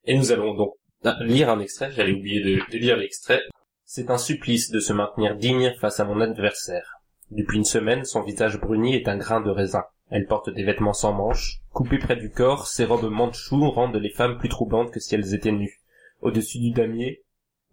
Et 0.06 0.18
nous 0.18 0.32
allons 0.32 0.54
donc 0.56 0.72
ah, 1.04 1.18
lire 1.22 1.50
un 1.50 1.60
extrait, 1.60 1.92
j'allais 1.92 2.14
oublier 2.14 2.42
de, 2.42 2.78
lire 2.78 2.96
l'extrait. 2.96 3.42
C'est 3.86 4.12
un 4.12 4.20
supplice 4.20 4.70
de 4.70 4.80
se 4.80 4.94
maintenir 4.94 5.36
digne 5.36 5.74
face 5.80 6.00
à 6.00 6.06
mon 6.06 6.22
adversaire. 6.22 7.02
Depuis 7.32 7.58
une 7.58 7.66
semaine, 7.66 8.06
son 8.06 8.22
visage 8.22 8.60
bruni 8.60 8.96
est 8.96 9.08
un 9.08 9.18
grain 9.18 9.42
de 9.42 9.50
raisin. 9.50 9.84
Elle 10.12 10.28
porte 10.28 10.50
des 10.50 10.64
vêtements 10.64 10.94
sans 10.94 11.14
manches. 11.14 11.62
Coupées 11.72 11.98
près 11.98 12.18
du 12.18 12.30
corps, 12.30 12.68
ses 12.68 12.86
robes 12.86 13.10
manchoues 13.10 13.72
rendent 13.72 13.96
les 13.96 14.12
femmes 14.12 14.38
plus 14.38 14.50
troublantes 14.50 14.92
que 14.92 15.00
si 15.00 15.16
elles 15.16 15.34
étaient 15.34 15.52
nues. 15.52 15.80
Au-dessus 16.22 16.60
du 16.60 16.72
damier, 16.72 17.24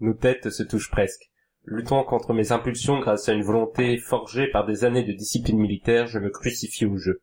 nos 0.01 0.15
têtes 0.15 0.49
se 0.49 0.63
touchent 0.63 0.91
presque. 0.91 1.31
Luttant 1.65 2.05
contre 2.05 2.33
mes 2.33 2.51
impulsions 2.51 2.99
grâce 2.99 3.29
à 3.29 3.35
une 3.35 3.43
volonté 3.43 3.99
forgée 3.99 4.47
par 4.47 4.65
des 4.65 4.85
années 4.85 5.05
de 5.05 5.13
discipline 5.13 5.59
militaire, 5.59 6.07
je 6.07 6.19
me 6.19 6.31
crucifie 6.31 6.87
au 6.87 6.97
jeu. 6.97 7.21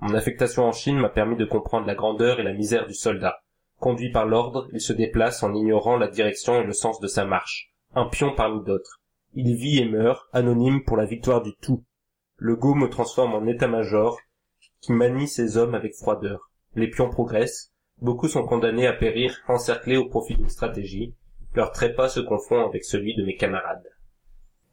Mon 0.00 0.14
affectation 0.14 0.64
en 0.64 0.72
Chine 0.72 0.98
m'a 0.98 1.08
permis 1.08 1.36
de 1.36 1.44
comprendre 1.44 1.88
la 1.88 1.96
grandeur 1.96 2.38
et 2.38 2.44
la 2.44 2.52
misère 2.52 2.86
du 2.86 2.94
soldat. 2.94 3.42
Conduit 3.80 4.12
par 4.12 4.26
l'ordre, 4.26 4.68
il 4.74 4.80
se 4.80 4.92
déplace 4.92 5.42
en 5.42 5.54
ignorant 5.54 5.96
la 5.96 6.06
direction 6.06 6.60
et 6.60 6.64
le 6.64 6.74
sens 6.74 7.00
de 7.00 7.08
sa 7.08 7.24
marche. 7.24 7.72
Un 7.94 8.04
pion 8.04 8.34
parmi 8.34 8.62
d'autres. 8.62 9.00
Il 9.34 9.56
vit 9.56 9.78
et 9.78 9.86
meurt, 9.86 10.28
anonyme 10.34 10.84
pour 10.84 10.98
la 10.98 11.06
victoire 11.06 11.40
du 11.40 11.54
tout. 11.62 11.82
Le 12.36 12.56
go 12.56 12.74
me 12.74 12.90
transforme 12.90 13.32
en 13.32 13.46
état-major, 13.46 14.18
qui 14.82 14.92
manie 14.92 15.28
ses 15.28 15.56
hommes 15.56 15.74
avec 15.74 15.94
froideur. 15.94 16.50
Les 16.74 16.90
pions 16.90 17.08
progressent, 17.08 17.72
beaucoup 18.02 18.28
sont 18.28 18.44
condamnés 18.44 18.86
à 18.86 18.92
périr, 18.92 19.40
encerclés 19.48 19.96
au 19.96 20.10
profit 20.10 20.36
d'une 20.36 20.50
stratégie. 20.50 21.14
Leur 21.54 21.72
trépas 21.72 22.10
se 22.10 22.20
confond 22.20 22.66
avec 22.66 22.84
celui 22.84 23.14
de 23.14 23.24
mes 23.24 23.36
camarades. 23.36 23.88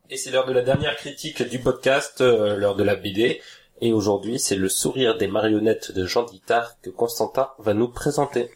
Et 0.09 0.17
c'est 0.17 0.31
l'heure 0.31 0.45
de 0.45 0.53
la 0.53 0.63
dernière 0.63 0.97
critique 0.97 1.43
du 1.43 1.59
podcast, 1.59 2.19
euh, 2.19 2.57
l'heure 2.57 2.75
de 2.75 2.83
la 2.83 2.95
BD. 2.95 3.39
Et 3.79 3.93
aujourd'hui, 3.93 4.37
c'est 4.37 4.55
le 4.57 4.67
sourire 4.67 5.17
des 5.17 5.27
marionnettes 5.27 5.93
de 5.93 6.05
Jean 6.05 6.25
Guitard 6.25 6.79
que 6.81 6.89
Constantin 6.89 7.49
va 7.59 7.73
nous 7.73 7.87
présenter. 7.87 8.51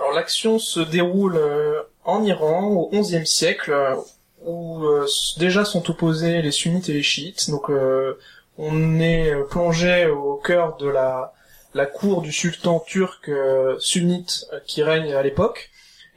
Alors 0.00 0.12
l'action 0.12 0.58
se 0.58 0.80
déroule 0.80 1.36
euh, 1.36 1.82
en 2.04 2.24
Iran 2.24 2.66
au 2.68 2.88
XIe 2.90 3.26
siècle, 3.26 3.70
euh, 3.70 3.94
où 4.44 4.84
euh, 4.84 5.06
déjà 5.36 5.64
sont 5.64 5.88
opposés 5.90 6.42
les 6.42 6.50
sunnites 6.50 6.88
et 6.88 6.94
les 6.94 7.02
chiites. 7.02 7.50
Donc 7.50 7.70
on 8.58 9.00
est 9.00 9.32
plongé 9.50 10.06
au 10.06 10.36
cœur 10.36 10.76
de 10.78 10.88
la, 10.88 11.32
la 11.74 11.86
cour 11.86 12.22
du 12.22 12.32
sultan 12.32 12.80
turc 12.80 13.30
sunnite 13.78 14.46
qui 14.66 14.82
règne 14.82 15.14
à 15.14 15.22
l'époque. 15.22 15.70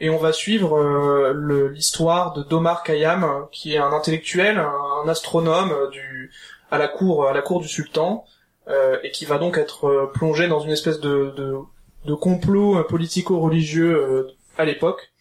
Et 0.04 0.10
on 0.10 0.18
va 0.18 0.34
suivre 0.34 0.78
euh, 0.78 1.70
l'histoire 1.72 2.34
de 2.34 2.44
Domar 2.44 2.84
Khayyam, 2.84 3.24
euh, 3.24 3.42
qui 3.52 3.74
est 3.74 3.78
un 3.78 3.94
intellectuel, 3.94 4.58
un, 4.58 5.08
astronome 5.08 5.74
du, 5.92 6.32
à 6.72 6.78
la 6.78 6.90
cour 6.90 7.28
à 7.28 7.34
la 7.34 7.42
cour 7.42 7.62
du 7.62 7.70
sultan, 7.70 8.26
euh, 8.68 8.98
et 9.04 9.12
qui 9.12 9.24
va 9.24 9.38
donc 9.38 9.58
être 9.58 10.12
plongé 10.14 10.50
dans 10.50 10.60
une 10.60 10.72
espèce 10.72 11.00
de, 11.00 11.34
de 11.38 11.56
de 12.06 12.14
complot 12.14 12.78
euh, 12.78 12.84
politico-religieux 12.84 13.96
euh, 13.96 14.28
à 14.58 14.66
l'époque. 14.66 15.12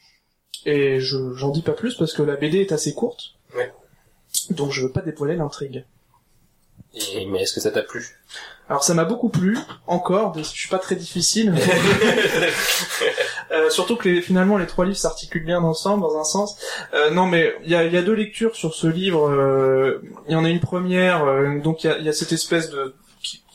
Et 0.65 1.01
je 1.01 1.35
j'en 1.35 1.51
dis 1.51 1.63
pas 1.63 1.73
plus 1.73 1.95
parce 1.97 2.13
que 2.13 2.23
la 2.23 2.37
BD 2.37 2.59
est 2.61 2.73
assez 2.73 2.95
courte. 2.95 3.35
Ouais. 3.57 3.73
Donc 4.51 4.71
je 4.71 4.83
veux 4.83 4.93
pas 4.93 5.01
dévoiler 5.01 5.37
l'intrigue. 5.37 5.85
Et, 6.95 7.27
mais 7.27 7.43
est-ce 7.43 7.55
que 7.55 7.61
ça 7.61 7.71
t'a 7.71 7.83
plu? 7.83 8.19
Alors 8.69 8.85
ça 8.85 8.95
m'a 8.95 9.05
beaucoup 9.05 9.29
plu, 9.29 9.59
encore, 9.87 10.37
je 10.37 10.43
suis 10.43 10.69
pas 10.69 10.79
très 10.79 10.97
difficile. 10.97 11.55
Euh, 13.51 13.69
surtout 13.69 13.97
que 13.97 14.09
les, 14.09 14.23
finalement 14.23 14.57
les 14.57 14.67
trois 14.67 14.87
livres 14.87 14.97
s'articulent 14.97 15.45
bien 15.45 15.63
ensemble 15.63 16.03
dans 16.03 16.19
un 16.19 16.25
sens. 16.25 16.57
Euh, 16.95 17.11
non 17.11 17.27
mais 17.27 17.55
il 17.63 17.71
y 17.71 17.75
a, 17.75 17.85
il 17.85 17.93
y 17.93 17.99
a 17.99 18.03
deux 18.03 18.15
lectures 18.15 18.57
sur 18.57 18.73
ce 18.73 18.87
livre. 18.87 19.29
euh, 19.29 20.01
Il 20.27 20.33
y 20.33 20.37
en 20.37 20.45
a 20.47 20.49
une 20.49 20.61
première, 20.61 21.25
euh, 21.25 21.59
donc 21.61 21.85
il 21.85 21.89
y 21.89 21.91
a, 21.91 21.99
il 21.99 22.05
y 22.07 22.09
a 22.09 22.15
cette 22.15 22.33
espèce 22.33 22.71
de 22.71 22.95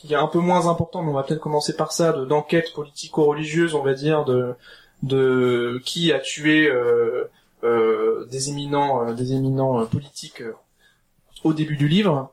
qui, 0.08 0.14
est 0.14 0.16
un 0.16 0.26
peu 0.26 0.40
moins 0.40 0.66
important, 0.68 1.02
mais 1.02 1.10
on 1.10 1.14
va 1.14 1.22
peut-être 1.22 1.40
commencer 1.40 1.76
par 1.76 1.92
ça, 1.92 2.12
de 2.12 2.24
d'enquête 2.24 2.72
politico-religieuse, 2.74 3.74
on 3.74 3.82
va 3.82 3.94
dire, 3.94 4.24
de 4.24 5.80
qui 5.84 6.12
a 6.12 6.18
tué 6.18 6.68
euh, 6.68 7.24
euh, 7.64 8.26
des 8.26 8.48
éminents, 8.48 9.08
euh, 9.08 9.84
politiques 9.84 10.42
au 11.44 11.52
début 11.52 11.76
du 11.76 11.88
livre. 11.88 12.32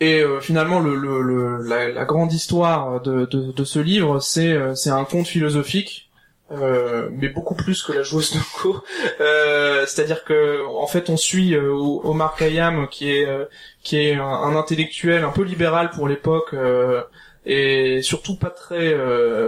Et 0.00 0.24
finalement, 0.40 0.80
le, 0.80 1.62
la, 1.62 2.04
grande 2.04 2.32
histoire 2.32 3.00
de, 3.00 3.64
ce 3.64 3.78
livre, 3.78 4.18
c'est 4.20 4.90
un 4.90 5.04
conte 5.04 5.26
philosophique, 5.26 6.10
euh, 6.50 7.08
mais 7.12 7.28
beaucoup 7.28 7.54
plus 7.54 7.82
que 7.82 7.92
la 7.92 8.02
joueuse 8.02 8.32
de 8.34 8.40
Go. 8.62 8.82
Euh, 9.20 9.84
C'est-à-dire 9.86 10.24
que 10.24 10.64
en 10.66 10.86
fait, 10.86 11.08
on 11.08 11.16
suit 11.16 11.54
euh, 11.54 11.70
Omar 11.72 12.36
Khayyam, 12.36 12.88
qui 12.88 13.10
est 13.10 13.26
euh, 13.26 13.46
qui 13.82 13.96
est 13.96 14.14
un, 14.14 14.56
intellectuel 14.56 15.24
un 15.24 15.30
peu 15.30 15.42
libéral 15.42 15.90
pour 15.90 16.08
l'époque 16.08 16.50
euh, 16.54 17.02
et 17.46 18.02
surtout 18.02 18.36
pas 18.36 18.50
très 18.50 18.94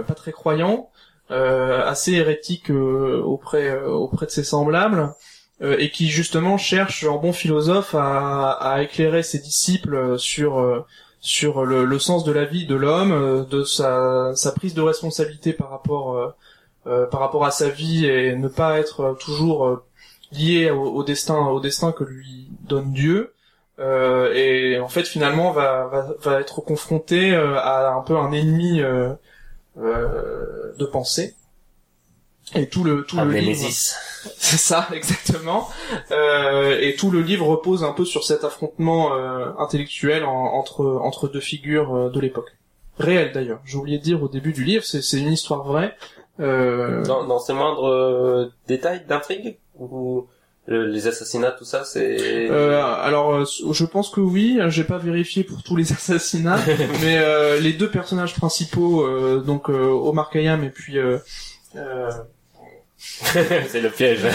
pas 0.03 0.13
très 0.13 0.31
croyant, 0.31 0.89
assez 1.29 2.13
hérétique 2.13 2.69
auprès 2.69 3.75
auprès 3.83 4.27
de 4.27 4.31
ses 4.31 4.43
semblables 4.43 5.13
et 5.61 5.89
qui 5.89 6.09
justement 6.09 6.59
cherche 6.59 7.03
en 7.05 7.17
bon 7.17 7.33
philosophe 7.33 7.95
à, 7.95 8.51
à 8.51 8.83
éclairer 8.83 9.23
ses 9.23 9.39
disciples 9.39 10.19
sur 10.19 10.85
sur 11.21 11.65
le, 11.65 11.85
le 11.85 11.99
sens 11.99 12.23
de 12.23 12.31
la 12.31 12.45
vie 12.45 12.67
de 12.67 12.75
l'homme, 12.75 13.47
de 13.49 13.63
sa, 13.63 14.35
sa 14.35 14.51
prise 14.51 14.75
de 14.75 14.81
responsabilité 14.81 15.53
par 15.53 15.71
rapport 15.71 16.35
par 17.11 17.19
rapport 17.19 17.45
à 17.45 17.51
sa 17.51 17.69
vie 17.69 18.05
et 18.05 18.35
ne 18.35 18.47
pas 18.47 18.79
être 18.79 19.01
euh, 19.01 19.13
toujours 19.13 19.65
euh, 19.67 19.83
lié 20.31 20.69
au, 20.71 20.83
au 20.83 21.03
destin 21.03 21.37
au 21.47 21.59
destin 21.59 21.91
que 21.91 22.03
lui 22.03 22.47
donne 22.67 22.91
Dieu. 22.93 23.33
Euh, 23.79 24.33
et 24.33 24.79
en 24.79 24.87
fait 24.89 25.03
finalement 25.03 25.51
va, 25.51 25.85
va, 25.87 26.07
va 26.21 26.39
être 26.41 26.61
confronté 26.61 27.31
euh, 27.33 27.57
à 27.59 27.93
un 27.93 28.01
peu 28.01 28.17
un 28.17 28.31
ennemi 28.31 28.81
euh, 28.81 29.13
euh, 29.79 30.73
de 30.77 30.85
pensée. 30.85 31.35
Et 32.55 32.67
tout 32.69 32.83
le 32.85 33.03
tout 33.03 33.17
le 33.25 33.33
livre, 33.41 33.59
c'est 34.37 34.57
ça, 34.57 34.87
exactement. 34.93 35.69
Euh, 36.11 36.79
et 36.79 36.95
tout 36.95 37.11
le 37.11 37.21
livre 37.21 37.45
repose 37.45 37.83
un 37.83 37.91
peu 37.91 38.05
sur 38.05 38.23
cet 38.23 38.45
affrontement 38.45 39.13
euh, 39.13 39.49
intellectuel 39.59 40.23
en- 40.23 40.53
entre 40.53 40.85
entre 41.03 41.27
deux 41.27 41.41
figures 41.41 41.93
euh, 41.93 42.09
de 42.09 42.19
l'époque. 42.21 42.55
Réel 42.99 43.33
d'ailleurs. 43.33 43.59
J'ai 43.65 43.77
oublié 43.77 43.97
de 43.99 44.03
dire 44.03 44.23
au 44.23 44.29
début 44.29 44.53
du 44.53 44.63
livre, 44.63 44.85
c'est 44.85 45.01
c'est 45.01 45.19
une 45.19 45.31
histoire 45.33 45.63
vraie. 45.63 45.95
Euh, 46.39 47.03
Dans, 47.03 47.25
dans 47.25 47.39
ces 47.39 47.53
moindres 47.53 47.87
euh, 47.87 48.51
détails 48.67 49.01
d'intrigue 49.07 49.57
ou 49.79 50.27
le- 50.67 50.85
les 50.85 51.07
assassinats, 51.07 51.51
tout 51.51 51.65
ça, 51.65 51.83
c'est. 51.85 52.17
euh, 52.51 52.83
alors, 52.83 53.33
euh, 53.33 53.43
je 53.71 53.85
pense 53.85 54.09
que 54.09 54.19
oui. 54.21 54.59
J'ai 54.67 54.83
pas 54.83 54.97
vérifié 54.97 55.43
pour 55.43 55.63
tous 55.63 55.75
les 55.75 55.91
assassinats, 55.93 56.59
mais 57.01 57.17
euh, 57.19 57.59
les 57.59 57.73
deux 57.73 57.89
personnages 57.89 58.35
principaux, 58.35 59.01
euh, 59.05 59.39
donc 59.39 59.69
euh, 59.69 59.87
Omar 59.87 60.29
Khayyam 60.29 60.63
et 60.63 60.69
puis 60.69 60.97
euh, 60.99 61.17
euh, 61.75 62.11
c'est 62.97 63.81
le 63.81 63.89
piège. 63.89 64.25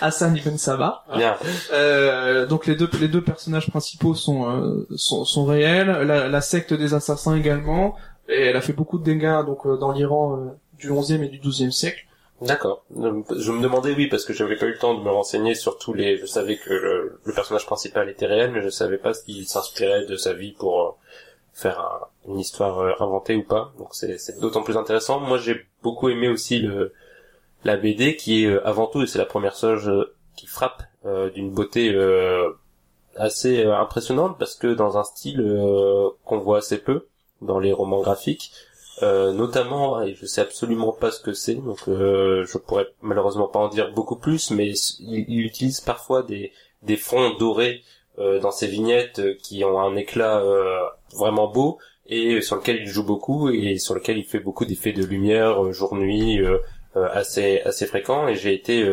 Hassan 0.00 0.36
Ibn 0.36 0.56
Sabah. 0.56 1.04
Bien. 1.16 1.36
Euh, 1.72 2.46
donc 2.46 2.66
les 2.66 2.74
deux 2.76 2.88
les 3.00 3.08
deux 3.08 3.22
personnages 3.22 3.68
principaux 3.70 4.14
sont 4.14 4.48
euh, 4.48 4.86
sont, 4.96 5.24
sont 5.24 5.44
réels. 5.44 5.88
La, 6.06 6.28
la 6.28 6.40
secte 6.40 6.72
des 6.74 6.94
assassins 6.94 7.36
également. 7.36 7.96
Et 8.28 8.40
elle 8.46 8.56
a 8.56 8.60
fait 8.60 8.72
beaucoup 8.72 8.98
de 8.98 9.04
dégâts 9.04 9.44
donc 9.44 9.66
dans 9.80 9.90
l'Iran 9.92 10.36
euh, 10.36 10.50
du 10.82 10.90
11e 10.90 11.22
et 11.22 11.28
du 11.28 11.38
12e 11.38 11.70
siècle. 11.70 12.04
D'accord. 12.40 12.84
Je 12.90 13.52
me 13.52 13.62
demandais 13.62 13.92
oui 13.92 14.08
parce 14.08 14.24
que 14.24 14.32
j'avais 14.32 14.56
pas 14.56 14.66
eu 14.66 14.72
le 14.72 14.78
temps 14.78 14.94
de 14.94 15.02
me 15.02 15.10
renseigner 15.10 15.54
sur 15.54 15.78
tous 15.78 15.94
les. 15.94 16.18
Je 16.18 16.26
savais 16.26 16.56
que 16.56 16.72
le, 16.72 17.32
personnage 17.34 17.66
principal 17.66 18.08
était 18.08 18.26
réel, 18.26 18.50
mais 18.50 18.62
je 18.62 18.68
savais 18.68 18.98
pas 18.98 19.14
s'il 19.14 19.46
s'inspirait 19.46 20.06
de 20.06 20.16
sa 20.16 20.32
vie 20.32 20.52
pour 20.52 20.82
euh, 20.82 20.90
faire 21.52 21.78
un- 21.78 22.30
une 22.32 22.40
histoire 22.40 22.80
euh, 22.80 22.92
inventée 22.98 23.36
ou 23.36 23.44
pas. 23.44 23.72
Donc 23.78 23.90
c'est 23.92 24.40
d'autant 24.40 24.62
plus 24.62 24.76
intéressant. 24.76 25.20
Moi 25.20 25.38
j'ai 25.38 25.66
beaucoup 25.82 26.08
aimé 26.08 26.28
aussi 26.28 26.58
le 26.58 26.92
la 27.64 27.76
BD 27.76 28.16
qui 28.16 28.42
est 28.42 28.48
euh, 28.48 28.66
avant 28.66 28.86
tout 28.88 29.02
et 29.02 29.06
c'est 29.06 29.18
la 29.18 29.26
première 29.26 29.54
euh, 29.64 30.04
qui 30.36 30.46
frappe 30.46 30.82
d'une 31.34 31.50
beauté 31.50 31.92
assez 33.16 33.64
impressionnante 33.64 34.38
parce 34.38 34.54
que 34.54 34.68
dans 34.72 34.98
un 34.98 35.04
style 35.04 35.42
qu'on 36.24 36.38
voit 36.38 36.58
assez 36.58 36.78
peu 36.78 37.06
dans 37.40 37.58
les 37.58 37.72
romans 37.72 38.00
graphiques. 38.00 38.52
Euh, 39.02 39.32
notamment, 39.32 40.02
et 40.02 40.14
je 40.14 40.26
sais 40.26 40.42
absolument 40.42 40.92
pas 40.92 41.10
ce 41.10 41.20
que 41.20 41.32
c'est, 41.32 41.54
donc 41.54 41.78
euh, 41.88 42.44
je 42.44 42.58
pourrais 42.58 42.88
malheureusement 43.00 43.48
pas 43.48 43.58
en 43.58 43.68
dire 43.68 43.90
beaucoup 43.92 44.16
plus, 44.16 44.50
mais 44.50 44.68
il, 45.00 45.24
il 45.28 45.40
utilise 45.40 45.80
parfois 45.80 46.22
des, 46.22 46.52
des 46.82 46.98
fonds 46.98 47.30
dorés 47.38 47.82
euh, 48.18 48.38
dans 48.38 48.50
ses 48.50 48.66
vignettes 48.66 49.18
euh, 49.18 49.34
qui 49.42 49.64
ont 49.64 49.80
un 49.80 49.96
éclat 49.96 50.42
vraiment 51.14 51.48
beau 51.48 51.78
et 52.06 52.42
sur 52.42 52.56
lequel 52.56 52.82
il 52.82 52.86
joue 52.86 53.04
beaucoup 53.04 53.48
et 53.48 53.78
sur 53.78 53.94
lequel 53.94 54.18
il 54.18 54.24
fait 54.24 54.40
beaucoup 54.40 54.66
d'effets 54.66 54.92
de 54.92 55.04
lumière 55.04 55.72
jour-nuit 55.72 56.40
assez 56.94 57.60
assez 57.60 57.86
fréquents 57.86 58.28
et 58.28 58.34
j'ai 58.34 58.52
été 58.54 58.84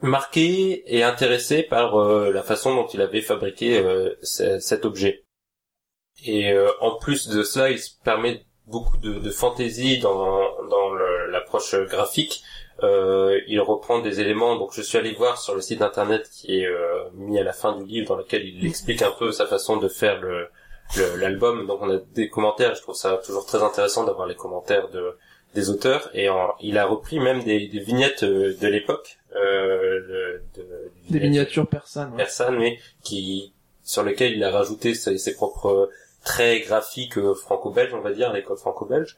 marqué 0.00 0.82
et 0.86 1.02
intéressé 1.04 1.62
par 1.62 1.96
la 1.98 2.42
façon 2.42 2.74
dont 2.74 2.86
il 2.88 3.00
avait 3.02 3.20
fabriqué 3.20 3.84
ce- 4.22 4.58
cet 4.58 4.84
objet. 4.84 5.24
Et 6.24 6.52
en 6.80 6.96
plus 6.96 7.28
de 7.28 7.42
cela, 7.42 7.70
il 7.70 7.78
se 7.78 7.90
permet 8.02 8.44
beaucoup 8.66 8.96
de, 8.98 9.14
de 9.14 9.30
fantaisie 9.30 9.98
dans, 9.98 10.40
dans 10.68 10.92
l'approche 11.30 11.74
graphique. 11.86 12.42
Euh, 12.82 13.40
il 13.48 13.60
reprend 13.60 14.00
des 14.00 14.20
éléments, 14.20 14.56
donc 14.56 14.72
je 14.74 14.82
suis 14.82 14.98
allé 14.98 15.12
voir 15.12 15.38
sur 15.40 15.54
le 15.54 15.62
site 15.62 15.80
internet 15.80 16.28
qui 16.30 16.60
est 16.60 16.66
euh, 16.66 17.04
mis 17.14 17.38
à 17.38 17.42
la 17.44 17.54
fin 17.54 17.76
du 17.78 17.84
livre, 17.86 18.08
dans 18.08 18.16
lequel 18.16 18.44
il 18.46 18.66
explique 18.66 19.00
un 19.02 19.12
peu 19.12 19.32
sa 19.32 19.46
façon 19.46 19.76
de 19.78 19.88
faire 19.88 20.20
le 20.20 20.48
le- 20.96 21.16
l'album. 21.16 21.66
Donc 21.66 21.80
on 21.82 21.90
a 21.90 21.98
des 22.14 22.28
commentaires, 22.28 22.74
je 22.74 22.82
trouve 22.82 22.94
ça 22.94 23.20
toujours 23.24 23.44
très 23.46 23.62
intéressant 23.62 24.04
d'avoir 24.04 24.26
les 24.26 24.34
commentaires 24.36 24.88
de 24.90 25.16
des 25.54 25.70
auteurs. 25.70 26.10
Et 26.12 26.28
en- 26.28 26.54
il 26.60 26.76
a 26.76 26.84
repris 26.84 27.18
même 27.18 27.42
des, 27.42 27.66
des 27.66 27.80
vignettes 27.80 28.24
euh, 28.24 28.54
de 28.60 28.66
l'époque, 28.68 29.18
euh, 29.34 29.98
le- 30.06 30.42
de- 30.56 30.90
Des 31.08 31.20
miniatures 31.20 31.66
persanes. 31.66 32.10
ouais. 32.10 32.16
personne, 32.18 32.58
mais 32.58 32.78
qui 33.02 33.54
sur 33.82 34.02
lequel 34.02 34.32
il 34.36 34.44
a 34.44 34.50
rajouté 34.50 34.94
ses, 34.94 35.16
ses 35.16 35.34
propres 35.34 35.88
traits 36.26 36.66
graphiques 36.66 37.16
euh, 37.16 37.34
franco-belges, 37.34 37.94
on 37.94 38.00
va 38.02 38.12
dire, 38.12 38.32
l'école 38.34 38.58
franco-belge. 38.58 39.16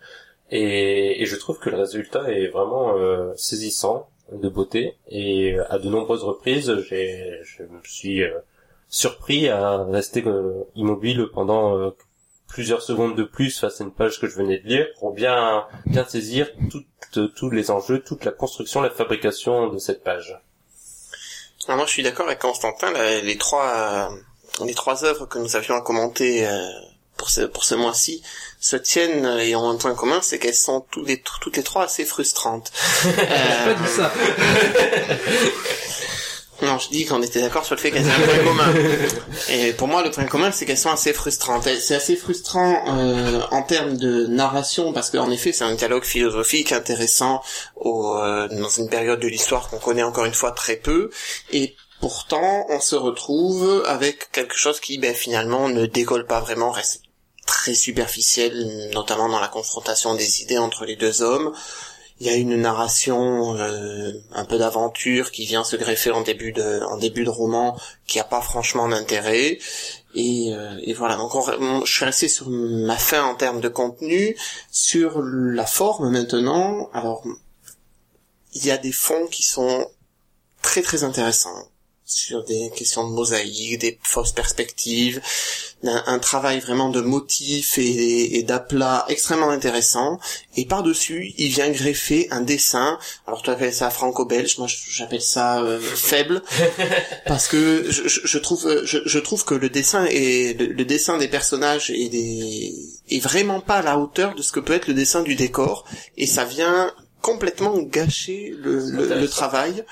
Et, 0.51 1.21
et 1.23 1.27
je 1.27 1.37
trouve 1.37 1.59
que 1.59 1.71
le 1.71 1.77
résultat 1.79 2.31
est 2.31 2.49
vraiment 2.49 2.97
euh, 2.97 3.33
saisissant, 3.37 4.09
de 4.33 4.49
beauté. 4.49 4.97
Et 5.09 5.55
euh, 5.55 5.65
à 5.73 5.79
de 5.79 5.89
nombreuses 5.89 6.23
reprises, 6.23 6.71
j'ai, 6.89 7.41
je 7.43 7.63
me 7.65 7.81
suis 7.85 8.23
euh, 8.23 8.39
surpris 8.89 9.49
à 9.49 9.85
rester 9.85 10.23
euh, 10.27 10.65
immobile 10.75 11.27
pendant 11.35 11.77
euh, 11.79 11.91
plusieurs 12.47 12.83
secondes 12.83 13.17
de 13.17 13.25
plus 13.25 13.59
face 13.61 13.81
à 13.81 13.85
une 13.85 13.93
page 13.93 14.21
que 14.21 14.27
je 14.27 14.37
venais 14.37 14.59
de 14.59 14.67
lire 14.69 14.87
pour 14.99 15.13
bien 15.13 15.67
bien 15.87 16.05
saisir 16.07 16.49
toutes- 16.71 17.35
tous 17.35 17.51
les 17.51 17.71
enjeux, 17.71 18.01
toute 18.01 18.25
la 18.25 18.33
construction, 18.33 18.81
la 18.81 18.91
fabrication 18.91 19.69
de 19.69 19.79
cette 19.79 20.03
page. 20.03 20.39
Alors 21.67 21.77
moi, 21.79 21.87
je 21.87 21.93
suis 21.93 22.03
d'accord 22.03 22.27
avec 22.27 22.39
Constantin. 22.39 22.91
les 23.23 23.37
trois, 23.37 24.11
les 24.65 24.75
trois 24.75 25.05
œuvres 25.05 25.27
que 25.27 25.39
nous 25.39 25.57
avions 25.57 25.75
à 25.75 25.83
commenter 25.83 26.47
pour 27.29 27.35
ce 27.35 27.41
pour 27.43 27.65
ce 27.65 27.75
mois-ci 27.75 28.23
se 28.59 28.77
tiennent 28.77 29.27
euh, 29.27 29.39
et 29.39 29.55
ont 29.55 29.69
un 29.69 29.77
point 29.77 29.95
commun, 29.95 30.21
c'est 30.23 30.39
qu'elles 30.39 30.55
sont 30.55 30.87
toutes 30.91 31.07
les 31.07 31.21
toutes 31.43 31.57
les 31.59 31.63
trois 31.63 31.85
assez 31.85 32.07
frustrantes. 32.07 32.73
J'ai 33.05 33.13
pas 33.13 33.75
dit 33.75 33.91
ça. 33.95 34.13
Non, 36.61 36.77
je 36.77 36.89
dis 36.89 37.05
qu'on 37.05 37.23
était 37.23 37.41
d'accord 37.41 37.65
sur 37.65 37.77
le 37.77 37.81
fait 37.81 37.93
qu'elles 37.93 38.05
aient 38.05 38.11
un 38.11 38.19
point 38.19 38.45
commun. 38.45 38.75
Et 39.49 39.73
pour 39.73 39.87
moi, 39.87 40.03
le 40.03 40.11
point 40.11 40.25
commun, 40.25 40.51
c'est 40.51 40.67
qu'elles 40.67 40.77
sont 40.77 40.91
assez 40.91 41.13
frustrantes. 41.13 41.69
C'est 41.79 41.95
assez 41.95 42.17
frustrant 42.17 42.85
euh, 42.89 43.43
en 43.53 43.63
termes 43.63 43.97
de 43.97 44.27
narration, 44.27 44.93
parce 44.93 45.11
qu'en 45.11 45.31
effet, 45.31 45.53
c'est 45.53 45.63
un 45.63 45.77
dialogue 45.77 46.03
philosophique 46.03 46.73
intéressant 46.73 47.43
au, 47.77 48.17
euh, 48.17 48.49
dans 48.49 48.71
une 48.71 48.89
période 48.89 49.21
de 49.21 49.29
l'histoire 49.29 49.71
qu'on 49.71 49.79
connaît 49.79 50.03
encore 50.03 50.25
une 50.25 50.35
fois 50.35 50.51
très 50.51 50.75
peu. 50.75 51.11
Et 51.53 51.77
pourtant, 52.01 52.67
on 52.71 52.81
se 52.81 52.97
retrouve 52.97 53.85
avec 53.87 54.33
quelque 54.33 54.57
chose 54.57 54.81
qui, 54.81 54.99
ben, 54.99 55.15
finalement, 55.15 55.69
ne 55.69 55.87
décolle 55.87 56.27
pas 56.27 56.41
vraiment, 56.41 56.73
reste 56.73 57.03
très 57.49 57.75
superficiel, 57.75 58.91
notamment 58.93 59.29
dans 59.31 59.41
la 59.41 59.49
confrontation 59.49 60.15
des 60.15 60.43
idées 60.43 60.59
entre 60.59 60.85
les 60.85 60.97
deux 60.97 61.23
hommes. 61.23 61.53
Il 62.21 62.27
y 62.27 62.31
a 62.31 62.35
une 62.35 62.57
narration, 62.61 63.57
euh, 63.57 64.13
un 64.35 64.45
peu 64.45 64.59
d'aventure 64.59 65.31
qui 65.31 65.47
vient 65.47 65.65
se 65.65 65.77
greffer 65.77 66.11
en 66.11 66.21
début 66.21 66.53
de, 66.53 66.83
en 66.93 66.99
début 66.99 67.25
de 67.25 67.31
roman, 67.31 67.79
qui 68.07 68.21
a 68.21 68.25
pas 68.25 68.43
franchement 68.43 68.87
d'intérêt. 68.89 69.59
Et, 70.15 70.53
euh, 70.53 70.79
et 70.83 70.93
voilà. 70.93 71.17
Donc, 71.17 71.35
on- 71.35 71.49
on- 71.61 71.85
je 71.87 71.93
suis 71.97 72.05
resté 72.05 72.29
sur 72.29 72.51
ma 72.51 72.97
fin 72.97 73.25
en 73.25 73.35
termes 73.35 73.61
de 73.61 73.69
contenu, 73.69 74.37
sur 74.71 75.23
la 75.23 75.65
forme 75.67 76.11
maintenant. 76.11 76.91
Alors, 76.93 77.23
il 78.53 78.67
y 78.67 78.71
a 78.71 78.79
des 78.79 78.93
fonds 78.93 79.27
qui 79.29 79.43
sont 79.43 79.89
très 80.61 80.83
très 80.83 81.05
intéressants 81.05 81.69
sur 82.09 82.43
des 82.45 82.71
questions 82.75 83.07
de 83.07 83.13
mosaïque, 83.15 83.79
des 83.79 83.99
fausses 84.03 84.33
perspectives, 84.33 85.21
un, 85.85 86.03
un 86.07 86.19
travail 86.19 86.59
vraiment 86.59 86.89
de 86.89 87.03
motifs 87.03 87.77
et, 87.77 88.39
et 88.39 88.43
d'aplats 88.43 89.05
extrêmement 89.09 89.51
intéressant. 89.51 90.19
Et 90.57 90.65
par-dessus, 90.65 91.35
il 91.37 91.49
vient 91.51 91.69
greffer 91.71 92.27
un 92.31 92.41
dessin. 92.41 92.99
Alors 93.27 93.43
tu 93.43 93.51
appelles 93.51 93.75
ça 93.75 93.91
franco-belge, 93.91 94.57
moi 94.57 94.67
j'appelle 94.91 95.21
ça 95.21 95.61
euh, 95.63 95.79
faible, 95.79 96.43
parce 97.27 97.47
que 97.47 97.91
je, 97.91 98.39
trouve 98.39 98.83
je, 98.85 98.99
je 99.05 99.19
trouve 99.19 99.45
que 99.45 99.55
le 99.55 99.69
dessin 99.69 100.07
est 100.07 100.59
le, 100.59 100.67
le 100.67 100.85
dessin 100.87 101.19
des 101.19 101.29
personnages 101.29 101.91
est 101.91 102.09
des 102.09 102.75
est 103.11 103.21
vraiment 103.21 103.61
pas 103.61 103.77
à 103.77 103.83
la 103.83 103.99
hauteur 103.99 104.35
de 104.35 104.41
ce 104.43 104.51
que 104.53 104.61
peut 104.61 104.73
être 104.73 104.89
le 104.89 104.95
dessin 104.95 105.23
du 105.23 105.35
décor, 105.35 105.85
et 106.17 106.27
ça 106.27 106.45
vient 106.47 106.91
complètement 107.21 107.77
gâché 107.83 108.55
le, 108.57 108.79
le, 108.79 108.91
le 108.91 109.05
Intéressant. 109.05 109.31
travail. 109.37 109.85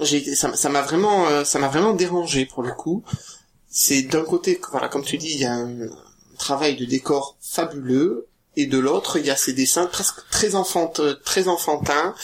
J'ai, 0.00 0.34
ça 0.34 0.54
ça 0.54 0.68
m'a 0.68 0.82
vraiment, 0.82 1.26
euh, 1.28 1.44
ça 1.44 1.58
m'a 1.58 1.68
vraiment 1.68 1.92
dérangé 1.92 2.46
pour 2.46 2.62
le 2.62 2.72
coup. 2.72 3.02
C'est 3.68 4.02
d'un 4.02 4.24
côté, 4.24 4.60
voilà, 4.70 4.88
comme 4.88 5.04
tu 5.04 5.18
dis, 5.18 5.32
il 5.32 5.40
y 5.40 5.44
a 5.44 5.52
un 5.52 5.88
travail 6.38 6.76
de 6.76 6.84
décor 6.84 7.36
fabuleux, 7.40 8.26
et 8.56 8.66
de 8.66 8.78
l'autre, 8.78 9.18
il 9.18 9.26
y 9.26 9.30
a 9.30 9.36
ces 9.36 9.52
dessins 9.52 9.86
presque 9.86 10.26
très 10.30 10.54
enfant, 10.54 10.92
très 11.24 11.48
enfantins, 11.48 12.14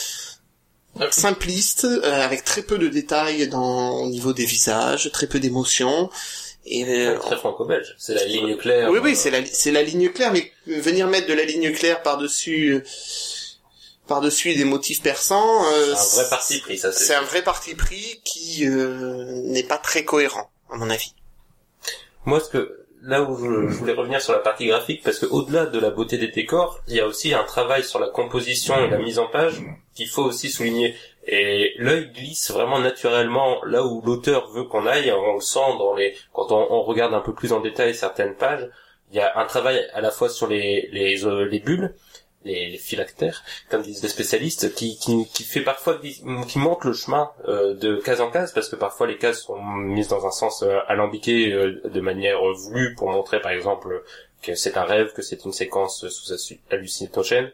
simplistes, 1.11 1.85
euh, 1.85 2.23
avec 2.23 2.43
très 2.43 2.63
peu 2.63 2.77
de 2.77 2.87
détails 2.87 3.47
dans, 3.47 3.91
au 4.01 4.09
niveau 4.09 4.33
des 4.33 4.45
visages, 4.45 5.11
très 5.11 5.27
peu 5.27 5.39
d'émotions. 5.39 6.09
Et 6.65 6.85
euh, 6.85 7.19
Très 7.19 7.37
franco-belge. 7.37 7.93
C'est 7.97 8.13
la 8.15 8.25
ligne 8.25 8.55
claire. 8.57 8.89
oui, 8.89 8.99
oui, 9.03 9.15
c'est 9.15 9.29
la, 9.31 9.45
c'est 9.45 9.71
la 9.71 9.83
ligne 9.83 10.09
claire, 10.09 10.31
mais 10.31 10.51
venir 10.65 11.07
mettre 11.07 11.27
de 11.27 11.33
la 11.33 11.43
ligne 11.43 11.71
claire 11.73 12.01
par-dessus, 12.01 12.75
euh, 12.75 12.83
par-dessus 14.07 14.53
des 14.55 14.65
motifs 14.65 15.01
persans, 15.01 15.63
euh, 15.73 15.93
C'est 15.95 16.19
un 16.19 16.21
vrai 16.21 16.29
parti 16.29 16.59
pris, 16.59 16.77
ça. 16.77 16.91
c'est 16.91 17.15
un 17.15 17.21
vrai 17.21 17.41
parti 17.41 17.75
pris 17.75 18.21
qui 18.23 18.67
euh, 18.67 19.41
n'est 19.45 19.63
pas 19.63 19.77
très 19.77 20.03
cohérent, 20.03 20.49
à 20.71 20.77
mon 20.77 20.89
avis. 20.89 21.13
Moi, 22.25 22.39
ce 22.39 22.49
que 22.49 22.83
là 23.01 23.21
où 23.21 23.37
je, 23.37 23.69
je 23.69 23.75
voulais 23.75 23.93
revenir 23.93 24.21
sur 24.21 24.33
la 24.33 24.39
partie 24.39 24.67
graphique, 24.67 25.03
parce 25.03 25.19
que 25.19 25.25
au-delà 25.25 25.65
de 25.65 25.79
la 25.79 25.89
beauté 25.89 26.17
des 26.17 26.29
décors, 26.29 26.79
il 26.87 26.95
y 26.95 26.99
a 26.99 27.07
aussi 27.07 27.33
un 27.33 27.43
travail 27.43 27.83
sur 27.83 27.99
la 27.99 28.07
composition 28.07 28.75
et 28.77 28.89
la 28.89 28.97
mise 28.97 29.19
en 29.19 29.27
page 29.27 29.61
qu'il 29.93 30.07
faut 30.07 30.23
aussi 30.23 30.49
souligner. 30.49 30.95
Et 31.27 31.73
l'œil 31.77 32.11
glisse 32.11 32.51
vraiment 32.51 32.79
naturellement 32.79 33.63
là 33.65 33.85
où 33.85 34.01
l'auteur 34.01 34.49
veut 34.49 34.63
qu'on 34.63 34.85
aille. 34.85 35.11
On 35.11 35.35
le 35.35 35.41
sent 35.41 35.59
dans 35.79 35.93
les 35.95 36.15
quand 36.33 36.51
on, 36.51 36.67
on 36.71 36.83
regarde 36.83 37.13
un 37.13 37.21
peu 37.21 37.33
plus 37.33 37.53
en 37.53 37.59
détail 37.61 37.95
certaines 37.95 38.35
pages. 38.35 38.69
Il 39.11 39.17
y 39.17 39.19
a 39.21 39.37
un 39.37 39.45
travail 39.45 39.85
à 39.93 40.01
la 40.01 40.11
fois 40.11 40.27
sur 40.29 40.47
les 40.47 40.89
les, 40.91 41.25
euh, 41.25 41.45
les 41.45 41.59
bulles, 41.59 41.93
les, 42.45 42.69
les 42.69 42.77
phylactères, 42.77 43.43
comme 43.69 43.81
disent 43.81 44.03
les 44.03 44.09
spécialistes, 44.09 44.73
qui, 44.73 44.97
qui, 44.97 45.27
qui 45.27 45.43
fait 45.43 45.61
parfois 45.61 45.99
qui 45.99 46.59
montre 46.59 46.87
le 46.87 46.93
chemin 46.93 47.31
euh, 47.47 47.73
de 47.73 47.97
case 47.97 48.21
en 48.21 48.29
case, 48.29 48.53
parce 48.53 48.69
que 48.69 48.75
parfois 48.75 49.07
les 49.07 49.17
cases 49.17 49.41
sont 49.43 49.61
mises 49.61 50.09
dans 50.09 50.25
un 50.25 50.31
sens 50.31 50.63
euh, 50.63 50.79
alambiqué 50.87 51.51
euh, 51.51 51.81
de 51.85 52.01
manière 52.01 52.39
voulue 52.53 52.95
pour 52.95 53.09
montrer 53.09 53.41
par 53.41 53.51
exemple 53.51 54.03
que 54.41 54.55
c'est 54.55 54.77
un 54.77 54.83
rêve, 54.83 55.13
que 55.13 55.21
c'est 55.21 55.45
une 55.45 55.53
séquence 55.53 56.07
sous 56.09 56.33
hallucinogène. 56.69 57.51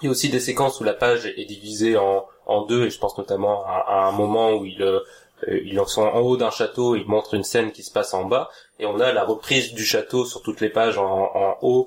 Il 0.00 0.06
y 0.06 0.08
a 0.08 0.10
aussi 0.10 0.30
des 0.30 0.40
séquences 0.40 0.80
où 0.80 0.84
la 0.84 0.94
page 0.94 1.26
est 1.26 1.44
divisée 1.44 1.96
en, 1.96 2.26
en 2.46 2.66
deux, 2.66 2.86
et 2.86 2.90
je 2.90 2.98
pense 2.98 3.16
notamment 3.18 3.64
à, 3.64 3.84
à 3.86 4.08
un 4.08 4.12
moment 4.12 4.54
où 4.54 4.64
il, 4.64 4.82
euh, 4.82 5.00
ils 5.46 5.80
sont 5.86 6.02
en 6.02 6.20
haut 6.20 6.36
d'un 6.36 6.50
château, 6.50 6.96
ils 6.96 7.06
montrent 7.06 7.34
une 7.34 7.44
scène 7.44 7.70
qui 7.70 7.84
se 7.84 7.92
passe 7.92 8.14
en 8.14 8.24
bas, 8.24 8.50
et 8.80 8.86
on 8.86 8.98
a 8.98 9.12
la 9.12 9.24
reprise 9.24 9.74
du 9.74 9.84
château 9.84 10.24
sur 10.24 10.42
toutes 10.42 10.60
les 10.60 10.70
pages 10.70 10.98
en, 10.98 11.30
en 11.34 11.56
haut, 11.62 11.86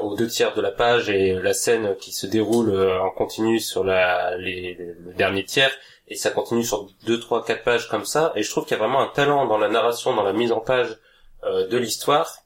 aux 0.00 0.14
deux 0.16 0.26
tiers 0.26 0.54
de 0.54 0.60
la 0.60 0.70
page, 0.70 1.08
et 1.08 1.34
la 1.34 1.54
scène 1.54 1.96
qui 1.96 2.12
se 2.12 2.26
déroule 2.26 2.70
euh, 2.70 3.00
en 3.00 3.10
continu 3.10 3.60
sur 3.60 3.84
la, 3.84 4.36
les, 4.36 4.74
le 4.74 5.14
dernier 5.14 5.44
tiers, 5.44 5.72
et 6.08 6.16
ça 6.16 6.30
continue 6.30 6.64
sur 6.64 6.88
deux, 7.06 7.20
trois, 7.20 7.44
quatre 7.44 7.64
pages 7.64 7.88
comme 7.88 8.04
ça, 8.04 8.32
et 8.34 8.42
je 8.42 8.50
trouve 8.50 8.64
qu'il 8.64 8.76
y 8.76 8.80
a 8.80 8.82
vraiment 8.82 9.00
un 9.00 9.08
talent 9.08 9.46
dans 9.46 9.58
la 9.58 9.68
narration, 9.68 10.14
dans 10.14 10.24
la 10.24 10.32
mise 10.32 10.52
en 10.52 10.60
page 10.60 10.98
euh, 11.44 11.66
de 11.68 11.76
l'histoire, 11.76 12.38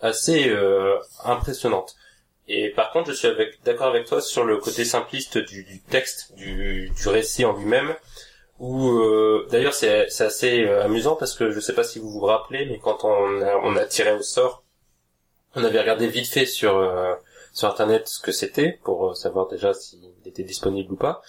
assez 0.00 0.48
euh, 0.48 0.96
impressionnante. 1.24 1.96
Et 2.46 2.70
par 2.70 2.92
contre, 2.92 3.10
je 3.10 3.16
suis 3.16 3.28
d'accord 3.64 3.88
avec 3.88 4.06
toi 4.06 4.22
sur 4.22 4.44
le 4.44 4.56
côté 4.56 4.84
simpliste 4.84 5.36
du, 5.36 5.64
du 5.64 5.82
texte, 5.82 6.34
du, 6.36 6.90
du 6.90 7.08
récit 7.08 7.44
en 7.44 7.52
lui-même, 7.54 7.94
où 8.58 8.88
euh, 8.88 9.46
d'ailleurs 9.50 9.74
c'est 9.74 10.06
assez 10.20 10.64
euh, 10.64 10.84
amusant 10.84 11.14
parce 11.14 11.34
que 11.34 11.50
je 11.50 11.60
sais 11.60 11.74
pas 11.74 11.84
si 11.84 11.98
vous 11.98 12.10
vous 12.10 12.24
rappelez, 12.24 12.66
mais 12.66 12.78
quand 12.78 13.04
on 13.04 13.42
on 13.62 13.76
a 13.76 13.84
tiré 13.84 14.12
au 14.12 14.22
sort, 14.22 14.64
on 15.58 15.64
avait 15.64 15.80
regardé 15.80 16.08
vite 16.08 16.28
fait 16.28 16.46
sur 16.46 16.76
euh, 16.76 17.14
sur 17.52 17.68
internet 17.68 18.08
ce 18.08 18.20
que 18.20 18.32
c'était 18.32 18.78
pour 18.84 19.10
euh, 19.10 19.14
savoir 19.14 19.48
déjà 19.48 19.74
s'il 19.74 20.00
était 20.24 20.42
disponible 20.42 20.92
ou 20.92 20.96
pas, 20.96 21.22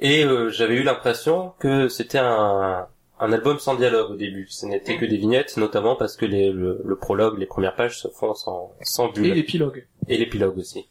et 0.00 0.24
euh, 0.24 0.50
j'avais 0.50 0.74
eu 0.74 0.82
l'impression 0.82 1.52
que 1.58 1.88
c'était 1.88 2.18
un 2.18 2.88
un 3.22 3.32
album 3.32 3.60
sans 3.60 3.76
dialogue 3.76 4.10
au 4.10 4.16
début. 4.16 4.48
Ce 4.50 4.66
n'était 4.66 4.96
que 4.96 5.04
des 5.04 5.16
vignettes, 5.16 5.56
notamment 5.56 5.94
parce 5.94 6.16
que 6.16 6.26
les, 6.26 6.50
le, 6.50 6.82
le 6.84 6.96
prologue, 6.96 7.38
les 7.38 7.46
premières 7.46 7.76
pages 7.76 8.00
se 8.00 8.08
font 8.08 8.34
sans, 8.34 8.72
sans 8.82 9.10
bulle. 9.10 9.26
Et 9.26 9.34
l'épilogue. 9.34 9.86
Et 10.08 10.18
l'épilogue 10.18 10.58
aussi. 10.58 10.88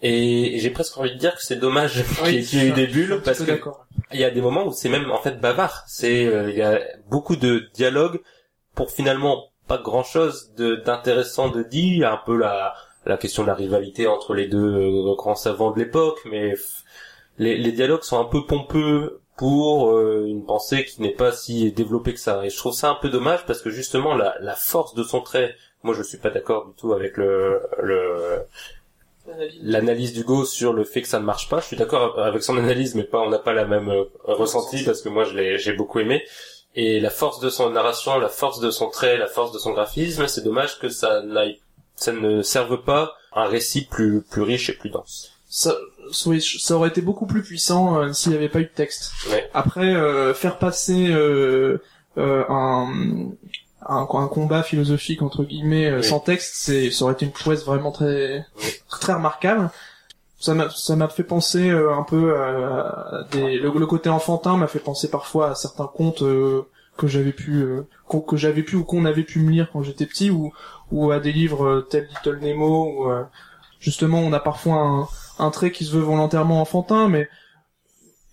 Et 0.00 0.58
j'ai 0.58 0.70
presque 0.70 0.96
envie 0.98 1.12
de 1.12 1.18
dire 1.18 1.34
que 1.34 1.42
c'est 1.42 1.56
dommage 1.56 2.04
Oui, 2.22 2.42
qu'il 2.46 2.60
y 2.60 2.62
ait 2.62 2.68
eu 2.68 2.72
des 2.72 2.86
bulles 2.86 3.20
parce 3.24 3.42
que 3.42 3.60
il 4.12 4.20
y 4.20 4.24
a 4.24 4.30
des 4.30 4.40
moments 4.40 4.66
où 4.66 4.72
c'est 4.72 4.88
même 4.88 5.10
en 5.10 5.18
fait 5.18 5.40
bavard. 5.40 5.84
C'est 5.88 6.24
euh, 6.26 6.50
il 6.50 6.56
y 6.56 6.62
a 6.62 6.80
beaucoup 7.08 7.34
de 7.34 7.68
dialogues 7.74 8.20
pour 8.74 8.92
finalement 8.92 9.51
pas 9.66 9.78
grand 9.78 10.04
chose 10.04 10.52
de 10.56 10.76
d'intéressant 10.76 11.48
de 11.48 11.62
dit. 11.62 11.88
Il 11.88 11.98
y 11.98 12.04
a 12.04 12.12
un 12.12 12.20
peu 12.24 12.36
la 12.36 12.74
la 13.06 13.16
question 13.16 13.42
de 13.42 13.48
la 13.48 13.54
rivalité 13.54 14.06
entre 14.06 14.34
les 14.34 14.46
deux 14.46 14.58
euh, 14.58 15.14
grands 15.16 15.34
savants 15.34 15.72
de 15.72 15.78
l'époque, 15.80 16.20
mais 16.30 16.54
les, 17.38 17.56
les 17.56 17.72
dialogues 17.72 18.02
sont 18.02 18.20
un 18.20 18.24
peu 18.24 18.46
pompeux 18.46 19.20
pour 19.36 19.90
euh, 19.90 20.24
une 20.26 20.44
pensée 20.44 20.84
qui 20.84 21.00
n'est 21.02 21.14
pas 21.14 21.32
si 21.32 21.72
développée 21.72 22.14
que 22.14 22.20
ça. 22.20 22.44
Et 22.44 22.50
je 22.50 22.56
trouve 22.56 22.74
ça 22.74 22.90
un 22.90 22.94
peu 23.00 23.08
dommage 23.08 23.44
parce 23.46 23.60
que 23.62 23.70
justement 23.70 24.14
la, 24.14 24.36
la 24.40 24.54
force 24.54 24.94
de 24.94 25.02
son 25.02 25.20
trait, 25.20 25.56
moi 25.82 25.94
je 25.94 26.02
suis 26.02 26.18
pas 26.18 26.30
d'accord 26.30 26.66
du 26.68 26.74
tout 26.74 26.92
avec 26.92 27.16
le, 27.16 27.60
le 27.82 28.46
l'analyse 29.62 30.12
d'Hugo 30.12 30.44
sur 30.44 30.72
le 30.72 30.84
fait 30.84 31.02
que 31.02 31.08
ça 31.08 31.20
ne 31.20 31.24
marche 31.24 31.48
pas. 31.48 31.60
Je 31.60 31.66
suis 31.66 31.76
d'accord 31.76 32.18
avec 32.20 32.42
son 32.42 32.56
analyse, 32.58 32.94
mais 32.94 33.04
pas 33.04 33.20
on 33.20 33.30
n'a 33.30 33.38
pas 33.38 33.52
la 33.52 33.64
même 33.64 33.88
euh, 33.88 34.04
ressenti 34.24 34.82
parce 34.84 35.00
que 35.00 35.08
moi 35.08 35.24
je 35.24 35.34
l'ai 35.36 35.58
j'ai 35.58 35.72
beaucoup 35.72 36.00
aimé. 36.00 36.22
Et 36.74 37.00
la 37.00 37.10
force 37.10 37.40
de 37.40 37.50
son 37.50 37.70
narration, 37.70 38.18
la 38.18 38.28
force 38.28 38.60
de 38.60 38.70
son 38.70 38.88
trait, 38.88 39.18
la 39.18 39.26
force 39.26 39.52
de 39.52 39.58
son 39.58 39.72
graphisme, 39.72 40.26
c'est 40.26 40.42
dommage 40.42 40.78
que 40.78 40.88
ça 40.88 41.22
n'aille, 41.22 41.60
ça 41.96 42.12
ne 42.12 42.42
serve 42.42 42.82
pas 42.82 43.14
un 43.34 43.44
récit 43.46 43.84
plus 43.84 44.22
plus 44.22 44.42
riche 44.42 44.70
et 44.70 44.72
plus 44.74 44.90
dense. 44.90 45.32
Ça, 45.48 45.74
oui, 46.26 46.40
ça 46.40 46.76
aurait 46.76 46.88
été 46.88 47.02
beaucoup 47.02 47.26
plus 47.26 47.42
puissant 47.42 47.98
euh, 47.98 48.12
s'il 48.14 48.30
n'y 48.32 48.38
avait 48.38 48.48
pas 48.48 48.60
eu 48.60 48.64
de 48.64 48.70
texte. 48.74 49.12
Ouais. 49.30 49.50
Après, 49.52 49.94
euh, 49.94 50.32
faire 50.32 50.56
passer 50.58 51.08
euh, 51.10 51.82
euh, 52.16 52.44
un, 52.48 52.88
un 53.86 54.08
un 54.10 54.26
combat 54.28 54.62
philosophique 54.62 55.20
entre 55.20 55.44
guillemets 55.44 55.90
euh, 55.90 55.96
Oui. 55.98 56.04
sans 56.04 56.20
texte, 56.20 56.54
c'est 56.56 56.90
ça 56.90 57.04
aurait 57.04 57.12
été 57.14 57.26
une 57.26 57.32
prouesse 57.32 57.64
vraiment 57.66 57.92
très 57.92 58.46
Oui. 58.58 58.70
très 58.88 59.12
remarquable. 59.12 59.70
Ça 60.42 60.96
m'a 60.96 61.08
fait 61.08 61.22
penser 61.22 61.70
euh, 61.70 61.94
un 61.94 62.02
peu 62.02 62.36
à, 62.36 63.24
des 63.30 63.58
le, 63.58 63.86
côté 63.86 64.10
enfantin 64.10 64.56
m'a 64.56 64.66
fait 64.66 64.80
penser 64.80 65.08
parfois 65.08 65.50
à 65.50 65.54
certains 65.54 65.86
contes 65.86 66.22
euh, 66.22 66.66
que 66.96 67.06
j'avais 67.06 67.32
pu 67.32 67.62
euh, 67.62 67.86
que 68.26 68.36
j'avais 68.36 68.62
pu 68.62 68.76
ou 68.76 68.84
qu'on 68.84 69.04
avait 69.04 69.22
pu 69.22 69.40
me 69.40 69.50
lire 69.50 69.70
quand 69.72 69.82
j'étais 69.82 70.06
petit 70.06 70.30
ou 70.30 70.52
ou 70.90 71.10
à 71.10 71.20
des 71.20 71.32
livres 71.32 71.66
euh, 71.66 71.80
tels 71.80 72.08
Little 72.08 72.38
Nemo 72.40 72.84
où 72.84 73.10
euh, 73.10 73.24
justement 73.80 74.20
on 74.20 74.32
a 74.32 74.40
parfois 74.40 75.08
un, 75.38 75.50
trait 75.50 75.72
qui 75.72 75.84
se 75.84 75.92
veut 75.92 76.02
volontairement 76.02 76.60
enfantin 76.60 77.08
mais 77.08 77.28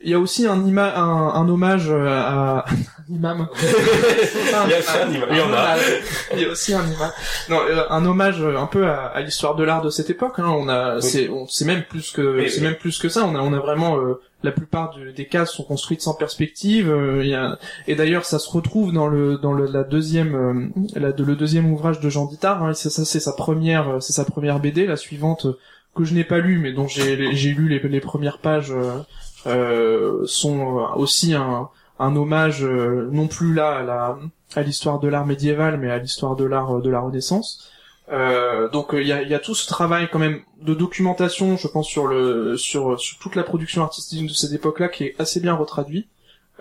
il 0.02 0.10
y 0.10 0.14
a 0.14 0.20
aussi 0.20 0.46
un, 0.46 0.66
ima 0.66 0.98
un, 0.98 1.34
un 1.34 1.50
hommage 1.50 1.92
à 1.92 2.66
imam. 3.10 3.48
Il 3.62 4.72
y 4.72 4.74
a 4.74 4.80
aussi 4.80 4.98
un 4.98 5.10
imam. 5.12 5.30
Il 5.32 5.38
y 5.38 5.42
en 5.42 5.54
a. 5.54 5.76
Il 6.36 6.42
y 6.42 6.46
a 6.46 6.50
aussi 6.50 6.74
un 6.74 6.86
imam. 6.86 7.12
Non, 7.50 7.60
euh, 7.70 7.84
un 7.90 8.06
hommage 8.06 8.42
euh, 8.42 8.58
un 8.58 8.66
peu 8.68 8.88
à, 8.88 9.06
à 9.08 9.22
l'histoire 9.22 9.56
de 9.56 9.64
l'art 9.64 9.82
de 9.82 9.90
cette 9.90 10.10
époque. 10.10 10.36
Hein. 10.40 10.48
On 10.50 10.70
a, 10.70 10.96
Oui. 10.96 11.02
c'est, 11.02 11.30
c'est 11.50 11.66
même 11.66 11.84
plus 11.84 12.12
que, 12.12 12.48
c'est 12.48 12.58
oui. 12.58 12.64
même 12.64 12.76
plus 12.76 12.98
que 13.00 13.10
ça. 13.10 13.26
On 13.26 13.36
a, 13.36 13.40
on 13.40 13.54
a 13.54 13.60
vraiment 13.60 13.98
euh, 13.98 14.22
la 14.44 14.52
plupart 14.52 14.96
de- 14.96 15.12
des 15.12 15.26
cases 15.26 15.52
sont 15.52 15.64
construites 15.64 16.02
sans 16.02 16.14
perspective. 16.14 16.90
euh, 16.90 17.26
y 17.26 17.34
a, 17.34 17.58
et 17.88 17.96
d'ailleurs, 17.96 18.26
ça 18.26 18.40
se 18.40 18.50
retrouve 18.50 18.94
dans 18.94 19.08
le 19.08 19.38
dans 19.38 19.54
le, 19.54 19.66
la 19.66 19.84
deuxième, 19.84 20.36
euh, 20.36 21.00
la, 21.00 21.12
de- 21.12 21.24
le 21.24 21.36
deuxième 21.36 21.72
ouvrage 21.72 22.00
de 22.00 22.10
Jean 22.10 22.26
Dittard. 22.26 22.64
Hein. 22.64 22.74
C'est 22.74 22.90
ça, 22.90 23.06
c'est 23.06 23.20
sa 23.20 23.34
première, 23.34 23.90
euh, 23.90 24.00
c'est 24.00 24.14
sa 24.14 24.26
première 24.26 24.60
BD. 24.60 24.86
La 24.86 24.96
suivante 24.98 25.48
que 25.96 26.04
je 26.04 26.14
n'ai 26.14 26.24
pas 26.24 26.38
lue, 26.38 26.60
mais 26.60 26.72
dont 26.72 26.88
j'ai 26.88 27.36
j'ai 27.36 27.50
lu 27.50 27.68
les, 27.68 27.80
les 27.80 28.00
premières 28.00 28.38
pages, 28.38 28.72
euh, 29.48 30.22
sont 30.26 30.88
aussi 30.96 31.34
un 31.34 31.70
un 32.00 32.16
hommage 32.16 32.64
euh, 32.64 33.10
non 33.12 33.28
plus 33.28 33.54
là 33.54 33.78
à 33.80 33.84
la 33.84 34.18
à 34.56 34.62
l'histoire 34.62 35.00
de 35.00 35.08
l'art 35.08 35.26
médiéval, 35.26 35.78
mais 35.78 35.92
à 35.92 36.00
l'histoire 36.00 36.36
de 36.36 36.46
l'art 36.46 36.78
euh, 36.78 36.82
de 36.82 36.90
la 36.90 37.00
Renaissance. 37.00 37.70
Euh, 38.12 38.68
donc 38.70 38.88
il 38.94 39.06
y, 39.06 39.12
a, 39.12 39.22
y 39.22 39.36
a 39.36 39.40
tout 39.40 39.54
ce 39.54 39.68
travail 39.68 40.10
quand 40.12 40.18
même 40.18 40.42
de 40.62 40.74
documentation, 40.74 41.58
je 41.58 41.68
pense 41.68 41.88
sur 41.88 42.08
le 42.08 42.58
sur 42.58 43.00
sur 43.00 43.20
toute 43.20 43.36
la 43.36 43.44
production 43.44 43.84
artistique 43.84 44.28
de 44.28 44.34
cette 44.34 44.52
époque-là 44.54 44.90
qui 44.90 45.04
est 45.04 45.16
assez 45.20 45.40
bien 45.40 45.54
retraduit 45.54 46.08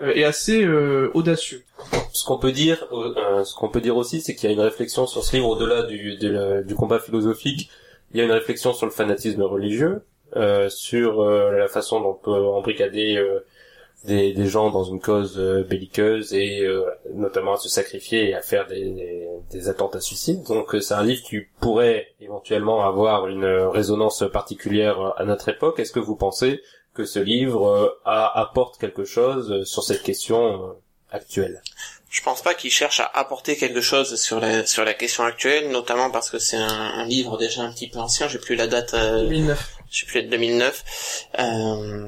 euh, 0.01 0.11
et 0.13 0.25
assez 0.25 0.63
euh, 0.63 1.09
audacieux. 1.15 1.63
Ce 2.11 2.23
qu'on 2.23 2.37
peut 2.37 2.51
dire, 2.51 2.85
euh, 2.91 3.43
ce 3.43 3.55
qu'on 3.55 3.69
peut 3.69 3.81
dire 3.81 3.97
aussi, 3.97 4.21
c'est 4.21 4.35
qu'il 4.35 4.47
y 4.49 4.51
a 4.51 4.53
une 4.53 4.61
réflexion 4.61 5.07
sur 5.07 5.23
ce 5.23 5.35
livre 5.35 5.49
au-delà 5.49 5.83
du, 5.83 6.17
du 6.17 6.75
combat 6.75 6.99
philosophique. 6.99 7.69
Il 8.11 8.17
y 8.17 8.21
a 8.21 8.25
une 8.25 8.31
réflexion 8.31 8.73
sur 8.73 8.85
le 8.85 8.91
fanatisme 8.91 9.41
religieux, 9.43 10.03
euh, 10.35 10.69
sur 10.69 11.21
euh, 11.21 11.51
la 11.51 11.67
façon 11.67 12.01
dont 12.01 12.09
on 12.09 12.13
peut 12.13 12.31
embrigader 12.31 13.17
euh, 13.17 13.39
des, 14.05 14.33
des 14.33 14.47
gens 14.47 14.69
dans 14.71 14.83
une 14.85 14.99
cause 15.01 15.35
euh, 15.37 15.63
belliqueuse 15.63 16.33
et 16.33 16.61
euh, 16.61 16.85
notamment 17.13 17.53
à 17.53 17.57
se 17.57 17.67
sacrifier 17.69 18.29
et 18.29 18.33
à 18.35 18.41
faire 18.41 18.65
des, 18.67 18.89
des, 18.91 19.27
des 19.51 19.67
attentats 19.69 19.99
suicides. 20.01 20.43
Donc 20.43 20.73
euh, 20.75 20.79
c'est 20.79 20.93
un 20.93 21.03
livre 21.03 21.21
qui 21.23 21.41
pourrait 21.59 22.07
éventuellement 22.21 22.85
avoir 22.87 23.27
une 23.27 23.45
résonance 23.45 24.23
particulière 24.31 25.13
à 25.17 25.25
notre 25.25 25.49
époque. 25.49 25.79
Est-ce 25.79 25.91
que 25.91 25.99
vous 25.99 26.15
pensez 26.15 26.61
que 26.93 27.05
ce 27.05 27.19
livre 27.19 27.67
euh, 27.67 27.89
a- 28.05 28.39
apporte 28.39 28.77
quelque 28.79 29.03
chose 29.05 29.63
sur 29.65 29.83
cette 29.83 30.03
question 30.03 30.63
euh, 30.69 30.73
actuelle? 31.11 31.61
Je 32.09 32.23
pense 32.23 32.41
pas 32.41 32.55
qu'il 32.55 32.71
cherche 32.71 33.01
à 33.01 33.11
apporter 33.13 33.55
quelque 33.55 33.81
chose 33.81 34.15
sur 34.19 34.39
la 34.39 34.65
sur 34.65 34.83
la 34.83 34.95
question 34.95 35.23
actuelle, 35.25 35.69
notamment 35.69 36.09
parce 36.09 36.31
que 36.31 36.39
c'est 36.39 36.57
un, 36.57 36.67
un 36.67 37.05
livre 37.05 37.37
déjà 37.37 37.61
un 37.61 37.71
petit 37.71 37.87
peu 37.87 37.99
ancien. 37.99 38.27
J'ai 38.27 38.39
plus 38.39 38.55
la 38.55 38.65
date. 38.65 38.95
euh, 38.95 39.21
2009. 39.27 39.77
je 39.91 39.99
sais 39.99 40.05
plus, 40.07 40.23
2009. 40.23 41.27
Euh, 41.37 42.07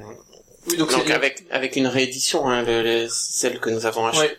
Oui, 0.67 0.77
donc, 0.77 0.91
donc 0.91 1.09
avec 1.09 1.43
avec 1.49 1.75
une 1.75 1.87
réédition, 1.87 2.47
hein, 2.47 2.61
le- 2.63 2.83
le- 2.83 3.07
celle 3.09 3.59
que 3.59 3.69
nous 3.69 3.85
avons 3.85 4.05
achetée 4.05 4.21
Ouais. 4.21 4.37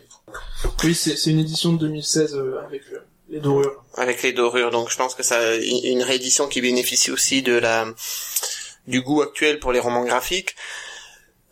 Oui, 0.83 0.95
c'est 0.95 1.15
c'est 1.17 1.29
une 1.31 1.39
édition 1.39 1.73
de 1.73 1.77
2016 1.79 2.35
euh, 2.35 2.59
avec 2.65 2.81
euh, 2.93 2.99
les 3.29 3.39
dorures. 3.39 3.83
avec 3.95 4.23
les 4.23 4.31
dorures. 4.33 4.71
Donc 4.71 4.89
je 4.89 4.95
pense 4.97 5.15
que 5.15 5.23
ça 5.23 5.55
une 5.55 6.01
réédition 6.01 6.47
qui 6.47 6.61
bénéficie 6.61 7.11
aussi 7.11 7.41
de 7.41 7.53
la 7.53 7.85
du 8.87 9.01
goût 9.01 9.21
actuel 9.21 9.59
pour 9.59 9.71
les 9.73 9.79
romans 9.79 10.03
graphiques. 10.05 10.55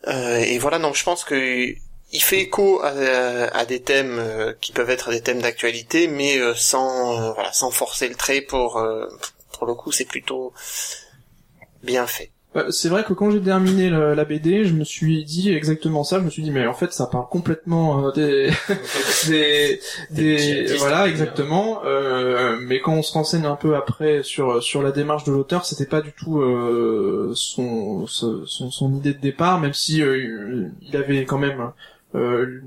Euh, 0.08 0.38
et 0.38 0.58
voilà, 0.58 0.78
donc 0.78 0.96
je 0.96 1.04
pense 1.04 1.22
que 1.24 1.74
il 2.14 2.22
fait 2.22 2.40
écho 2.40 2.80
à, 2.82 2.88
à 3.56 3.64
des 3.64 3.80
thèmes 3.82 4.18
euh, 4.18 4.52
qui 4.60 4.72
peuvent 4.72 4.90
être 4.90 5.10
des 5.10 5.20
thèmes 5.22 5.40
d'actualité, 5.40 6.08
mais 6.08 6.38
euh, 6.38 6.54
sans 6.54 7.20
euh, 7.20 7.32
voilà, 7.32 7.52
sans 7.52 7.70
forcer 7.70 8.08
le 8.08 8.14
trait 8.16 8.40
pour 8.40 8.82
pour 9.52 9.66
le 9.66 9.74
coup, 9.74 9.92
c'est 9.92 10.04
plutôt 10.06 10.52
bien 11.82 12.06
fait. 12.06 12.31
Euh, 12.54 12.70
C'est 12.70 12.90
vrai 12.90 13.02
que 13.02 13.14
quand 13.14 13.30
j'ai 13.30 13.40
terminé 13.40 13.88
la, 13.88 14.14
la 14.14 14.24
BD, 14.26 14.64
je 14.64 14.74
me 14.74 14.84
suis 14.84 15.24
dit 15.24 15.52
exactement 15.54 16.04
ça. 16.04 16.18
Je 16.18 16.24
me 16.24 16.30
suis 16.30 16.42
dit, 16.42 16.50
mais 16.50 16.66
en 16.66 16.74
fait, 16.74 16.92
ça 16.92 17.06
parle 17.06 17.26
complètement 17.30 18.08
euh, 18.08 18.12
des, 18.12 18.50
des, 19.26 19.80
des, 20.10 20.76
voilà, 20.76 21.08
exactement. 21.08 21.80
Euh, 21.84 22.58
mais 22.60 22.80
quand 22.80 22.92
on 22.94 23.02
se 23.02 23.12
renseigne 23.14 23.46
un 23.46 23.56
peu 23.56 23.74
après 23.76 24.22
sur 24.22 24.62
sur 24.62 24.82
la 24.82 24.92
démarche 24.92 25.24
de 25.24 25.32
l'auteur, 25.32 25.64
c'était 25.64 25.86
pas 25.86 26.02
du 26.02 26.12
tout 26.12 26.40
euh, 26.40 27.32
son, 27.34 28.06
son 28.06 28.44
son 28.46 28.94
idée 28.96 29.14
de 29.14 29.20
départ, 29.20 29.58
même 29.60 29.72
si 29.74 30.02
euh, 30.02 30.68
il 30.82 30.96
avait 30.96 31.24
quand 31.24 31.38
même 31.38 31.70
euh, 32.14 32.60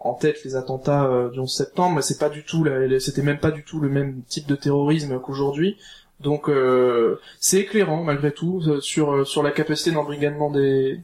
en 0.00 0.14
tête 0.14 0.42
les 0.44 0.56
attentats 0.56 1.04
euh, 1.04 1.28
du 1.30 1.38
11 1.40 1.52
septembre, 1.52 1.96
mais 1.96 2.02
c'est 2.02 2.18
pas 2.18 2.30
du 2.30 2.44
tout, 2.44 2.64
la- 2.64 2.98
c'était 3.00 3.22
même 3.22 3.38
pas 3.40 3.50
du 3.50 3.62
tout 3.64 3.80
le 3.80 3.88
même 3.88 4.22
type 4.28 4.46
de 4.46 4.54
terrorisme 4.54 5.18
qu'aujourd'hui. 5.20 5.76
Donc 6.20 6.48
euh, 6.48 7.20
c'est 7.38 7.58
éclairant 7.60 8.02
malgré 8.02 8.32
tout 8.32 8.60
euh, 8.66 8.80
sur 8.80 9.12
euh, 9.12 9.24
sur 9.24 9.42
la 9.42 9.52
capacité 9.52 9.92
d'embrigadement 9.92 10.50
des 10.50 11.00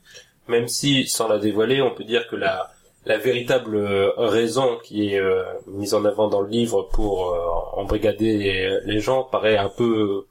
Même 0.48 0.68
si, 0.68 1.06
sans 1.06 1.28
la 1.28 1.38
dévoiler, 1.38 1.80
on 1.82 1.94
peut 1.94 2.04
dire 2.04 2.26
que 2.28 2.36
la, 2.36 2.70
la 3.06 3.18
véritable 3.18 3.76
euh, 3.76 4.10
raison 4.16 4.78
qui 4.82 5.10
est 5.14 5.20
euh, 5.20 5.44
mise 5.68 5.94
en 5.94 6.04
avant 6.04 6.28
dans 6.28 6.40
le 6.42 6.48
livre 6.48 6.88
pour 6.92 7.30
euh, 7.30 7.80
embrigader 7.80 8.36
les, 8.38 8.80
les 8.84 9.00
gens 9.00 9.24
paraît 9.24 9.56
un 9.56 9.68
peu 9.68 10.26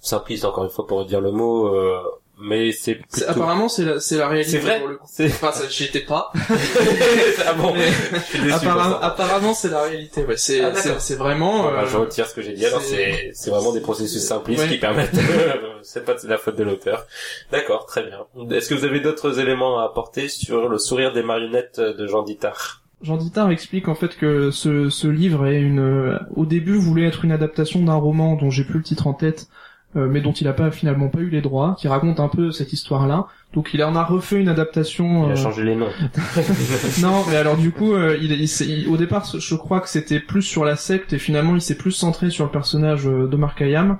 simpliste, 0.00 0.44
encore 0.44 0.64
une 0.64 0.70
fois, 0.70 0.86
pour 0.86 1.04
dire 1.06 1.20
le 1.20 1.30
mot, 1.32 1.68
mais 2.40 2.72
c'est 2.72 2.98
C'est- 3.08 3.24
plutôt... 3.26 3.30
apparemment 3.30 3.68
c'est 3.68 3.84
la 3.84 4.00
c'est 4.00 4.16
la 4.16 4.28
réalité 4.28 4.52
C'est 4.52 4.58
vrai 4.58 4.78
pour 4.80 4.88
le 4.88 4.96
coup. 4.96 5.06
C'est... 5.10 5.26
Enfin 5.26 5.52
ça, 5.52 5.68
j'y 5.68 5.84
étais 5.84 6.00
pas. 6.00 6.32
ah 7.46 7.52
bon 7.54 7.74
Mais 7.74 7.86
Je 8.12 8.18
suis 8.20 8.38
déçu 8.40 8.58
pour 8.66 9.04
apparemment, 9.04 9.54
c'est 9.54 9.70
la 9.70 9.82
réalité. 9.82 10.24
Ouais, 10.24 10.36
c'est 10.36 10.60
Ah, 10.60 10.70
d'accord. 10.70 10.82
c'est 10.82 11.00
c'est 11.00 11.14
vraiment 11.16 11.62
Bon, 11.64 11.70
bah, 11.72 11.82
euh, 11.82 11.86
je 11.86 11.96
retire 11.96 12.26
ce 12.26 12.34
que 12.34 12.42
j'ai 12.42 12.52
dit. 12.52 12.66
Alors 12.66 12.80
c'est- 12.82 13.30
c'est 13.34 13.50
vraiment 13.50 13.72
des 13.72 13.80
processus 13.80 14.22
simplistes 14.22 14.62
Ouais. 14.62 14.68
qui 14.68 14.78
permettent. 14.78 15.14
c'est 15.82 16.04
pas 16.04 16.14
de 16.14 16.28
la 16.28 16.38
faute 16.38 16.56
de 16.56 16.64
l'auteur. 16.64 17.06
D'accord, 17.52 17.86
très 17.86 18.02
bien. 18.04 18.26
Est-ce 18.50 18.68
que 18.68 18.74
vous 18.74 18.84
avez 18.84 19.00
d'autres 19.00 19.38
éléments 19.38 19.80
à 19.80 19.84
apporter 19.84 20.28
sur 20.28 20.68
le 20.68 20.78
sourire 20.78 21.12
des 21.12 21.22
marionnettes 21.22 21.80
de 21.80 22.06
Jean 22.06 22.22
Dittard 22.22 22.80
Jean 23.02 23.16
Dittard 23.18 23.50
explique 23.50 23.88
en 23.88 23.94
fait 23.94 24.16
que 24.16 24.50
ce, 24.50 24.88
ce 24.88 25.06
livre 25.08 25.46
est 25.46 25.60
une, 25.60 25.80
euh, 25.80 26.18
au 26.36 26.46
début 26.46 26.78
voulait 26.78 27.06
être 27.06 27.24
une 27.24 27.32
adaptation 27.32 27.82
d'un 27.84 27.96
roman 27.96 28.34
dont 28.34 28.48
j'ai 28.50 28.64
plus 28.64 28.78
le 28.78 28.82
titre 28.84 29.06
en 29.06 29.12
tête, 29.12 29.46
euh, 29.96 30.08
mais 30.10 30.20
dont 30.20 30.32
il 30.32 30.48
a 30.48 30.52
pas 30.52 30.70
finalement 30.70 31.08
pas 31.08 31.20
eu 31.20 31.28
les 31.30 31.40
droits, 31.40 31.76
qui 31.78 31.88
raconte 31.88 32.20
un 32.20 32.28
peu 32.28 32.50
cette 32.50 32.72
histoire-là. 32.72 33.26
Donc 33.52 33.70
il 33.74 33.82
en 33.84 33.94
a 33.94 34.02
refait 34.04 34.40
une 34.40 34.48
adaptation. 34.48 35.26
Il 35.26 35.30
a 35.30 35.32
euh, 35.34 35.36
changé 35.36 35.62
les 35.64 35.76
noms. 35.76 35.90
non, 37.02 37.24
mais 37.28 37.36
alors 37.36 37.56
du 37.56 37.70
coup, 37.70 37.92
euh, 37.94 38.16
il, 38.20 38.32
il 38.32 38.44
il- 38.68 38.88
au 38.88 38.96
départ, 38.96 39.24
je 39.38 39.54
crois 39.54 39.80
que 39.80 39.88
c'était 39.88 40.20
plus 40.20 40.42
sur 40.42 40.64
la 40.64 40.76
secte 40.76 41.12
et 41.12 41.18
finalement 41.18 41.54
il 41.54 41.60
s'est 41.62 41.76
plus 41.76 41.92
centré 41.92 42.30
sur 42.30 42.44
le 42.44 42.50
personnage 42.50 43.06
euh, 43.06 43.26
de 43.28 43.36
Mark 43.36 43.60
Hayam. 43.62 43.98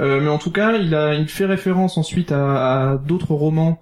Euh, 0.00 0.20
mais 0.20 0.28
en 0.28 0.38
tout 0.38 0.50
cas, 0.50 0.72
il 0.76 0.94
a, 0.94 1.14
il 1.14 1.28
fait 1.28 1.44
référence 1.46 1.98
ensuite 1.98 2.32
à, 2.32 2.90
à 2.92 2.96
d'autres 2.96 3.32
romans 3.34 3.80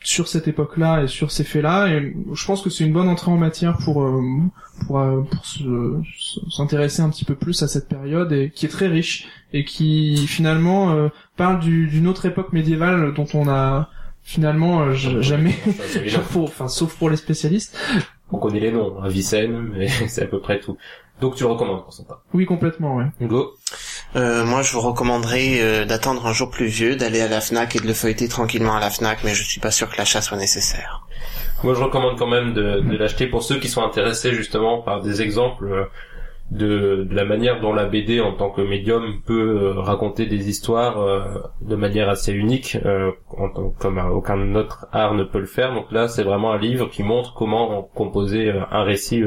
sur 0.00 0.28
cette 0.28 0.46
époque-là 0.48 1.02
et 1.02 1.08
sur 1.08 1.30
ces 1.30 1.44
faits-là. 1.44 1.88
Et 1.88 2.14
je 2.32 2.46
pense 2.46 2.62
que 2.62 2.70
c'est 2.70 2.84
une 2.84 2.92
bonne 2.92 3.08
entrée 3.08 3.30
en 3.30 3.36
matière 3.36 3.76
pour 3.78 4.02
euh, 4.02 4.20
pour, 4.86 4.98
euh, 5.00 5.22
pour 5.30 5.44
s'intéresser 6.50 7.02
un 7.02 7.10
petit 7.10 7.24
peu 7.24 7.34
plus 7.34 7.62
à 7.62 7.68
cette 7.68 7.88
période 7.88 8.32
et 8.32 8.50
qui 8.54 8.66
est 8.66 8.68
très 8.70 8.88
riche 8.88 9.26
et 9.52 9.64
qui 9.64 10.26
finalement 10.26 10.92
euh, 10.92 11.08
parle 11.36 11.60
du- 11.60 11.88
d'une 11.88 12.06
autre 12.06 12.26
époque 12.26 12.52
médiévale 12.52 13.12
dont 13.14 13.26
on 13.34 13.48
a 13.48 13.88
finalement 14.22 14.82
euh, 14.82 14.92
jamais 14.94 15.54
pour, 16.32 16.44
enfin 16.44 16.68
sauf 16.68 16.94
pour 16.96 17.10
les 17.10 17.16
spécialistes. 17.16 17.76
On 18.30 18.38
connaît 18.38 18.60
les 18.60 18.72
noms, 18.72 19.00
hein, 19.02 19.08
Vicenne, 19.08 19.70
mais 19.74 19.88
c'est 20.06 20.22
à 20.22 20.26
peu 20.26 20.38
près 20.40 20.60
tout. 20.60 20.76
Donc 21.20 21.34
tu 21.34 21.42
le 21.44 21.48
recommandes, 21.50 21.84
Constantin. 21.84 22.18
Oui, 22.34 22.46
complètement, 22.46 22.96
ouais. 22.96 23.06
Hugo 23.20 23.54
Euh, 24.16 24.44
moi, 24.44 24.62
je 24.62 24.72
vous 24.72 24.80
recommanderais 24.80 25.60
euh, 25.60 25.84
d'attendre 25.84 26.26
un 26.26 26.32
jour 26.32 26.50
pluvieux, 26.50 26.96
d'aller 26.96 27.20
à 27.20 27.28
la 27.28 27.40
Fnac 27.40 27.76
et 27.76 27.80
de 27.80 27.86
le 27.86 27.92
feuilleter 27.92 28.28
tranquillement 28.28 28.74
à 28.74 28.80
la 28.80 28.90
Fnac, 28.90 29.18
mais 29.22 29.34
je 29.34 29.42
suis 29.42 29.60
pas 29.60 29.70
sûr 29.70 29.90
que 29.90 29.98
l'achat 29.98 30.22
soit 30.22 30.38
nécessaire. 30.38 31.02
Moi, 31.62 31.74
je 31.74 31.82
recommande 31.82 32.18
quand 32.18 32.26
même 32.26 32.54
de, 32.54 32.96
l'acheter 32.96 33.26
pour 33.26 33.42
ceux 33.42 33.58
qui 33.58 33.68
sont 33.68 33.82
intéressés 33.82 34.32
justement 34.32 34.80
par 34.80 35.02
des 35.02 35.20
exemples 35.20 35.66
euh, 35.66 35.84
de, 36.50 37.06
la 37.10 37.26
manière 37.26 37.60
dont 37.60 37.74
la 37.74 37.84
BD 37.84 38.20
en 38.20 38.32
tant 38.32 38.48
que 38.48 38.62
médium 38.62 39.20
peut 39.26 39.74
raconter 39.76 40.24
des 40.24 40.48
histoires 40.48 40.96
de 41.60 41.76
manière 41.76 42.08
assez 42.08 42.32
unique, 42.32 42.78
euh, 42.86 43.10
comme 43.78 43.98
aucun 43.98 44.54
autre 44.54 44.86
art 44.90 45.12
ne 45.12 45.24
peut 45.24 45.40
le 45.40 45.46
faire. 45.46 45.74
Donc 45.74 45.92
là, 45.92 46.08
c'est 46.08 46.22
vraiment 46.22 46.52
un 46.52 46.58
livre 46.58 46.88
qui 46.88 47.02
montre 47.02 47.34
comment 47.34 47.82
composer 47.82 48.50
un 48.70 48.82
récit 48.82 49.22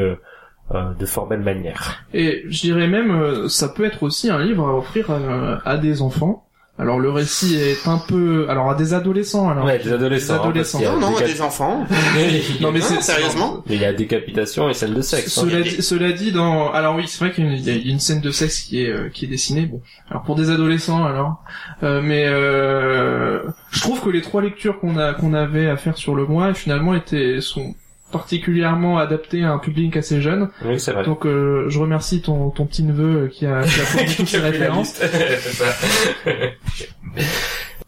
euh, 0.74 0.94
de 1.00 1.06
fort 1.06 1.28
belle 1.28 1.42
manière. 1.42 2.04
Et 2.14 2.44
je 2.50 2.62
dirais 2.62 2.88
même, 2.88 3.12
euh, 3.12 3.48
ça 3.50 3.70
peut 3.70 3.86
être 3.86 4.04
aussi 4.04 4.30
un 4.30 4.40
livre 4.44 4.68
à 4.68 4.76
offrir 4.78 5.10
à, 5.12 5.62
à 5.70 5.78
des 5.78 6.02
enfants. 6.02 6.46
Alors 6.80 7.00
le 7.00 7.12
récit 7.12 7.58
est 7.58 7.88
un 7.88 8.00
peu, 8.00 8.48
alors 8.50 8.72
à 8.72 8.76
des 8.76 8.96
adolescents. 8.96 9.50
Alors 9.50 9.66
Ouais, 9.66 9.78
des 9.78 9.92
adolescents. 9.94 10.34
Des 10.36 10.40
adolescents. 10.40 10.80
hein, 10.80 10.94
Non, 11.00 11.12
non, 11.12 11.18
à 11.18 11.20
déca- 11.22 11.26
des 11.34 11.42
enfants. 11.42 11.86
non 12.62 12.72
mais 12.72 12.80
Non, 12.80 12.86
c'est 12.88 13.02
sérieusement. 13.02 13.64
Mais 13.68 13.76
il 13.76 13.82
y 13.82 13.86
a 13.86 13.94
décapitation 13.94 14.68
et 14.68 14.74
scène 14.74 14.96
de 14.96 15.02
sexe. 15.02 15.38
hein. 15.38 15.42
Cela, 15.48 15.62
dit, 15.62 15.82
cela 15.84 16.12
dit, 16.12 16.32
dans, 16.32 16.72
alors 16.72 16.96
oui, 16.96 17.04
c'est 17.08 17.24
vrai 17.24 17.34
qu'il 17.36 17.54
y 17.60 17.70
a 17.70 17.76
une 17.92 18.00
scène 18.00 18.22
de 18.22 18.32
sexe 18.32 18.62
qui 18.62 18.82
est 18.84 18.90
euh, 18.90 19.10
qui 19.10 19.26
est 19.26 19.28
dessinée. 19.28 19.68
Bon, 19.68 19.82
alors 20.10 20.24
pour 20.24 20.36
des 20.36 20.50
adolescents, 20.50 21.06
alors, 21.06 21.44
Euh, 21.84 22.02
mais 22.02 22.24
euh, 22.28 23.44
je 23.72 23.82
trouve 23.82 24.02
que 24.02 24.10
les 24.10 24.22
trois 24.22 24.42
lectures 24.42 24.80
qu'on 24.80 24.98
a 24.98 25.14
qu'on 25.14 25.34
avait 25.36 25.68
à 25.70 25.78
faire 25.78 25.98
sur 25.98 26.16
le 26.16 26.26
mois 26.26 26.54
finalement 26.56 26.96
étaient 26.96 27.42
sont 27.42 27.76
particulièrement 28.12 28.98
adaptées 28.98 29.44
à 29.44 29.52
un 29.52 29.58
public 29.58 29.98
assez 29.98 30.22
jeune. 30.22 30.50
Oui, 30.66 30.80
c'est 30.80 30.92
vrai. 30.92 31.04
Donc 31.04 31.26
euh, 31.26 31.66
je 31.70 31.80
remercie 31.80 32.22
ton 32.22 32.50
ton 32.50 32.66
petit 32.66 32.84
neveu 32.84 33.28
qui 33.28 33.46
a 33.46 33.62
qui 33.62 33.80
a 33.80 33.84
fourni 33.86 34.16
toutes 34.16 34.28
ces 34.28 34.40
références. 34.40 35.02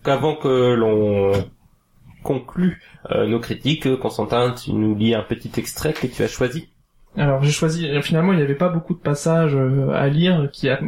Avant 0.05 0.35
que 0.35 0.73
l'on 0.73 1.31
conclue 2.23 2.81
euh, 3.11 3.27
nos 3.27 3.39
critiques, 3.39 3.95
Constantin, 3.99 4.51
tu 4.53 4.73
nous 4.73 4.95
lis 4.95 5.13
un 5.13 5.23
petit 5.23 5.51
extrait 5.57 5.93
que 5.93 6.07
tu 6.07 6.23
as 6.23 6.27
choisi. 6.27 6.69
Alors 7.17 7.43
j'ai 7.43 7.51
choisi. 7.51 7.87
Finalement, 8.01 8.33
il 8.33 8.37
n'y 8.37 8.41
avait 8.41 8.55
pas 8.55 8.69
beaucoup 8.69 8.93
de 8.93 8.99
passages 8.99 9.55
euh, 9.55 9.91
à 9.93 10.07
lire 10.07 10.49
qui 10.51 10.69
a, 10.69 10.79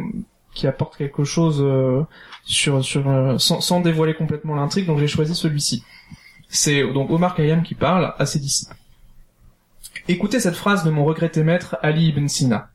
qui 0.54 0.66
apportent 0.66 0.96
quelque 0.96 1.24
chose 1.24 1.60
euh, 1.60 2.02
sur 2.44 2.84
sur 2.84 3.08
euh, 3.08 3.38
sans, 3.38 3.60
sans 3.60 3.80
dévoiler 3.80 4.14
complètement 4.14 4.56
l'intrigue. 4.56 4.86
Donc 4.86 4.98
j'ai 4.98 5.06
choisi 5.06 5.34
celui-ci. 5.34 5.84
C'est 6.48 6.82
donc 6.92 7.10
Omar 7.10 7.34
Khayyam 7.34 7.62
qui 7.62 7.74
parle 7.74 8.14
à 8.18 8.26
ses 8.26 8.38
disciples. 8.38 8.74
Écoutez 10.08 10.38
cette 10.38 10.54
phrase 10.54 10.84
de 10.84 10.90
mon 10.90 11.04
regretté 11.04 11.42
maître 11.42 11.78
Ali 11.82 12.10
ibn 12.10 12.28
Sina. 12.28 12.68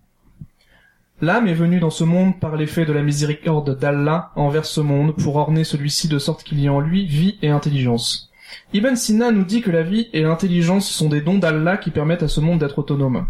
L'âme 1.21 1.47
est 1.47 1.53
venue 1.53 1.79
dans 1.79 1.89
ce 1.89 2.03
monde 2.03 2.38
par 2.38 2.57
l'effet 2.57 2.84
de 2.84 2.91
la 2.91 3.03
miséricorde 3.03 3.79
d'Allah 3.79 4.32
envers 4.36 4.65
ce 4.65 4.82
monde 4.82 5.15
pour 5.15 5.38
orner 5.38 5.63
celui-ci 5.63 6.09
de 6.09 6.19
sorte 6.19 6.43
qu'il 6.43 6.59
y 6.59 6.65
ait 6.65 6.69
en 6.69 6.82
lui 6.82 7.05
vie 7.05 7.38
et 7.41 7.47
intelligence. 7.47 8.29
Ibn 8.73 8.95
Sina 8.95 9.32
nous 9.32 9.45
dit 9.45 9.61
que 9.61 9.71
la 9.71 9.82
vie 9.82 10.09
et 10.11 10.23
l'intelligence 10.23 10.91
sont 10.91 11.07
des 11.07 11.21
dons 11.21 11.38
d'Allah 11.38 11.77
qui 11.77 11.89
permettent 11.89 12.23
à 12.23 12.27
ce 12.27 12.41
monde 12.41 12.59
d'être 12.59 12.79
autonome. 12.79 13.25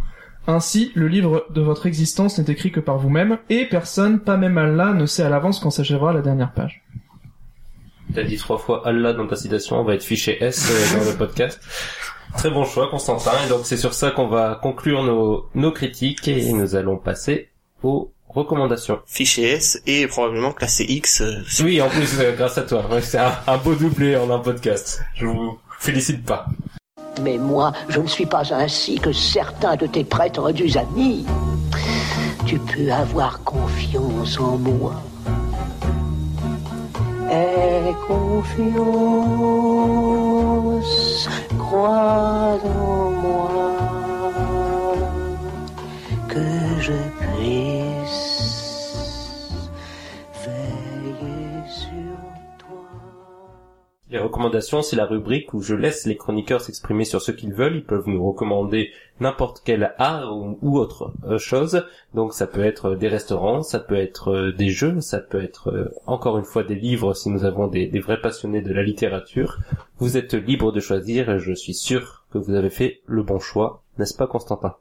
Ainsi, 0.48 0.92
le 0.96 1.08
livre 1.08 1.46
de 1.52 1.62
votre 1.62 1.86
existence 1.86 2.40
n'est 2.40 2.52
écrit 2.52 2.72
que 2.72 2.80
par 2.80 2.98
vous-même, 2.98 3.38
et 3.52 3.66
personne, 3.66 4.20
pas 4.20 4.36
même 4.36 4.58
Allah, 4.58 4.94
ne 4.94 5.06
sait 5.06 5.22
à 5.22 5.30
l'avance 5.30 5.60
quand 5.60 5.70
s'achèvera 5.70 6.12
la 6.12 6.22
dernière 6.22 6.54
page. 6.54 6.82
Tu 8.12 8.20
as 8.20 8.24
dit 8.24 8.38
trois 8.38 8.58
fois 8.58 8.82
Allah 8.88 9.14
dans 9.14 9.28
ta 9.28 9.36
citation, 9.36 9.80
on 9.80 9.84
va 9.84 9.94
être 9.94 10.04
fiché 10.04 10.44
S 10.44 10.72
euh, 10.72 10.98
dans 10.98 11.12
le 11.12 11.16
podcast. 11.16 11.62
Très 12.38 12.50
bon 12.50 12.66
choix, 12.66 12.88
Constantin. 12.90 13.32
Et 13.46 13.50
donc 13.50 13.62
c'est 13.66 13.78
sur 13.78 13.94
ça 13.94 14.12
qu'on 14.12 14.28
va 14.28 14.60
conclure 14.62 15.04
nos, 15.04 15.46
nos 15.54 15.72
critiques 15.72 16.28
et 16.28 16.52
nous 16.54 16.76
allons 16.76 16.98
passer 16.98 17.50
aux 17.84 18.12
recommandations. 18.30 19.00
Fichier 19.06 19.52
S 19.52 19.82
et 19.86 20.08
probablement 20.08 20.52
classé 20.52 20.86
X. 20.88 21.22
euh, 21.22 21.44
sur- 21.48 21.66
Oui, 21.66 21.82
en 21.82 21.90
plus, 21.90 22.20
euh, 22.20 22.36
grâce 22.36 22.58
à 22.58 22.64
toi. 22.64 22.84
Ouais, 22.90 23.02
c'est 23.02 23.18
un, 23.20 23.34
un 23.48 23.58
beau 23.58 23.76
doublé 23.76 24.16
en 24.16 24.30
un 24.32 24.40
podcast. 24.40 25.02
Je 25.16 25.26
vous 25.26 25.60
félicite 25.80 26.26
pas. 26.26 26.46
Mais 27.22 27.38
moi, 27.38 27.74
je 27.90 28.00
ne 28.00 28.08
suis 28.08 28.26
pas 28.26 28.44
ainsi 28.54 28.96
que 28.98 29.12
certains 29.12 29.76
de 29.76 29.86
tes 29.86 30.04
prétendus 30.06 30.78
amis. 30.78 31.26
Tu 32.46 32.58
peux 32.58 32.92
avoir 32.92 33.44
confiance 33.44 34.40
en 34.40 34.58
moi. 34.58 34.96
Aie 37.92 37.98
confiance, 38.08 38.80
crois 41.58 42.58
en 42.64 43.12
moi, 43.24 43.52
que 46.30 46.46
je 46.80 46.94
puisse 47.20 47.91
recommandations, 54.20 54.82
c'est 54.82 54.96
la 54.96 55.06
rubrique 55.06 55.54
où 55.54 55.62
je 55.62 55.76
laisse 55.76 56.06
les 56.06 56.18
chroniqueurs 56.18 56.62
s'exprimer 56.62 57.06
sur 57.06 57.22
ce 57.22 57.32
qu'ils 57.32 57.54
veulent. 57.54 57.78
Ils 57.78 57.86
peuvent 57.86 58.08
nous 58.08 58.26
recommander 58.26 58.92
n'importe 59.20 59.62
quel 59.64 59.94
art 59.98 60.36
ou, 60.36 60.78
autre 60.78 61.14
euh, 61.26 61.38
chose. 61.38 61.86
Donc 62.14 62.34
ça 62.34 62.48
peut 62.48 62.64
être 62.64 62.96
des 62.96 63.08
restaurants, 63.08 63.64
ça 63.64 63.80
peut 63.80 63.96
être 63.96 64.30
euh, 64.30 64.52
des 64.52 64.70
jeux, 64.70 65.00
ça 65.02 65.20
peut 65.20 65.42
être 65.42 65.70
euh, 65.70 65.94
encore 66.08 66.38
une 66.38 66.46
fois 66.46 66.64
des 66.64 66.76
livres 66.76 67.14
si 67.14 67.30
nous 67.30 67.46
avons 67.46 67.68
des, 67.68 67.88
vrais 68.00 68.20
passionnés 68.20 68.62
de 68.62 68.74
la 68.74 68.84
littérature. 68.84 69.60
Vous 69.98 70.18
êtes 70.18 70.34
libre 70.34 70.72
de 70.72 70.80
choisir 70.80 71.30
et 71.30 71.40
je 71.40 71.54
suis 71.54 71.74
sûr 71.74 72.26
que 72.32 72.38
vous 72.38 72.54
avez 72.54 72.70
fait 72.70 73.02
le 73.06 73.24
bon 73.24 73.40
choix, 73.40 73.84
n'est-ce 73.98 74.16
pas 74.16 74.28
Constantin? 74.28 74.76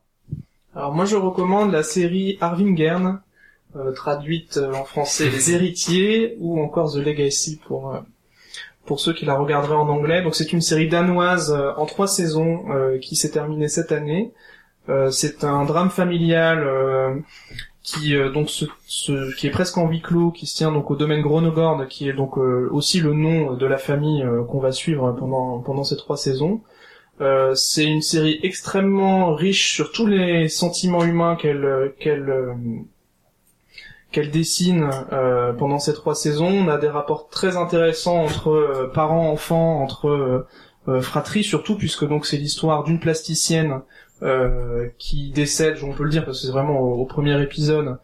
Alors 0.74 0.92
moi 0.92 1.04
je 1.04 1.16
recommande 1.16 1.72
la 1.72 1.82
série 1.82 2.38
Arvingern, 2.40 3.20
euh, 3.76 3.92
traduite 3.92 4.56
euh, 4.56 4.72
en 4.72 4.84
français 4.84 5.30
Les 5.30 5.52
Héritiers 5.52 6.36
ou 6.40 6.60
encore 6.60 6.92
The 6.92 6.96
Legacy 6.96 7.60
pour 7.64 7.94
euh, 7.94 8.00
pour 8.90 8.98
ceux 9.04 9.14
qui 9.18 9.24
la 9.30 9.36
regarderaient 9.42 9.82
en 9.84 9.88
anglais. 9.88 10.20
Donc 10.24 10.34
c'est 10.38 10.52
une 10.56 10.60
série 10.70 10.88
danoise 10.88 11.48
euh, 11.52 11.82
en 11.82 11.86
trois 11.86 12.08
saisons 12.08 12.52
euh, 12.70 12.98
qui 13.04 13.14
s'est 13.20 13.30
terminée 13.38 13.68
cette 13.68 13.92
année. 13.92 14.22
Euh, 14.88 15.10
c'est 15.20 15.44
un 15.44 15.64
drame 15.64 15.90
familial 15.90 16.58
euh, 16.64 17.14
qui 17.82 18.14
donc 18.34 18.50
se, 18.50 18.64
se- 18.86 19.30
qui 19.36 19.46
est 19.46 19.54
presque 19.58 19.78
en 19.78 19.86
huis 19.88 20.02
clos, 20.08 20.32
qui 20.32 20.46
se 20.50 20.56
tient 20.58 20.72
donc 20.72 20.90
au 20.90 20.96
domaine 20.96 21.22
Gronogord, 21.22 21.86
qui 21.92 22.08
est 22.08 22.16
donc 22.22 22.36
aussi 22.36 23.00
le 23.00 23.12
nom 23.14 23.54
de 23.62 23.66
la 23.74 23.78
famille 23.78 24.24
qu'on 24.48 24.60
va 24.66 24.72
suivre 24.72 25.04
pendant 25.20 25.60
pendant 25.68 25.84
ces 25.84 25.96
trois 25.96 26.16
saisons. 26.26 26.60
Euh, 27.20 27.54
c'est 27.54 27.84
une 27.96 28.02
série 28.02 28.40
extrêmement 28.42 29.34
riche 29.34 29.66
sur 29.76 29.92
tous 29.92 30.06
les 30.06 30.48
sentiments 30.48 31.04
humains 31.04 31.36
qu'elle 31.40 31.92
qu'elle 32.02 32.28
qu'elle 34.12 34.30
dessine 34.30 34.90
euh, 35.12 35.52
pendant 35.52 35.78
ces 35.78 35.94
trois 35.94 36.14
saisons. 36.14 36.48
On 36.48 36.68
a 36.68 36.78
des 36.78 36.88
rapports 36.88 37.28
très 37.28 37.56
intéressants 37.56 38.22
entre 38.22 38.50
euh, 38.50 38.90
parents, 38.92 39.30
enfants, 39.30 39.82
entre 39.82 40.08
euh, 40.08 40.46
euh, 40.88 41.42
surtout, 41.42 41.76
puisque 41.76 42.06
donc 42.06 42.26
c'est 42.26 42.36
l'histoire 42.36 42.84
d'une 42.84 43.00
plasticienne 43.00 43.82
qui 44.98 45.30
décède, 45.30 45.78
on 45.82 45.92
peut 45.92 46.04
le 46.04 46.10
dire 46.10 46.26
parce 46.26 46.40
que 46.40 46.46
c'est 46.46 46.52
vraiment 46.52 46.78
au, 46.78 47.00
au 47.00 47.06
premier 47.06 47.40
épisode, 47.42 47.96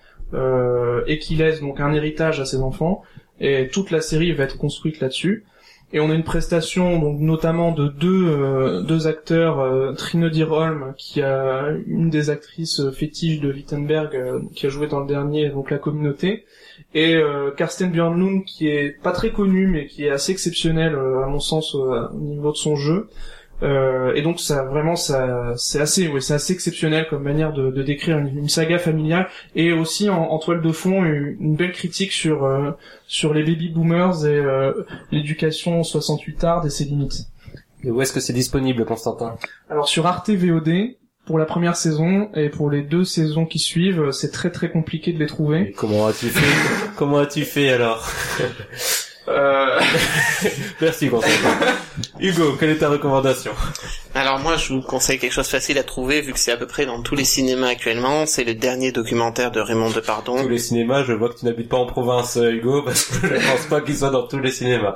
et 1.06 1.18
qui 1.18 1.36
laisse 1.36 1.60
donc 1.60 1.78
un 1.78 1.92
héritage 1.92 2.40
à 2.40 2.46
ses 2.46 2.62
enfants. 2.62 3.02
Et 3.38 3.68
toute 3.68 3.90
la 3.90 4.00
série 4.00 4.32
va 4.32 4.44
être 4.44 4.56
construite 4.56 5.00
là-dessus. 5.00 5.44
Et 5.92 6.00
on 6.00 6.10
a 6.10 6.14
une 6.14 6.24
prestation 6.24 6.98
donc 6.98 7.20
notamment 7.20 7.70
de 7.70 7.86
deux 7.86 8.26
euh, 8.28 8.82
deux 8.82 9.06
acteurs, 9.06 9.60
euh, 9.60 9.92
Trine 9.92 10.28
Dyrholm 10.28 10.94
qui 10.98 11.22
a 11.22 11.68
une 11.86 12.10
des 12.10 12.28
actrices 12.28 12.80
euh, 12.80 12.90
fétiches 12.90 13.40
de 13.40 13.52
Wittenberg 13.52 14.16
euh, 14.16 14.40
qui 14.56 14.66
a 14.66 14.68
joué 14.68 14.88
dans 14.88 14.98
le 14.98 15.06
dernier 15.06 15.48
donc 15.50 15.70
la 15.70 15.78
communauté 15.78 16.44
et 16.92 17.16
Karsten 17.56 17.90
Björnlund 17.90 18.44
qui 18.44 18.68
est 18.68 19.00
pas 19.02 19.12
très 19.12 19.30
connu 19.30 19.66
mais 19.66 19.86
qui 19.86 20.04
est 20.04 20.10
assez 20.10 20.32
exceptionnel 20.32 20.94
à 20.94 21.26
mon 21.26 21.40
sens 21.40 21.74
au 21.74 22.14
niveau 22.14 22.52
de 22.52 22.56
son 22.56 22.76
jeu. 22.76 23.08
Euh, 23.62 24.12
et 24.14 24.20
donc 24.20 24.38
ça 24.38 24.64
vraiment 24.64 24.96
ça 24.96 25.54
c'est 25.56 25.80
assez 25.80 26.08
ouais, 26.08 26.20
c'est 26.20 26.34
assez 26.34 26.52
exceptionnel 26.52 27.06
comme 27.08 27.22
manière 27.22 27.54
de, 27.54 27.70
de 27.70 27.82
décrire 27.82 28.18
une, 28.18 28.28
une 28.36 28.48
saga 28.50 28.78
familiale 28.78 29.28
et 29.54 29.72
aussi 29.72 30.10
en, 30.10 30.24
en 30.24 30.38
toile 30.38 30.60
de 30.60 30.72
fond 30.72 31.02
une, 31.04 31.38
une 31.40 31.56
belle 31.56 31.72
critique 31.72 32.12
sur 32.12 32.44
euh, 32.44 32.72
sur 33.06 33.32
les 33.32 33.42
baby 33.42 33.70
boomers 33.70 34.26
et 34.26 34.36
euh, 34.36 34.84
l'éducation 35.10 35.82
68 35.82 36.44
art 36.44 36.66
et 36.66 36.70
ses 36.70 36.84
limites. 36.84 37.28
Et 37.82 37.90
où 37.90 38.02
est-ce 38.02 38.12
que 38.12 38.20
c'est 38.20 38.34
disponible 38.34 38.84
Constantin? 38.84 39.36
Alors 39.70 39.88
sur 39.88 40.06
Arte 40.06 40.28
VOD 40.28 40.96
pour 41.24 41.38
la 41.38 41.46
première 41.46 41.76
saison 41.76 42.28
et 42.34 42.50
pour 42.50 42.70
les 42.70 42.82
deux 42.82 43.04
saisons 43.04 43.46
qui 43.46 43.58
suivent, 43.58 44.10
c'est 44.12 44.32
très 44.32 44.50
très 44.50 44.70
compliqué 44.70 45.12
de 45.14 45.18
les 45.18 45.26
trouver. 45.26 45.60
Et 45.68 45.72
Comment 45.72 46.06
as-tu 46.06 46.26
fait? 46.26 46.92
Comment 46.96 47.18
as-tu 47.18 47.44
fait 47.44 47.70
alors? 47.70 48.06
Euh... 49.28 49.80
Merci 50.80 51.08
Constantin. 51.08 51.74
Hugo, 52.20 52.56
quelle 52.58 52.70
est 52.70 52.78
ta 52.78 52.88
recommandation 52.88 53.52
Alors 54.14 54.38
moi, 54.38 54.56
je 54.56 54.72
vous 54.72 54.82
conseille 54.82 55.18
quelque 55.18 55.32
chose 55.32 55.46
de 55.46 55.50
facile 55.50 55.78
à 55.78 55.82
trouver, 55.82 56.20
vu 56.20 56.32
que 56.32 56.38
c'est 56.38 56.52
à 56.52 56.56
peu 56.56 56.66
près 56.66 56.86
dans 56.86 57.02
tous 57.02 57.14
les 57.14 57.24
cinémas 57.24 57.68
actuellement. 57.68 58.26
C'est 58.26 58.44
le 58.44 58.54
dernier 58.54 58.92
documentaire 58.92 59.50
de 59.50 59.60
Raymond 59.60 59.90
Depardon. 59.90 60.42
Tous 60.42 60.48
les 60.48 60.58
cinémas, 60.58 61.04
je 61.04 61.12
vois 61.12 61.30
que 61.30 61.38
tu 61.38 61.44
n'habites 61.44 61.68
pas 61.68 61.78
en 61.78 61.86
province, 61.86 62.38
Hugo, 62.40 62.82
parce 62.82 63.04
que 63.04 63.26
je 63.26 63.34
pense 63.34 63.66
pas 63.68 63.80
qu'il 63.80 63.96
soit 63.96 64.10
dans 64.10 64.26
tous 64.26 64.38
les 64.38 64.52
cinémas. 64.52 64.94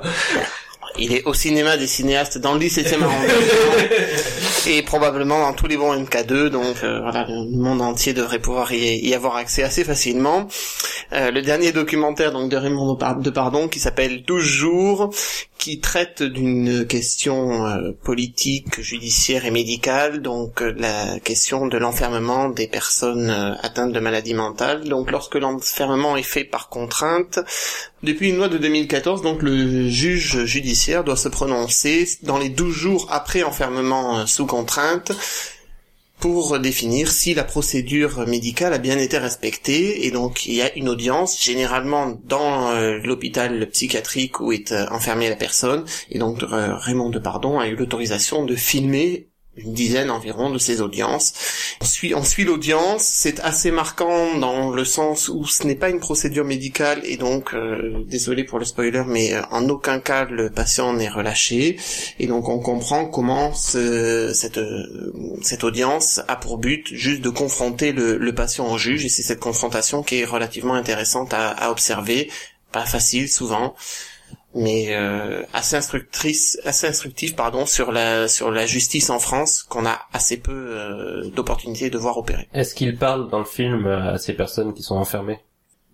Il 0.97 1.13
est 1.13 1.23
au 1.25 1.33
cinéma 1.33 1.77
des 1.77 1.87
cinéastes 1.87 2.37
dans 2.37 2.53
le 2.53 2.59
17e 2.59 3.01
arrondissement 3.01 4.67
et 4.67 4.81
probablement 4.81 5.39
dans 5.39 5.53
tous 5.53 5.67
les 5.67 5.77
bons 5.77 5.95
MK2. 5.95 6.47
Donc 6.47 6.83
euh, 6.83 6.99
voilà, 7.01 7.25
le 7.27 7.57
monde 7.57 7.81
entier 7.81 8.13
devrait 8.13 8.39
pouvoir 8.39 8.73
y, 8.73 9.13
avoir 9.13 9.35
accès 9.35 9.63
assez 9.63 9.83
facilement. 9.83 10.47
Euh, 11.13 11.31
le 11.31 11.41
dernier 11.41 11.71
documentaire 11.71 12.31
donc 12.31 12.49
de 12.49 12.57
Raymond 12.57 12.97
Depardon 13.19 13.67
qui 13.67 13.79
s'appelle 13.79 14.23
12 14.23 14.43
jours, 14.43 15.13
qui 15.61 15.79
traite 15.79 16.23
d'une 16.23 16.87
question 16.87 17.67
euh, 17.67 17.91
politique, 17.91 18.81
judiciaire 18.81 19.45
et 19.45 19.51
médicale, 19.51 20.23
donc 20.23 20.63
euh, 20.63 20.73
la 20.75 21.19
question 21.19 21.67
de 21.67 21.77
l'enfermement 21.77 22.49
des 22.49 22.67
personnes 22.67 23.29
euh, 23.29 23.53
atteintes 23.61 23.93
de 23.93 23.99
maladies 23.99 24.33
mentales. 24.33 24.89
Donc 24.89 25.11
lorsque 25.11 25.35
l'enfermement 25.35 26.17
est 26.17 26.23
fait 26.23 26.45
par 26.45 26.67
contrainte, 26.67 27.37
depuis 28.01 28.29
une 28.29 28.37
loi 28.37 28.49
de 28.49 28.57
2014, 28.57 29.21
donc 29.21 29.43
le 29.43 29.87
juge 29.87 30.45
judiciaire 30.45 31.03
doit 31.03 31.15
se 31.15 31.29
prononcer 31.29 32.09
dans 32.23 32.39
les 32.39 32.49
12 32.49 32.73
jours 32.73 33.07
après 33.11 33.43
enfermement 33.43 34.25
sous 34.25 34.47
contrainte 34.47 35.11
pour 36.21 36.59
définir 36.59 37.11
si 37.11 37.33
la 37.33 37.43
procédure 37.43 38.25
médicale 38.27 38.73
a 38.73 38.77
bien 38.77 38.97
été 38.97 39.17
respectée. 39.17 40.05
Et 40.05 40.11
donc 40.11 40.45
il 40.45 40.53
y 40.53 40.61
a 40.61 40.73
une 40.77 40.87
audience. 40.87 41.43
Généralement 41.43 42.17
dans 42.25 42.69
euh, 42.69 42.99
l'hôpital 43.03 43.67
psychiatrique 43.71 44.39
où 44.39 44.51
est 44.51 44.71
euh, 44.71 44.85
enfermée 44.91 45.29
la 45.29 45.35
personne. 45.35 45.83
Et 46.11 46.19
donc 46.19 46.43
euh, 46.43 46.75
Raymond 46.75 47.09
Depardon 47.09 47.59
a 47.59 47.67
eu 47.67 47.75
l'autorisation 47.75 48.45
de 48.45 48.55
filmer 48.55 49.30
une 49.63 49.73
dizaine 49.73 50.09
environ 50.11 50.49
de 50.49 50.57
ces 50.57 50.81
audiences. 50.81 51.33
On 51.81 51.85
suit, 51.85 52.13
on 52.15 52.23
suit 52.23 52.43
l'audience, 52.43 53.03
c'est 53.03 53.39
assez 53.41 53.71
marquant 53.71 54.37
dans 54.37 54.69
le 54.71 54.85
sens 54.85 55.29
où 55.29 55.45
ce 55.45 55.65
n'est 55.65 55.75
pas 55.75 55.89
une 55.89 55.99
procédure 55.99 56.45
médicale 56.45 57.01
et 57.03 57.17
donc, 57.17 57.53
euh, 57.53 58.03
désolé 58.07 58.43
pour 58.43 58.59
le 58.59 58.65
spoiler, 58.65 59.03
mais 59.07 59.33
euh, 59.33 59.41
en 59.51 59.67
aucun 59.69 59.99
cas 59.99 60.25
le 60.25 60.49
patient 60.49 60.93
n'est 60.93 61.09
relâché. 61.09 61.77
Et 62.19 62.27
donc 62.27 62.49
on 62.49 62.59
comprend 62.59 63.05
comment 63.05 63.53
ce- 63.53 64.31
cette, 64.33 64.57
euh, 64.57 65.13
cette 65.41 65.63
audience 65.63 66.21
a 66.27 66.35
pour 66.35 66.57
but 66.57 66.87
juste 66.93 67.21
de 67.21 67.29
confronter 67.29 67.91
le, 67.91 68.17
le 68.17 68.35
patient 68.35 68.71
au 68.71 68.77
juge. 68.77 69.05
Et 69.05 69.09
c'est 69.09 69.23
cette 69.23 69.39
confrontation 69.39 70.03
qui 70.03 70.17
est 70.19 70.25
relativement 70.25 70.73
intéressante 70.75 71.33
à, 71.33 71.49
à 71.49 71.71
observer, 71.71 72.29
pas 72.71 72.85
facile 72.85 73.29
souvent 73.29 73.75
mais 74.53 74.87
euh, 74.89 75.43
assez 75.53 75.75
instructrice, 75.75 76.59
assez 76.65 76.87
instructive 76.87 77.35
pardon 77.35 77.65
sur 77.65 77.91
la 77.91 78.27
sur 78.27 78.51
la 78.51 78.65
justice 78.65 79.09
en 79.09 79.19
France 79.19 79.63
qu'on 79.63 79.85
a 79.85 79.99
assez 80.13 80.37
peu 80.37 80.51
euh, 80.53 81.29
d'opportunités 81.35 81.89
de 81.89 81.97
voir 81.97 82.17
opérer. 82.17 82.47
Est-ce 82.53 82.75
qu'il 82.75 82.97
parle 82.97 83.29
dans 83.29 83.39
le 83.39 83.45
film 83.45 83.85
euh, 83.85 84.13
à 84.13 84.17
ces 84.17 84.33
personnes 84.33 84.73
qui 84.73 84.83
sont 84.83 84.95
enfermées? 84.95 85.39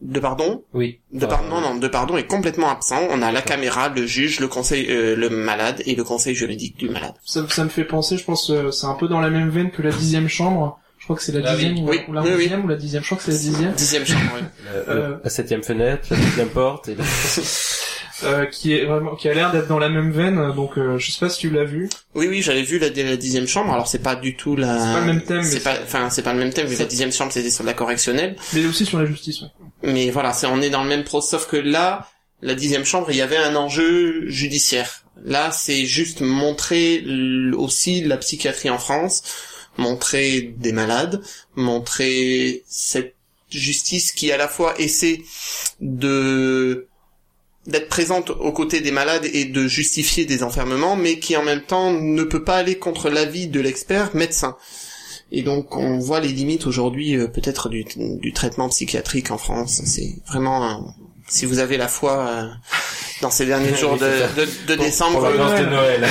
De 0.02 0.20
pardon, 0.20 0.64
Oui. 0.76 1.00
de 1.12 1.26
pardon, 1.26 1.50
non, 1.50 1.60
non, 1.62 1.76
de 1.76 1.88
pardon 1.88 2.18
est 2.18 2.28
complètement 2.28 2.70
absent. 2.70 3.00
On 3.10 3.24
a 3.24 3.32
la 3.32 3.42
caméra, 3.42 3.90
le 3.90 4.06
juge, 4.06 4.40
le 4.40 4.48
conseil, 4.48 4.86
euh, 4.92 5.16
le 5.16 5.30
malade 5.32 5.82
et 5.88 5.96
le 5.96 6.04
conseil 6.04 6.36
juridique 6.36 6.78
du 6.78 6.88
malade. 6.88 7.16
Ça, 7.26 7.44
ça 7.50 7.64
me 7.64 7.70
fait 7.70 7.84
penser, 7.84 8.16
je 8.16 8.24
pense, 8.24 8.52
euh, 8.52 8.70
c'est 8.70 8.86
un 8.86 8.94
peu 8.94 9.08
dans 9.08 9.20
la 9.20 9.32
même 9.32 9.50
veine 9.50 9.72
que 9.72 9.82
la 9.82 9.90
dixième 9.92 10.28
chambre. 10.28 10.80
Je 11.00 11.06
crois 11.06 11.16
que 11.16 11.24
c'est 11.24 11.32
la 11.32 11.50
Ah 11.50 11.56
oui. 11.56 11.66
dixième 11.70 11.84
ou, 11.86 11.90
Oui, 11.90 12.00
ou 12.08 12.14
la 12.14 12.22
oui, 12.22 12.30
oui. 12.36 12.44
onzième 12.46 12.66
ou 12.66 12.68
la 12.68 12.76
dixième. 12.76 13.02
Je 13.02 13.08
crois 13.08 13.18
que 13.18 13.24
c'est 13.24 13.32
la 13.32 13.38
dixième. 13.38 13.72
Dixième 13.74 14.06
chambre. 14.06 14.32
oui. 14.36 14.42
Euh, 14.68 14.84
Euh. 14.88 15.18
La 15.24 15.30
septième 15.32 15.64
fenêtre, 15.64 16.08
la 16.12 16.18
deuxième 16.18 16.50
porte. 16.50 16.90
Et... 16.90 16.96
la- 16.96 17.04
Euh, 18.24 18.46
qui 18.46 18.74
est 18.74 18.86
vraiment, 18.86 19.16
qui 19.16 19.30
a 19.30 19.34
l'air 19.34 19.52
d'être 19.52 19.68
dans 19.68 19.80
la 19.80 19.90
même 19.90 20.12
veine. 20.12 20.52
Donc, 20.54 20.78
euh, 20.78 20.98
je 20.98 21.12
sais 21.12 21.20
pas 21.20 21.30
si 21.30 21.40
tu 21.40 21.50
l'as 21.50 21.66
vu. 21.66 21.90
Oui, 22.16 22.28
oui, 22.28 22.42
j'avais 22.42 22.64
vu 22.64 22.80
la, 22.80 22.90
la 22.90 23.18
dixième 23.18 23.48
chambre. 23.48 23.72
Alors 23.72 23.88
c'est 23.88 24.02
pas 24.02 24.16
du 24.16 24.36
tout 24.36 24.56
la. 24.56 24.80
C'est 24.80 24.94
pas 24.94 25.00
le 25.02 25.06
même 25.06 25.22
thème, 25.22 25.44
C'est 25.44 25.60
pas, 25.60 25.76
enfin 25.84 26.10
c'est 26.10 26.24
pas 26.24 26.34
le 26.34 26.40
même 26.40 26.54
thème. 26.54 26.68
La 26.78 26.86
dixième 26.86 27.12
chambre 27.12 27.32
c'était 27.32 27.52
sur 27.52 27.64
la 27.64 27.74
correctionnelle. 27.74 28.36
Mais 28.54 28.66
aussi 28.66 28.86
sur 28.86 29.00
la 29.00 29.06
justice. 29.06 29.42
Ouais. 29.42 29.48
Mais 29.84 30.10
voilà, 30.10 30.34
c'est 30.34 30.48
on 30.48 30.62
est 30.62 30.70
dans 30.70 30.84
le 30.84 30.90
même 30.90 31.04
pro, 31.04 31.22
sauf 31.22 31.48
que 31.48 31.58
là, 31.58 32.08
la 32.42 32.56
dixième 32.56 32.86
chambre, 32.86 33.08
il 33.12 33.18
y 33.18 33.22
avait 33.22 33.38
un 33.38 33.56
enjeu 33.56 34.28
judiciaire. 34.28 35.04
Là, 35.24 35.52
c'est 35.52 35.86
juste 35.86 36.22
montrer 36.22 37.04
aussi 37.56 38.02
la 38.04 38.18
psychiatrie 38.18 38.70
en 38.70 38.78
France, 38.78 39.24
montrer 39.78 40.54
des 40.58 40.72
malades, 40.72 41.22
montrer 41.56 42.64
cette 42.68 43.16
justice 43.50 44.12
qui 44.12 44.32
à 44.32 44.38
la 44.38 44.48
fois 44.48 44.74
essaie 44.80 45.22
de 45.82 46.87
d'être 47.68 47.90
présente 47.90 48.30
aux 48.32 48.52
côtés 48.52 48.80
des 48.82 48.92
malades 48.92 49.26
et 49.32 49.46
de 49.46 49.68
justifier 49.68 50.26
des 50.26 50.42
enfermements, 50.42 50.96
mais 50.96 51.20
qui 51.20 51.36
en 51.38 51.44
même 51.44 51.62
temps 51.62 51.92
ne 51.92 52.24
peut 52.24 52.44
pas 52.44 52.56
aller 52.58 52.78
contre 52.80 53.10
l'avis 53.10 53.48
de 53.48 53.60
l'expert 53.60 54.16
médecin. 54.16 54.56
Et 55.32 55.42
donc 55.44 55.76
on 55.76 56.00
voit 56.00 56.22
les 56.22 56.30
limites 56.30 56.66
aujourd'hui 56.66 57.16
euh, 57.18 57.28
peut-être 57.28 57.68
du, 57.70 57.86
du 57.98 58.32
traitement 58.34 58.70
psychiatrique 58.70 59.30
en 59.32 59.38
France. 59.38 59.82
C'est 59.86 60.16
vraiment 60.28 60.64
un- 60.66 60.96
si 61.28 61.46
vous 61.46 61.60
avez 61.60 61.76
la 61.76 61.90
foi 61.90 62.26
euh, 62.30 62.48
dans 63.22 63.30
ces 63.30 63.46
derniers 63.46 63.72
Oui, 63.74 63.78
jours 63.78 63.98
de, 63.98 64.10
c'est 64.10 64.20
ça. 64.20 64.28
de, 64.46 64.46
de 64.70 64.76
Pour- 64.76 64.86
décembre, 64.86 65.20
pour 65.20 65.28
l'ambiance 65.30 65.60
de 65.60 65.66
euh, 65.66 65.70
Noël. 65.70 66.08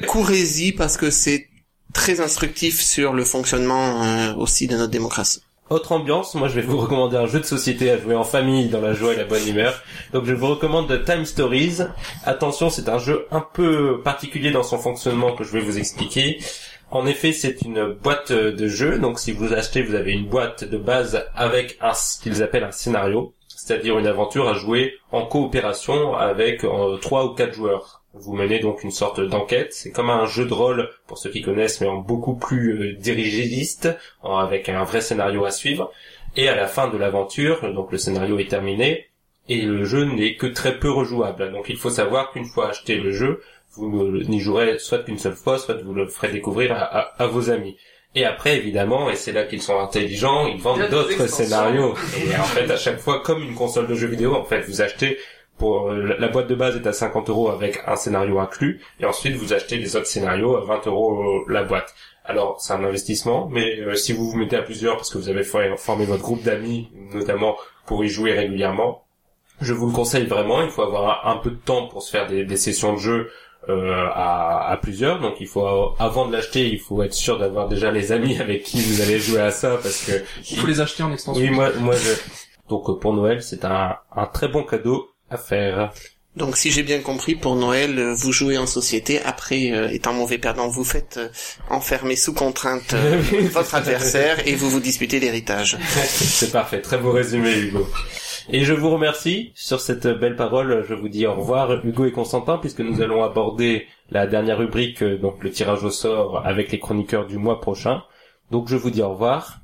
courez-y 0.06 0.70
parce 0.70 0.96
que 0.96 1.10
c'est 1.10 1.48
très 1.92 2.20
instructif 2.20 2.80
sur 2.80 3.12
le 3.14 3.24
fonctionnement 3.24 4.04
euh, 4.04 4.34
aussi 4.36 4.68
de 4.68 4.76
notre 4.76 4.92
démocratie. 4.92 5.40
Autre 5.70 5.92
ambiance, 5.92 6.34
moi 6.34 6.48
je 6.48 6.54
vais 6.54 6.62
vous 6.62 6.78
recommander 6.78 7.18
un 7.18 7.26
jeu 7.26 7.40
de 7.40 7.44
société 7.44 7.90
à 7.90 7.98
jouer 7.98 8.14
en 8.14 8.24
famille 8.24 8.70
dans 8.70 8.80
la 8.80 8.94
joie 8.94 9.12
et 9.12 9.16
la 9.16 9.26
bonne 9.26 9.46
humeur. 9.46 9.82
Donc 10.14 10.24
je 10.24 10.32
vous 10.32 10.46
recommande 10.46 11.04
Time 11.04 11.26
Stories. 11.26 11.80
Attention, 12.24 12.70
c'est 12.70 12.88
un 12.88 12.96
jeu 12.98 13.26
un 13.30 13.42
peu 13.52 14.00
particulier 14.02 14.50
dans 14.50 14.62
son 14.62 14.78
fonctionnement 14.78 15.32
que 15.32 15.44
je 15.44 15.52
vais 15.52 15.60
vous 15.60 15.76
expliquer. 15.76 16.38
En 16.90 17.06
effet, 17.06 17.32
c'est 17.32 17.60
une 17.60 17.92
boîte 17.92 18.32
de 18.32 18.66
jeu. 18.66 18.98
Donc 18.98 19.18
si 19.18 19.32
vous 19.32 19.52
achetez, 19.52 19.82
vous 19.82 19.94
avez 19.94 20.12
une 20.12 20.26
boîte 20.26 20.64
de 20.64 20.78
base 20.78 21.26
avec 21.34 21.76
un 21.82 21.92
ce 21.92 22.18
qu'ils 22.18 22.42
appellent 22.42 22.64
un 22.64 22.72
scénario, 22.72 23.34
c'est-à-dire 23.48 23.98
une 23.98 24.06
aventure 24.06 24.48
à 24.48 24.54
jouer 24.54 24.94
en 25.12 25.26
coopération 25.26 26.14
avec 26.14 26.64
euh, 26.64 26.96
trois 26.96 27.26
ou 27.26 27.34
quatre 27.34 27.52
joueurs. 27.52 27.97
Vous 28.14 28.32
menez 28.34 28.58
donc 28.58 28.82
une 28.84 28.90
sorte 28.90 29.20
d'enquête. 29.20 29.72
C'est 29.72 29.90
comme 29.90 30.10
un 30.10 30.26
jeu 30.26 30.44
de 30.46 30.52
rôle 30.54 30.88
pour 31.06 31.18
ceux 31.18 31.30
qui 31.30 31.42
connaissent, 31.42 31.80
mais 31.80 31.86
en 31.86 31.98
beaucoup 31.98 32.34
plus 32.34 32.72
euh, 32.72 32.92
dirigiste, 32.94 33.88
avec 34.24 34.68
un 34.68 34.84
vrai 34.84 35.00
scénario 35.00 35.44
à 35.44 35.50
suivre. 35.50 35.92
Et 36.36 36.48
à 36.48 36.56
la 36.56 36.66
fin 36.66 36.88
de 36.88 36.96
l'aventure, 36.96 37.72
donc 37.74 37.92
le 37.92 37.98
scénario 37.98 38.38
est 38.38 38.48
terminé 38.50 39.06
et 39.48 39.62
le 39.62 39.84
jeu 39.84 40.04
n'est 40.04 40.36
que 40.36 40.46
très 40.46 40.78
peu 40.78 40.90
rejouable. 40.90 41.52
Donc 41.52 41.66
il 41.68 41.76
faut 41.76 41.90
savoir 41.90 42.32
qu'une 42.32 42.44
fois 42.44 42.70
acheté 42.70 42.96
le 42.96 43.12
jeu, 43.12 43.42
vous 43.72 44.10
n'y 44.28 44.40
jouerez 44.40 44.78
soit 44.78 44.98
qu'une 45.00 45.18
seule 45.18 45.34
fois, 45.34 45.58
soit 45.58 45.82
vous 45.82 45.94
le 45.94 46.06
ferez 46.06 46.28
découvrir 46.28 46.72
à, 46.72 46.78
à- 46.82 47.22
à 47.22 47.26
vos 47.26 47.50
amis. 47.50 47.76
Et 48.14 48.24
après, 48.24 48.56
évidemment, 48.56 49.10
et 49.10 49.16
c'est 49.16 49.32
là 49.32 49.44
qu'ils 49.44 49.62
sont 49.62 49.78
intelligents, 49.78 50.46
ils 50.46 50.60
vendent 50.60 50.88
d'autres 50.88 51.28
scénarios. 51.28 51.94
Et 52.16 52.34
en 52.36 52.42
fait, 52.44 52.70
à 52.70 52.76
chaque 52.76 52.98
fois, 52.98 53.20
comme 53.22 53.42
une 53.42 53.54
console 53.54 53.86
de 53.86 53.94
jeux 53.94 54.06
vidéo, 54.08 54.34
en 54.34 54.44
fait, 54.44 54.62
vous 54.62 54.80
achetez 54.80 55.18
pour 55.58 55.90
euh, 55.90 56.14
la 56.18 56.28
boîte 56.28 56.46
de 56.46 56.54
base 56.54 56.76
est 56.76 56.86
à 56.86 56.92
50 56.92 57.28
euros 57.30 57.48
avec 57.50 57.80
un 57.86 57.96
scénario 57.96 58.38
inclus, 58.38 58.80
et 59.00 59.04
ensuite 59.06 59.34
vous 59.36 59.52
achetez 59.52 59.76
les 59.76 59.96
autres 59.96 60.06
scénarios 60.06 60.56
à 60.56 60.64
20 60.64 60.86
euros 60.86 61.20
euh, 61.48 61.52
la 61.52 61.64
boîte. 61.64 61.94
Alors 62.24 62.60
c'est 62.60 62.72
un 62.74 62.84
investissement, 62.84 63.48
mais 63.50 63.80
euh, 63.80 63.94
si 63.94 64.12
vous 64.12 64.30
vous 64.30 64.36
mettez 64.36 64.56
à 64.56 64.62
plusieurs 64.62 64.96
parce 64.96 65.10
que 65.10 65.18
vous 65.18 65.28
avez 65.28 65.42
for- 65.44 65.78
formé 65.78 66.04
votre 66.04 66.22
groupe 66.22 66.42
d'amis, 66.42 66.88
notamment 67.14 67.56
pour 67.86 68.04
y 68.04 68.08
jouer 68.08 68.32
régulièrement, 68.32 69.04
je 69.60 69.72
vous 69.72 69.86
le 69.86 69.92
conseille 69.92 70.26
vraiment. 70.26 70.62
Il 70.62 70.70
faut 70.70 70.82
avoir 70.82 71.26
un, 71.26 71.32
un 71.32 71.36
peu 71.38 71.50
de 71.50 71.56
temps 71.56 71.86
pour 71.88 72.02
se 72.02 72.10
faire 72.10 72.26
des, 72.28 72.44
des 72.44 72.56
sessions 72.56 72.92
de 72.92 72.98
jeu 72.98 73.30
euh, 73.70 74.06
à, 74.12 74.68
à 74.70 74.76
plusieurs. 74.76 75.20
Donc 75.20 75.36
il 75.40 75.46
faut 75.48 75.66
avant 75.98 76.26
de 76.28 76.32
l'acheter, 76.32 76.68
il 76.68 76.78
faut 76.78 77.02
être 77.02 77.14
sûr 77.14 77.38
d'avoir 77.38 77.66
déjà 77.66 77.90
les 77.90 78.12
amis 78.12 78.38
avec 78.40 78.62
qui 78.62 78.80
vous 78.80 79.00
allez 79.00 79.18
jouer 79.18 79.40
à 79.40 79.50
ça 79.50 79.78
parce 79.82 80.04
que 80.04 80.12
Il 80.50 80.58
faut 80.58 80.66
les 80.66 80.80
acheter 80.80 81.02
en 81.02 81.12
extension. 81.12 81.42
oui 81.42 81.50
moi 81.50 81.70
moi 81.80 81.94
je 81.96 82.10
donc 82.68 82.88
euh, 82.90 82.92
pour 82.98 83.14
Noël 83.14 83.42
c'est 83.42 83.64
un, 83.64 83.96
un 84.14 84.26
très 84.26 84.48
bon 84.48 84.62
cadeau 84.64 85.08
à 85.30 85.36
faire. 85.36 85.92
Donc 86.36 86.56
si 86.56 86.70
j'ai 86.70 86.84
bien 86.84 87.00
compris, 87.00 87.34
pour 87.34 87.56
Noël, 87.56 87.98
euh, 87.98 88.14
vous 88.14 88.32
jouez 88.32 88.58
en 88.58 88.66
société, 88.66 89.20
après, 89.22 89.72
euh, 89.72 89.88
étant 89.88 90.12
mauvais 90.12 90.38
perdant, 90.38 90.68
vous 90.68 90.84
faites 90.84 91.16
euh, 91.16 91.28
enfermer 91.68 92.14
sous 92.14 92.32
contrainte 92.32 92.92
euh, 92.94 93.20
votre 93.52 93.74
adversaire 93.74 94.46
et 94.46 94.54
vous 94.54 94.70
vous 94.70 94.78
disputez 94.80 95.18
l'héritage. 95.18 95.76
C'est 96.04 96.52
parfait, 96.52 96.80
très 96.80 96.98
beau 96.98 97.10
résumé 97.10 97.58
Hugo. 97.58 97.88
Et 98.50 98.64
je 98.64 98.72
vous 98.72 98.88
remercie 98.90 99.52
sur 99.54 99.78
cette 99.80 100.06
belle 100.06 100.34
parole. 100.36 100.84
Je 100.88 100.94
vous 100.94 101.08
dis 101.08 101.26
au 101.26 101.34
revoir 101.34 101.84
Hugo 101.84 102.06
et 102.06 102.12
Constantin 102.12 102.56
puisque 102.56 102.80
nous 102.80 103.02
allons 103.02 103.22
aborder 103.22 103.86
la 104.10 104.26
dernière 104.26 104.58
rubrique, 104.58 105.02
euh, 105.02 105.18
donc 105.18 105.44
le 105.44 105.50
tirage 105.50 105.84
au 105.84 105.90
sort 105.90 106.46
avec 106.46 106.72
les 106.72 106.78
chroniqueurs 106.78 107.26
du 107.26 107.36
mois 107.36 107.60
prochain. 107.60 108.04
Donc 108.50 108.68
je 108.68 108.76
vous 108.76 108.90
dis 108.90 109.02
au 109.02 109.10
revoir 109.10 109.60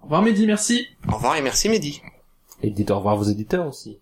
Au 0.00 0.04
revoir 0.04 0.22
Mehdi, 0.22 0.46
merci. 0.46 0.88
Au 1.08 1.16
revoir 1.16 1.36
et 1.36 1.42
merci 1.42 1.68
Mehdi. 1.68 2.02
et 2.62 2.70
dites 2.70 2.90
au 2.90 2.96
revoir 2.96 3.16
vos 3.16 3.24
éditeurs 3.24 3.66
aussi. 3.68 3.99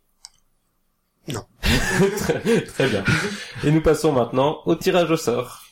Non. 1.32 1.44
très, 2.18 2.64
très 2.64 2.88
bien. 2.88 3.04
Et 3.64 3.70
nous 3.70 3.82
passons 3.82 4.12
maintenant 4.12 4.60
au 4.66 4.74
tirage 4.74 5.10
au 5.10 5.16
sort. 5.16 5.67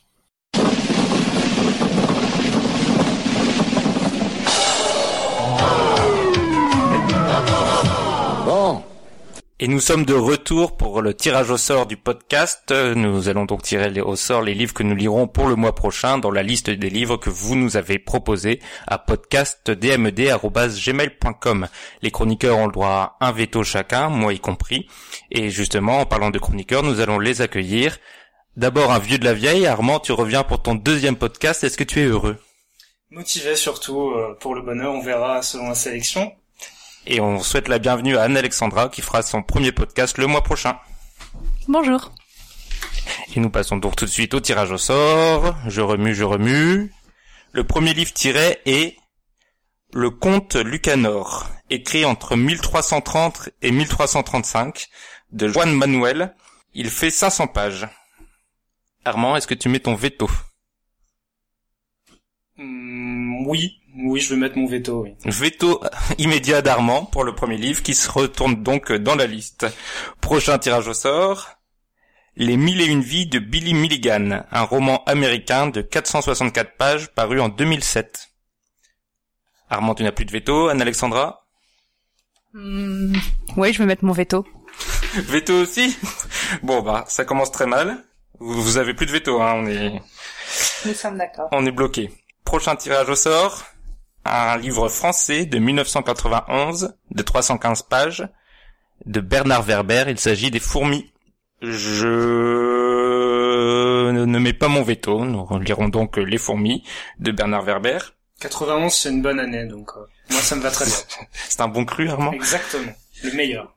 Et 9.58 9.68
nous 9.68 9.80
sommes 9.80 10.04
de 10.04 10.12
retour 10.12 10.76
pour 10.76 11.00
le 11.00 11.14
tirage 11.14 11.50
au 11.50 11.56
sort 11.56 11.86
du 11.86 11.96
podcast. 11.96 12.70
Nous 12.72 13.30
allons 13.30 13.46
donc 13.46 13.62
tirer 13.62 14.02
au 14.02 14.14
sort 14.14 14.42
les 14.42 14.52
livres 14.52 14.74
que 14.74 14.82
nous 14.82 14.94
lirons 14.94 15.28
pour 15.28 15.48
le 15.48 15.56
mois 15.56 15.74
prochain 15.74 16.18
dans 16.18 16.30
la 16.30 16.42
liste 16.42 16.68
des 16.68 16.90
livres 16.90 17.16
que 17.16 17.30
vous 17.30 17.56
nous 17.56 17.78
avez 17.78 17.98
proposés 17.98 18.60
à 18.86 18.98
podcastdmd.gmail.com. 18.98 21.68
Les 22.02 22.10
chroniqueurs 22.10 22.58
ont 22.58 22.66
le 22.66 22.72
droit 22.72 23.16
à 23.18 23.28
un 23.28 23.32
veto 23.32 23.62
chacun, 23.62 24.10
moi 24.10 24.34
y 24.34 24.40
compris. 24.40 24.88
Et 25.30 25.48
justement, 25.48 26.00
en 26.00 26.04
parlant 26.04 26.28
de 26.28 26.38
chroniqueurs, 26.38 26.82
nous 26.82 27.00
allons 27.00 27.18
les 27.18 27.40
accueillir. 27.40 27.96
D'abord, 28.58 28.92
un 28.92 28.98
vieux 28.98 29.16
de 29.16 29.24
la 29.24 29.32
vieille. 29.32 29.66
Armand, 29.66 30.00
tu 30.00 30.12
reviens 30.12 30.42
pour 30.42 30.60
ton 30.60 30.74
deuxième 30.74 31.16
podcast. 31.16 31.64
Est-ce 31.64 31.78
que 31.78 31.84
tu 31.84 32.02
es 32.02 32.04
heureux? 32.04 32.36
Motivé 33.08 33.56
surtout 33.56 34.10
euh, 34.10 34.36
pour 34.38 34.54
le 34.54 34.60
bonheur, 34.60 34.92
on 34.92 35.00
verra 35.00 35.40
selon 35.40 35.70
la 35.70 35.74
sélection. 35.74 36.30
Et 37.08 37.20
on 37.20 37.40
souhaite 37.40 37.68
la 37.68 37.78
bienvenue 37.78 38.16
à 38.16 38.22
Anne-Alexandra 38.22 38.88
qui 38.88 39.00
fera 39.00 39.22
son 39.22 39.40
premier 39.42 39.70
podcast 39.70 40.18
le 40.18 40.26
mois 40.26 40.42
prochain. 40.42 40.76
Bonjour. 41.68 42.12
Et 43.34 43.38
nous 43.38 43.48
passons 43.48 43.76
donc 43.76 43.94
tout 43.94 44.06
de 44.06 44.10
suite 44.10 44.34
au 44.34 44.40
tirage 44.40 44.72
au 44.72 44.78
sort. 44.78 45.56
Je 45.68 45.80
remue, 45.82 46.16
je 46.16 46.24
remue. 46.24 46.92
Le 47.52 47.62
premier 47.62 47.94
livre 47.94 48.12
tiré 48.12 48.58
est 48.66 48.96
Le 49.92 50.10
Comte 50.10 50.56
Lucanor, 50.56 51.48
écrit 51.70 52.04
entre 52.04 52.34
1330 52.34 53.50
et 53.62 53.70
1335, 53.70 54.88
de 55.30 55.46
Juan 55.46 55.72
Manuel. 55.72 56.34
Il 56.74 56.90
fait 56.90 57.10
500 57.10 57.46
pages. 57.46 57.86
Armand, 59.04 59.36
est-ce 59.36 59.46
que 59.46 59.54
tu 59.54 59.68
mets 59.68 59.78
ton 59.78 59.94
veto? 59.94 60.28
Hmm, 62.56 63.46
oui, 63.46 63.80
oui, 63.96 64.20
je 64.20 64.30
vais 64.30 64.36
mettre 64.40 64.58
mon 64.58 64.66
veto, 64.66 65.02
oui. 65.02 65.14
Veto 65.24 65.82
immédiat 66.18 66.62
d'Armand 66.62 67.04
pour 67.06 67.24
le 67.24 67.34
premier 67.34 67.56
livre 67.56 67.82
qui 67.82 67.94
se 67.94 68.10
retourne 68.10 68.62
donc 68.62 68.92
dans 68.92 69.14
la 69.14 69.26
liste. 69.26 69.66
Prochain 70.20 70.58
tirage 70.58 70.88
au 70.88 70.94
sort. 70.94 71.50
Les 72.36 72.56
mille 72.58 72.80
et 72.82 72.86
une 72.86 73.00
vies 73.02 73.26
de 73.26 73.38
Billy 73.38 73.72
Milligan, 73.72 74.44
un 74.50 74.62
roman 74.62 75.02
américain 75.04 75.68
de 75.68 75.80
464 75.80 76.76
pages 76.76 77.08
paru 77.14 77.40
en 77.40 77.48
2007. 77.48 78.28
Armand, 79.70 79.94
tu 79.94 80.02
n'as 80.02 80.12
plus 80.12 80.26
de 80.26 80.32
veto. 80.32 80.68
Anne-Alexandra 80.68 81.42
Hmm, 82.52 83.14
Oui, 83.56 83.72
je 83.72 83.78
vais 83.80 83.86
mettre 83.86 84.04
mon 84.04 84.12
veto. 84.12 84.46
Veto 85.14 85.54
aussi? 85.62 85.96
Bon 86.62 86.80
bah, 86.82 87.04
ça 87.08 87.24
commence 87.24 87.50
très 87.50 87.66
mal. 87.66 88.04
Vous, 88.38 88.62
vous 88.62 88.76
avez 88.76 88.92
plus 88.94 89.06
de 89.06 89.12
veto, 89.12 89.40
hein, 89.40 89.54
on 89.56 89.66
est, 89.66 90.00
Nous 90.84 90.94
sommes 90.94 91.16
d'accord. 91.18 91.48
on 91.52 91.64
est 91.66 91.70
bloqué. 91.72 92.10
Prochain 92.44 92.76
tirage 92.76 93.08
au 93.08 93.14
sort. 93.14 93.64
Un 94.28 94.58
livre 94.58 94.88
français 94.88 95.46
de 95.46 95.58
1991 95.58 96.96
de 97.10 97.22
315 97.22 97.82
pages 97.82 98.28
de 99.04 99.20
Bernard 99.20 99.62
Werber. 99.62 100.06
Il 100.08 100.18
s'agit 100.18 100.50
des 100.50 100.58
fourmis. 100.60 101.12
Je 101.62 102.06
ne 104.10 104.38
mets 104.38 104.52
pas 104.52 104.68
mon 104.68 104.82
veto. 104.82 105.24
Nous 105.24 105.58
lirons 105.60 105.88
donc 105.88 106.16
Les 106.16 106.38
fourmis 106.38 106.82
de 107.18 107.30
Bernard 107.30 107.62
Werber. 107.62 107.98
91, 108.40 108.92
c'est 108.92 109.10
une 109.10 109.22
bonne 109.22 109.40
année, 109.40 109.64
donc 109.64 109.90
euh, 109.96 110.00
moi 110.30 110.40
ça 110.40 110.56
me 110.56 110.60
va 110.60 110.70
très 110.70 110.84
bien. 110.84 110.94
C'est 111.32 111.62
un 111.62 111.68
bon 111.68 111.86
cru, 111.86 112.08
Armand? 112.10 112.32
Exactement, 112.32 112.92
le 113.22 113.32
meilleur. 113.32 113.74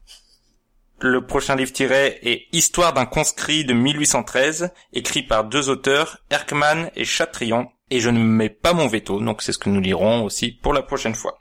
Le 0.99 1.25
prochain 1.25 1.55
livre 1.55 1.71
tiré 1.71 2.19
est 2.23 2.47
Histoire 2.51 2.91
d'un 2.91 3.05
conscrit 3.05 3.63
de 3.63 3.73
1813, 3.73 4.73
écrit 4.91 5.23
par 5.23 5.45
deux 5.45 5.69
auteurs, 5.69 6.17
Erckmann 6.29 6.91
et 6.97 7.05
Chatrion. 7.05 7.69
Et 7.89 7.99
je 7.99 8.09
ne 8.09 8.19
mets 8.19 8.49
pas 8.49 8.73
mon 8.73 8.87
veto, 8.87 9.19
donc 9.19 9.41
c'est 9.41 9.51
ce 9.51 9.57
que 9.57 9.69
nous 9.69 9.81
lirons 9.81 10.23
aussi 10.23 10.51
pour 10.51 10.73
la 10.73 10.83
prochaine 10.83 11.15
fois. 11.15 11.37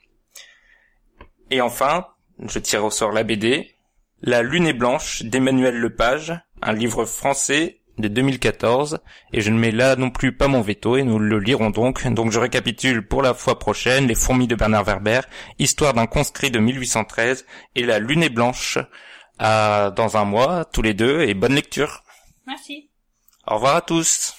Et 1.51 1.61
enfin, 1.61 2.07
je 2.47 2.59
tire 2.59 2.85
au 2.85 2.91
sort 2.91 3.13
la 3.13 3.25
BD, 3.25 3.75
La 4.23 4.43
Lune 4.43 4.67
est 4.67 4.73
blanche 4.73 5.23
d'Emmanuel 5.23 5.77
Lepage, 5.77 6.35
un 6.63 6.73
livre 6.73 7.05
français 7.05 7.81
de 7.99 8.09
2014, 8.09 9.01
et 9.33 9.41
je 9.41 9.51
ne 9.51 9.59
mets 9.59 9.73
là 9.73 9.97
non 9.97 10.11
plus 10.11 10.33
pas 10.37 10.49
mon 10.49 10.61
veto, 10.61 10.97
et 10.97 11.03
nous 11.03 11.19
le 11.19 11.39
lirons 11.39 11.71
donc. 11.71 12.07
Donc 12.07 12.31
je 12.31 12.39
récapitule 12.39 13.07
pour 13.07 13.23
la 13.23 13.35
fois 13.35 13.59
prochaine, 13.59 14.07
Les 14.07 14.15
fourmis 14.15 14.47
de 14.47 14.55
Bernard 14.55 14.85
Werber, 14.85 15.21
Histoire 15.59 15.95
d'un 15.95 16.07
conscrit 16.07 16.51
de 16.51 16.59
1813, 16.59 17.45
et 17.75 17.85
La 17.85 17.99
Lune 17.99 18.23
est 18.23 18.31
blanche, 18.31 18.79
à 19.39 19.93
dans 19.95 20.17
un 20.17 20.25
mois, 20.25 20.65
tous 20.65 20.83
les 20.83 20.95
deux, 20.95 21.23
et 21.23 21.35
bonne 21.35 21.55
lecture. 21.55 22.03
Merci. 22.47 22.91
Au 23.47 23.55
revoir 23.55 23.77
à 23.77 23.81
tous. 23.83 24.35